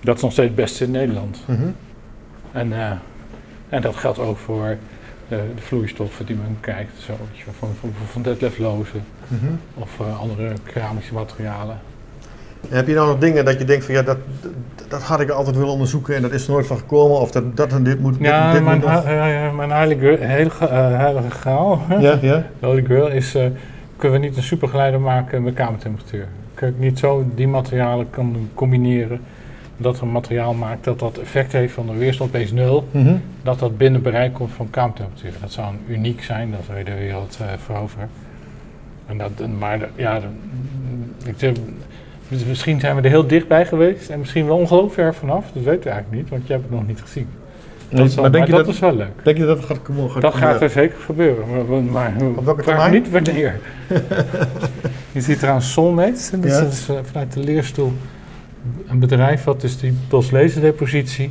[0.00, 1.42] dat is nog steeds het beste in Nederland.
[1.46, 1.68] Mhm.
[2.52, 2.90] En, eh,
[3.68, 4.76] en dat geldt ook voor
[5.28, 7.00] de, de vloeistoffen die men kijkt.
[7.00, 7.12] Zo,
[7.58, 8.22] van, van, van
[9.28, 9.52] Mhm.
[9.74, 11.80] of eh, andere keramische materialen.
[12.70, 14.16] En heb je nou nog dingen dat je denkt van ja, dat,
[14.88, 17.20] dat, had ik altijd willen onderzoeken en dat is er nooit van gekomen?
[17.20, 19.04] Of dat, dat en dit moet, dit, Ja, dit mijn, moet nog-
[19.56, 21.80] mijn heilige, heilige, heilige graal?
[22.00, 22.44] Ja, ja.
[22.60, 23.46] Holy Grail, is eh,
[23.96, 26.26] kunnen we niet een supergeleider maken met kamertemperatuur.
[26.54, 29.20] Kun ik niet zo die materialen kan combineren
[29.76, 33.14] dat er een materiaal maakt dat dat effect heeft van de weerstand base 0, Mhm.
[33.42, 35.32] dat dat binnen bereik komt van kamertemperatuur.
[35.40, 38.08] Dat zou een uniek zijn, dat we de wereld eh veroveren.
[39.06, 40.20] En dat, maar ja,
[41.24, 41.34] ik
[42.38, 45.44] zeg, misschien zijn we er heel dichtbij geweest en misschien wel ongelooflijk ver vanaf.
[45.52, 47.26] Dat weet ik eigenlijk niet, want je hebt het nog niet gezien.
[47.88, 49.24] Dat, is, wel- maar denk, maar je dat, dat, is wel leuk.
[49.24, 50.10] denk je dat het gaat komen?
[50.10, 53.60] Gaat Dat gaat er zeker gebeuren, maar, maar Op welke vraag niet wanneer.
[55.12, 56.60] je ziet trouwens Soulmates, dat Ja.
[56.60, 57.92] is eh, vanuit de leerstoel
[58.88, 61.30] een bedrijf wat dus die postlezendepositie,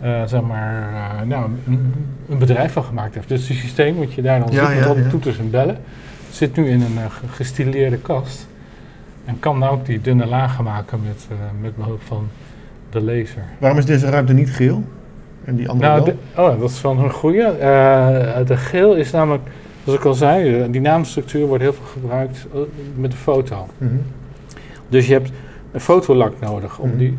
[0.00, 1.94] eh zeg maar, eh, nou, een,
[2.28, 3.28] een bedrijf van gemaakt heeft.
[3.28, 5.50] Dus het systeem wat je daar dan Ja, ziet met ja, al die toeters en
[5.50, 5.78] bellen,
[6.30, 8.46] zit nu in een ge- gestileerde kast.
[9.28, 12.28] En kan nou ook die dunne lagen maken met, eh, met behulp van
[12.90, 13.42] de laser.
[13.58, 14.84] Waarom is deze ruimte niet geel?
[15.44, 16.14] En die andere Nou, wel?
[16.34, 17.42] de- oh, dat is wel een goede.
[17.42, 19.42] Eh, de geel is namelijk,
[19.84, 22.46] zoals ik al zei, eh, die naamstructuur wordt heel veel gebruikt
[22.96, 23.66] met de foto.
[23.78, 23.90] Mhm.
[24.88, 25.30] Dus je hebt
[25.72, 26.98] een fotolak nodig om Mhm.
[26.98, 27.18] die,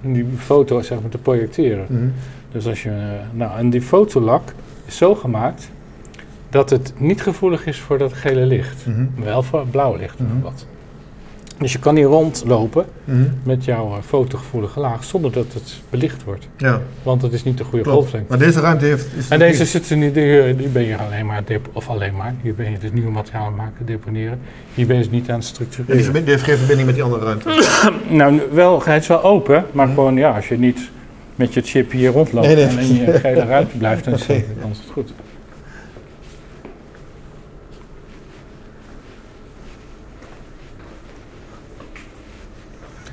[0.00, 1.84] die foto zeg maar, te projecteren.
[1.88, 2.04] Mhm.
[2.52, 2.92] Dus als je,
[3.32, 4.42] nou, en die fotolak
[4.86, 5.70] is zo gemaakt
[6.48, 8.84] dat het niet gevoelig is voor dat gele licht.
[9.24, 10.24] Wel voor het blauwe licht Mhm.
[10.28, 10.66] bijvoorbeeld.
[11.58, 13.22] Dus je kan hier rondlopen Mhm.
[13.42, 16.48] met jouw eh, fotogevoelige laag zonder dat het belicht wordt.
[16.56, 18.28] Ja, Want het is niet de goede golflengte.
[18.28, 19.06] Maar deze ruimte heeft...
[19.16, 22.34] Is En deze zitten niet, die, die ben je alleen maar, dep- of alleen maar,
[22.42, 24.40] hier ben je dus nieuwe materialen maken, deponeren.
[24.74, 26.12] Hier ben je dus niet aan het Ja, die, structureren.
[26.12, 27.62] die heeft geen verbinding met die andere ruimte.
[28.08, 29.94] Nou, wel, hij is wel open, maar Mhm.
[29.94, 30.90] gewoon ja, als je niet
[31.36, 32.66] met je chip hier rondloopt Nee, nee.
[32.66, 35.12] en in je gele ruimte blijft, dan is het goed.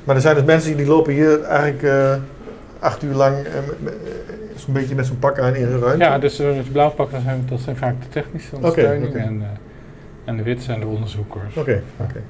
[0.04, 2.14] Maar er zijn dus mensen die lopen hier eigenlijk eh,
[2.78, 3.62] acht uur lang eh, eh,
[4.56, 6.04] zo'n beetje met zo'n pak aan in hun ruimte.
[6.04, 9.14] Ja, dus het blauw pak, dat zijn, dat zijn vaak de technische ondersteuning.
[9.14, 9.42] En,
[10.24, 11.56] en de wit zijn de onderzoekers.
[11.56, 12.20] Oké, oké.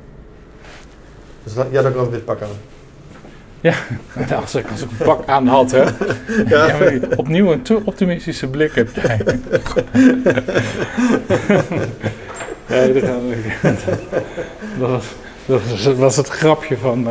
[1.45, 2.49] Dus dat, jij had ook wel een wit pak aan.
[4.41, 5.83] Als ik, als ik een pak aan had, hè.
[6.49, 6.67] Ja.
[6.67, 9.21] Ja, die- opnieuw een te optimistische blik heb jij.
[12.69, 13.11] nee, dat,
[14.79, 15.05] was,
[15.47, 17.07] dat, was, dat was het grapje van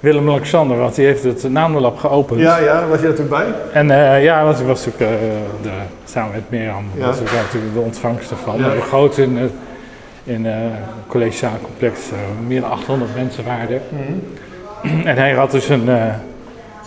[0.00, 2.40] Willem-Alexander, want die heeft het namenlab geopend.
[2.40, 3.46] Ja, ja, was je er toen bij?
[3.72, 5.28] En eh, ja, was, was natuurlijk uh,
[5.62, 5.70] de,
[6.04, 7.06] samen met Mirjam, Ja.
[7.06, 8.58] was natuurlijk de ontvangst ervan.
[8.58, 8.74] Ja.
[8.74, 9.52] We groot in, het
[10.24, 10.54] in uh,
[11.06, 13.80] collegezaalcomplex, uh, meer dan 800 mensen waren er.
[15.04, 16.04] En hij had dus een, uh,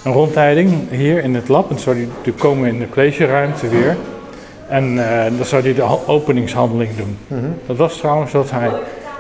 [0.04, 1.70] een rondleiding hier in het lab.
[1.70, 3.98] En zou hij komen in de collegeruimte weer.
[4.68, 7.18] En uh, dan zou hij de openingshandeling doen.
[7.28, 7.56] Mm -hmm.
[7.66, 8.70] Dat was trouwens dat hij...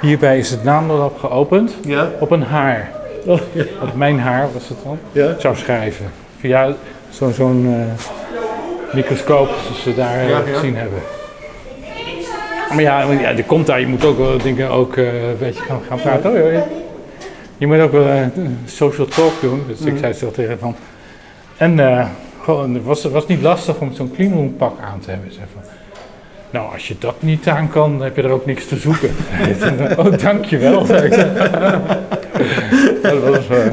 [0.01, 2.09] Hierbij is het naamlab geopend ja.
[2.19, 2.91] op een haar.
[3.25, 3.63] Oh, ja.
[3.81, 4.99] Op mijn haar was het dan.
[5.11, 5.35] Ja.
[5.39, 6.05] Zou schrijven.
[6.39, 6.75] Via
[7.09, 7.75] zo'n zo uh,
[8.93, 10.99] microscoop zoals ze daar ja, gezien hebben.
[12.69, 13.79] Maar ja, ja, die komt daar.
[13.79, 16.31] Je moet ook wel dingen ook uh, een beetje gaan, gaan praten.
[16.31, 16.61] Oh,
[17.57, 18.25] je moet ook wel uh,
[18.65, 19.63] social talk doen.
[19.67, 19.87] Dus mm.
[19.87, 20.75] ik zei zo tegen van.
[21.57, 21.79] En
[22.43, 25.33] gewoon, het was, was niet lastig om zo'n cleanroom pak aan te hebben.
[25.33, 25.63] Zeg van.
[26.51, 29.09] Nou, als je dat niet aan kan, dan heb je er ook niks te zoeken.
[29.97, 30.85] oh, dankjewel.
[33.01, 33.71] dat was wel.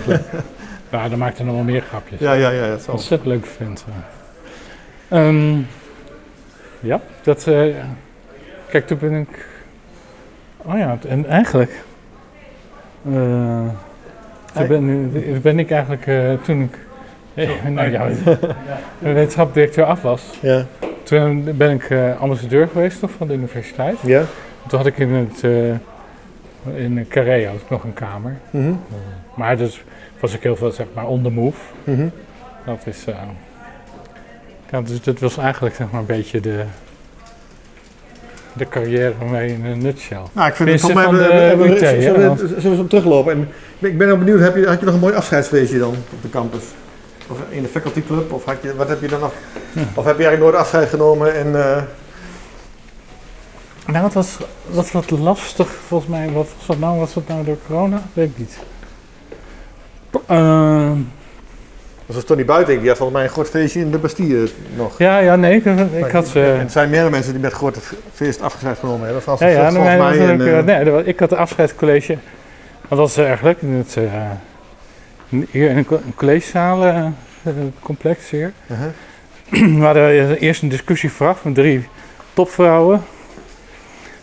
[0.90, 2.20] Maar dan maakte nog wel meer grapjes.
[2.20, 2.68] Ja, ja, ja.
[2.68, 3.84] Dat is Ontzettend leuk vent.
[5.12, 5.66] Um,
[6.80, 7.46] ja, dat.
[7.46, 7.74] Uh,
[8.68, 9.46] kijk, toen ben ik.
[10.56, 11.84] Oh ja, en eigenlijk.
[13.08, 13.68] Uh,
[14.52, 15.12] toen ben,
[15.42, 16.78] ben, ik eigenlijk uh, toen ik.
[17.34, 18.08] Hey, nou ja,
[18.98, 20.22] wetenschapdirecteur af was.
[20.40, 20.64] Ja.
[21.02, 23.96] Toen ben ik uh, ambassadeur geweest toch, van de universiteit.
[24.02, 24.22] Ja.
[24.68, 25.44] Toen had ik in het.
[26.76, 28.36] In Carré had ik nog een kamer.
[28.50, 28.80] Mm -hmm.
[29.34, 29.82] Maar dus
[30.20, 31.58] was ik heel veel zeg maar on the move.
[31.84, 32.12] Mm -hmm.
[32.66, 33.04] Dat is.
[33.08, 33.14] Uh,
[34.70, 36.64] ja, dus dat was eigenlijk zeg maar een beetje de.
[38.52, 40.22] De carrière mee in een nutshell.
[40.32, 43.32] Nou, ik vind het mij hebben UT, zullen, we, zullen we teruglopen.
[43.32, 46.22] En ik ben ook benieuwd, heb je, had je nog een mooi afscheidsfeestje dan op
[46.22, 46.62] de campus?
[47.28, 48.32] Of in de faculty club?
[48.32, 49.32] Of had je, wat heb je dan nog?
[49.72, 49.82] Ja.
[49.94, 51.34] Of heb je eigenlijk nooit afscheid genomen?
[51.34, 51.82] En, uh...
[53.92, 54.36] Nou, het was,
[54.70, 56.30] was wat lastig volgens mij.
[56.30, 56.98] Wat was dat nou?
[56.98, 58.02] Was dat nou door corona?
[58.12, 58.58] Weet ik niet.
[60.30, 60.92] Uh,
[62.06, 64.98] dat was Tony Buiting, die had volgens mij een groot feestje in de Bastille nog.
[64.98, 65.64] Ja, ja, nee, ik,
[66.04, 66.32] ik had...
[66.36, 67.80] Uh, het zijn meerdere mensen die met grote
[68.12, 69.22] feest afgescheid genomen hebben.
[69.22, 70.28] Frans ja, ja, volgens nee, mij.
[70.28, 72.18] En, uh, nee, ik had een afscheidscollege.
[72.88, 77.12] Dat was eigenlijk in het, uh, hier in een collegezaal
[77.80, 78.52] complex hier.
[78.66, 79.78] Uh -huh.
[79.78, 81.88] we hadden eerst een discussie vooraf met drie
[82.32, 83.02] topvrouwen.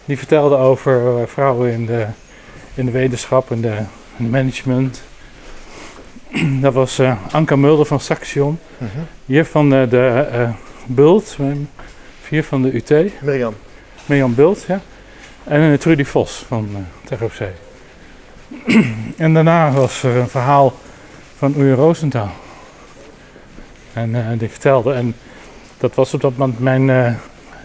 [0.05, 2.05] Die vertelden over eh, vrouwen in de,
[2.73, 3.77] in de wetenschap en de,
[4.17, 5.01] in management.
[6.61, 8.59] Dat was eh, Anka Mulder van Saxion.
[8.77, 8.89] Mhm.
[9.25, 10.49] Hier van eh, de eh
[10.85, 11.35] Bult.
[11.39, 11.47] eh,
[12.29, 13.11] Hier van de UT.
[13.21, 13.53] Mirjam.
[14.05, 14.81] Mirjam Bult, ja.
[15.43, 16.69] En eh, Trudy Vos van
[17.03, 17.31] TROC.
[19.17, 20.73] en daarna was er een verhaal
[21.37, 22.31] van Uwe Roosentaal.
[23.93, 25.15] En eh, die vertelde, en
[25.77, 27.13] dat was op dat moment mijn eh,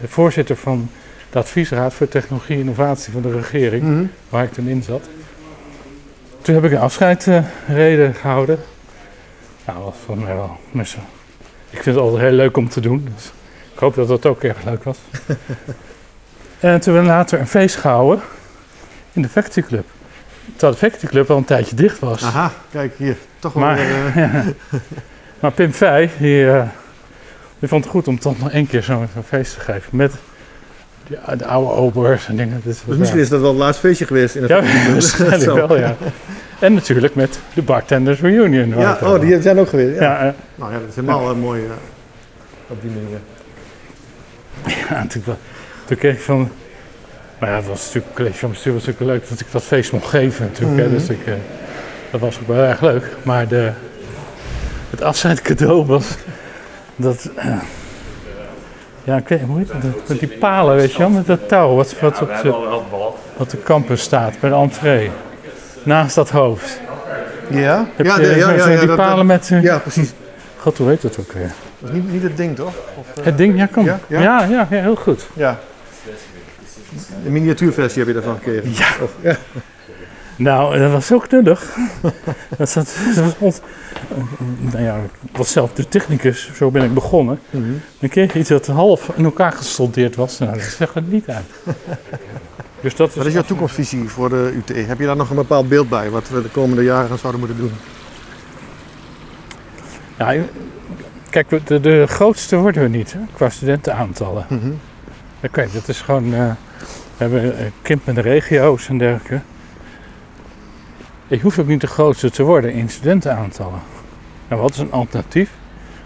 [0.07, 0.91] voorzitter van
[1.31, 4.05] de adviesraad voor technologie en innovatie van de regering, Mhm.
[4.29, 5.09] waar ik toen in zat.
[6.43, 8.59] Toen heb ik een afscheidsreden gehouden.
[9.67, 10.57] Nou, dat was voor mij wel.
[11.71, 13.09] Ik vind het altijd heel leuk om te doen.
[13.15, 13.25] Dus
[13.73, 14.99] ik hoop dat dat ook erg leuk was.
[16.61, 18.25] en toen hebben we later een feest gehouden
[19.13, 19.85] in de Factory Club.
[20.57, 22.23] Terwijl de Factory Club al een tijdje dicht was.
[22.23, 23.17] Aha, kijk hier.
[23.39, 24.47] Toch wel Maar- weer, eh,
[25.41, 26.69] Maar Pim Vij, die, eh,
[27.59, 29.97] die vond het goed om toch nog één keer zo'n zo'n feest te geven.
[29.97, 30.13] Met
[31.11, 32.61] die, de oude obers en dingen.
[32.65, 34.63] Dus, dus misschien is dat wel het laatste feestje geweest in de Ja,
[34.93, 35.97] waarschijnlijk wel, ja.
[36.59, 38.69] En natuurlijk met de Bartenders Reunion.
[38.69, 39.99] Ja, het oh, die zijn ook geweest.
[40.01, 40.25] Ja.
[40.25, 41.71] Ja, Nou ja, dat is helemaal eh, mooi eh,
[42.69, 43.19] op die manier.
[44.89, 45.37] ja, wa-
[45.85, 46.51] toen kreeg ik van...
[47.39, 49.63] Nou ja, het was natuurlijk, het college van bestuur was natuurlijk leuk dat ik dat
[49.63, 50.79] feest mocht geven natuurlijk.
[50.79, 50.85] hè.
[50.87, 50.95] Mhm.
[50.95, 51.33] Dus ik, eh,
[52.11, 53.05] dat was ook wel erg leuk.
[53.23, 53.71] Maar de,
[54.91, 56.07] het afscheidcadeau was
[56.97, 57.31] dat...
[59.05, 60.09] ja, ik weet hoe heet dat?
[60.09, 62.51] Met die palen, weet je wel, met dat touw wat, wat, op de,
[63.37, 65.11] wat de campus staat, bij de entree.
[65.83, 66.81] Naast dat hoofd.
[67.51, 67.87] Ja?
[67.97, 69.63] Heb ja, je de- ja, ja, die dat- palen dat- met...
[69.63, 70.13] ja, precies.
[70.59, 71.51] God, hoe heet dat ook weer?
[71.79, 72.73] Dat is niet, niet het ding, toch?
[72.95, 73.85] Of, eh, Het ding, ja, kom.
[73.85, 73.99] Ja?
[74.07, 74.41] Ja, Ja?
[74.49, 75.27] ja, ja, heel goed.
[75.33, 75.59] Ja.
[77.25, 78.71] De miniatuurversie heb je daarvan gekregen.
[78.71, 78.87] Ja.
[79.03, 79.37] Of, ja.
[80.41, 81.77] Nou, dat was zo knullig.
[82.59, 83.61] dat, zat, dat was ons,
[84.61, 84.97] nou ja,
[85.31, 87.41] ik was zelf de technicus, zo ben ik begonnen.
[87.51, 87.73] Mhm.
[87.99, 90.39] Dan kreeg je iets dat half in elkaar gesoldeerd was.
[90.39, 91.77] Nou, dat zegt het niet uit.
[92.81, 94.87] Dus dat is, Wat is jouw toekomstvisie voor de UT?
[94.87, 97.59] Heb je daar nog een bepaald beeld bij wat we de komende jaren zouden moeten
[97.59, 97.73] doen?
[100.19, 100.35] Ja,
[101.31, 104.47] kijk, de, de grootste worden we niet hè, qua studentenaantallen.
[104.49, 104.71] Mhm.
[105.45, 106.35] Oké, dat is gewoon.
[106.35, 106.51] eh,
[107.17, 109.41] we hebben eh, kind met de regio's en dergelijke.
[111.31, 113.81] Je hoeft ook niet de grootste te worden in studentenaantallen.
[114.49, 115.51] Nou, wat is een alternatief?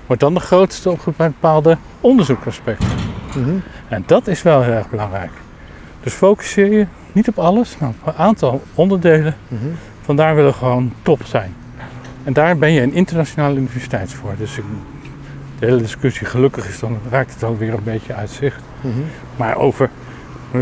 [0.07, 2.89] Wordt dan de grootste op bepaalde onderzoeksaspecten.
[3.37, 3.57] Mhm.
[3.89, 5.31] En dat is wel heel erg belangrijk.
[6.03, 9.37] Dus focuseer je niet op alles, maar op een aantal onderdelen.
[9.49, 9.65] Mhm.
[10.03, 11.55] Vandaar willen we gewoon top zijn.
[12.25, 14.35] En daar ben je een internationale universiteit voor.
[14.39, 14.65] Dus ik,
[15.59, 18.63] de hele discussie gelukkig is, dan raakt het ook weer een beetje uit zicht.
[18.81, 19.01] Mhm.
[19.37, 19.91] Maar over
[20.51, 20.61] eh,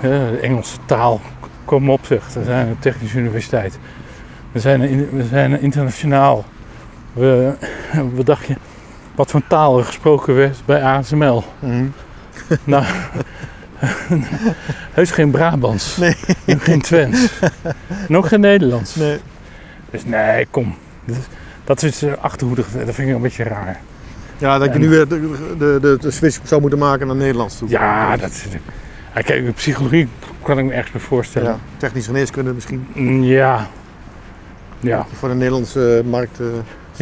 [0.00, 1.20] de Engelse taal,
[1.64, 3.78] kom op zeg, we zijn een technische universiteit.
[4.54, 6.44] We zijn, we zijn internationaal.
[7.12, 7.52] We,
[8.14, 8.54] wat dacht je,
[9.14, 11.44] wat voor taal er gesproken werd bij ASML?
[11.58, 11.84] Mhm.
[12.64, 12.84] Nou,
[14.92, 15.96] heus geen Brabants.
[15.96, 16.16] Nee.
[16.44, 17.28] En geen Twents.
[18.08, 18.94] En ook geen Nederlands.
[18.94, 19.18] Nee.
[19.90, 20.74] Dus nee, kom.
[21.64, 23.80] Dat is, dat achterhoedig, dat vind ik een beetje raar.
[24.38, 27.16] Ja, dat je En- nu weer de, de, de, de switch zou moeten maken naar
[27.16, 27.68] Nederlands toe.
[27.68, 28.44] Ja, dat is...
[29.14, 30.08] Ja, kijk, psychologie
[30.42, 31.50] kan ik me ergens bij voorstellen.
[31.50, 32.86] Ja, Technische geneeskunde misschien.
[32.92, 33.68] Mm, Ja.
[34.84, 35.06] Ja.
[35.18, 36.40] Voor de Nederlandse markt.
[36.40, 36.46] eh,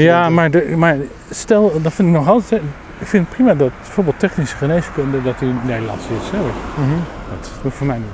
[0.05, 0.97] Ja, maar, de, maar
[1.31, 2.63] stel, dat vind ik nog altijd...
[2.99, 6.31] Ik vind het prima dat bijvoorbeeld technische geneeskunde, dat die Nederlands is.
[6.31, 6.39] Hè?
[6.83, 6.91] Mhm.
[7.31, 8.07] Dat hoeft voor mij niet.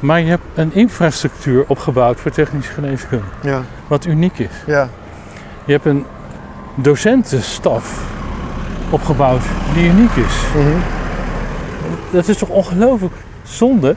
[0.00, 4.50] Maar je hebt een infrastructuur opgebouwd voor technische geneeskunde, Ja, wat uniek is.
[4.66, 4.88] ja.
[5.64, 6.04] Je hebt een
[6.74, 8.04] docentenstaf
[8.90, 9.42] opgebouwd
[9.74, 10.34] die uniek is.
[10.54, 10.78] Mhm.
[12.10, 13.96] Dat is toch ongelooflijk zonde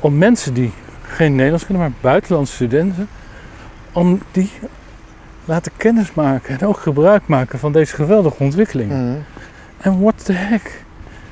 [0.00, 0.72] om mensen die
[1.08, 3.08] geen Nederlands kunnen, maar buitenlandse studenten,
[3.92, 4.50] om die
[5.44, 8.90] laten kennismaken en ook gebruik maken van deze geweldige ontwikkeling.
[8.90, 9.14] Mhm.
[9.80, 10.84] En what the heck?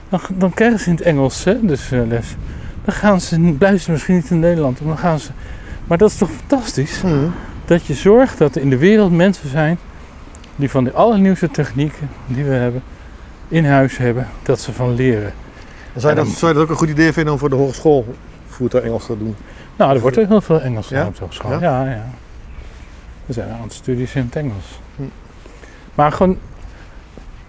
[0.09, 2.37] Dan, dan krijgen ze in het Engels hè, dus eh, les.
[2.85, 5.31] Dan gaan ze, blijven ze misschien niet in Nederland, maar dan gaan ze.
[5.87, 7.03] Maar dat is toch fantastisch?
[7.03, 7.29] Mhm.
[7.65, 9.79] Dat je zorgt dat er in de wereld mensen zijn
[10.57, 12.83] die van de allernieuwste technieken die we hebben
[13.49, 15.33] in huis hebben, dat ze van leren.
[15.97, 17.57] Zou, je En dat, zou je dat ook een goed idee vinden om voor de
[17.57, 18.15] hogeschool
[18.47, 19.37] voertuig Engels te doen?
[19.77, 20.97] Nou, er wordt ook heel veel Engels Ja?
[20.97, 21.51] gedaan op de hogeschool.
[21.51, 21.59] Ja?
[21.61, 21.91] Ja?
[21.91, 22.11] ja,
[23.31, 24.81] Er zijn een aantal studies in het Engels.
[24.97, 25.03] Hm.
[25.95, 26.39] Maar gewoon,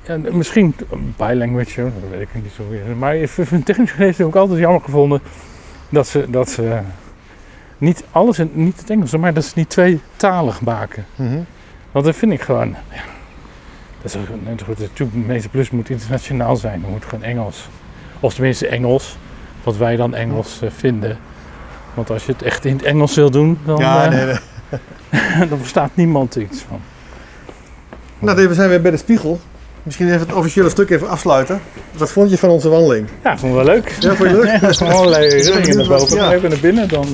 [0.01, 0.75] ja, misschien
[1.17, 2.95] bilanguage, dat weet ik niet zo weer.
[2.95, 5.21] Maar ik vind technisch geneeskunde heb ik altijd jammer gevonden
[5.89, 6.79] dat ze, dat ze
[7.77, 11.05] niet alles in niet het Engels, maar dat ze niet tweetalig maken.
[11.15, 11.39] Mhm.
[11.91, 13.03] Want dat vind ik gewoon, ja,
[14.01, 14.79] dat is net goed.
[14.79, 16.81] Natuurlijk, de meeste plus moet internationaal zijn.
[16.81, 17.69] Dan moet gewoon Engels.
[18.19, 19.17] Of tenminste Engels,
[19.63, 21.17] wat wij dan Engels eh, vinden.
[21.93, 24.35] Want als je het echt in het Engels wil doen, dan, Ja, eh, nee, nee.
[25.49, 26.81] dan verstaat niemand iets van.
[28.19, 29.39] Nou, Dave, we zijn weer bij de spiegel.
[29.83, 31.61] Misschien even het officiële stuk even afsluiten.
[31.91, 33.07] Wat vond je van onze wandeling?
[33.23, 33.95] Ja, vond ik wel leuk.
[33.99, 34.45] Ja, vond je leuk?
[34.61, 36.17] Ja, gewoon allerlei rillingen naar boven.
[36.17, 36.33] Ja.
[36.33, 37.07] Even naar binnen dan.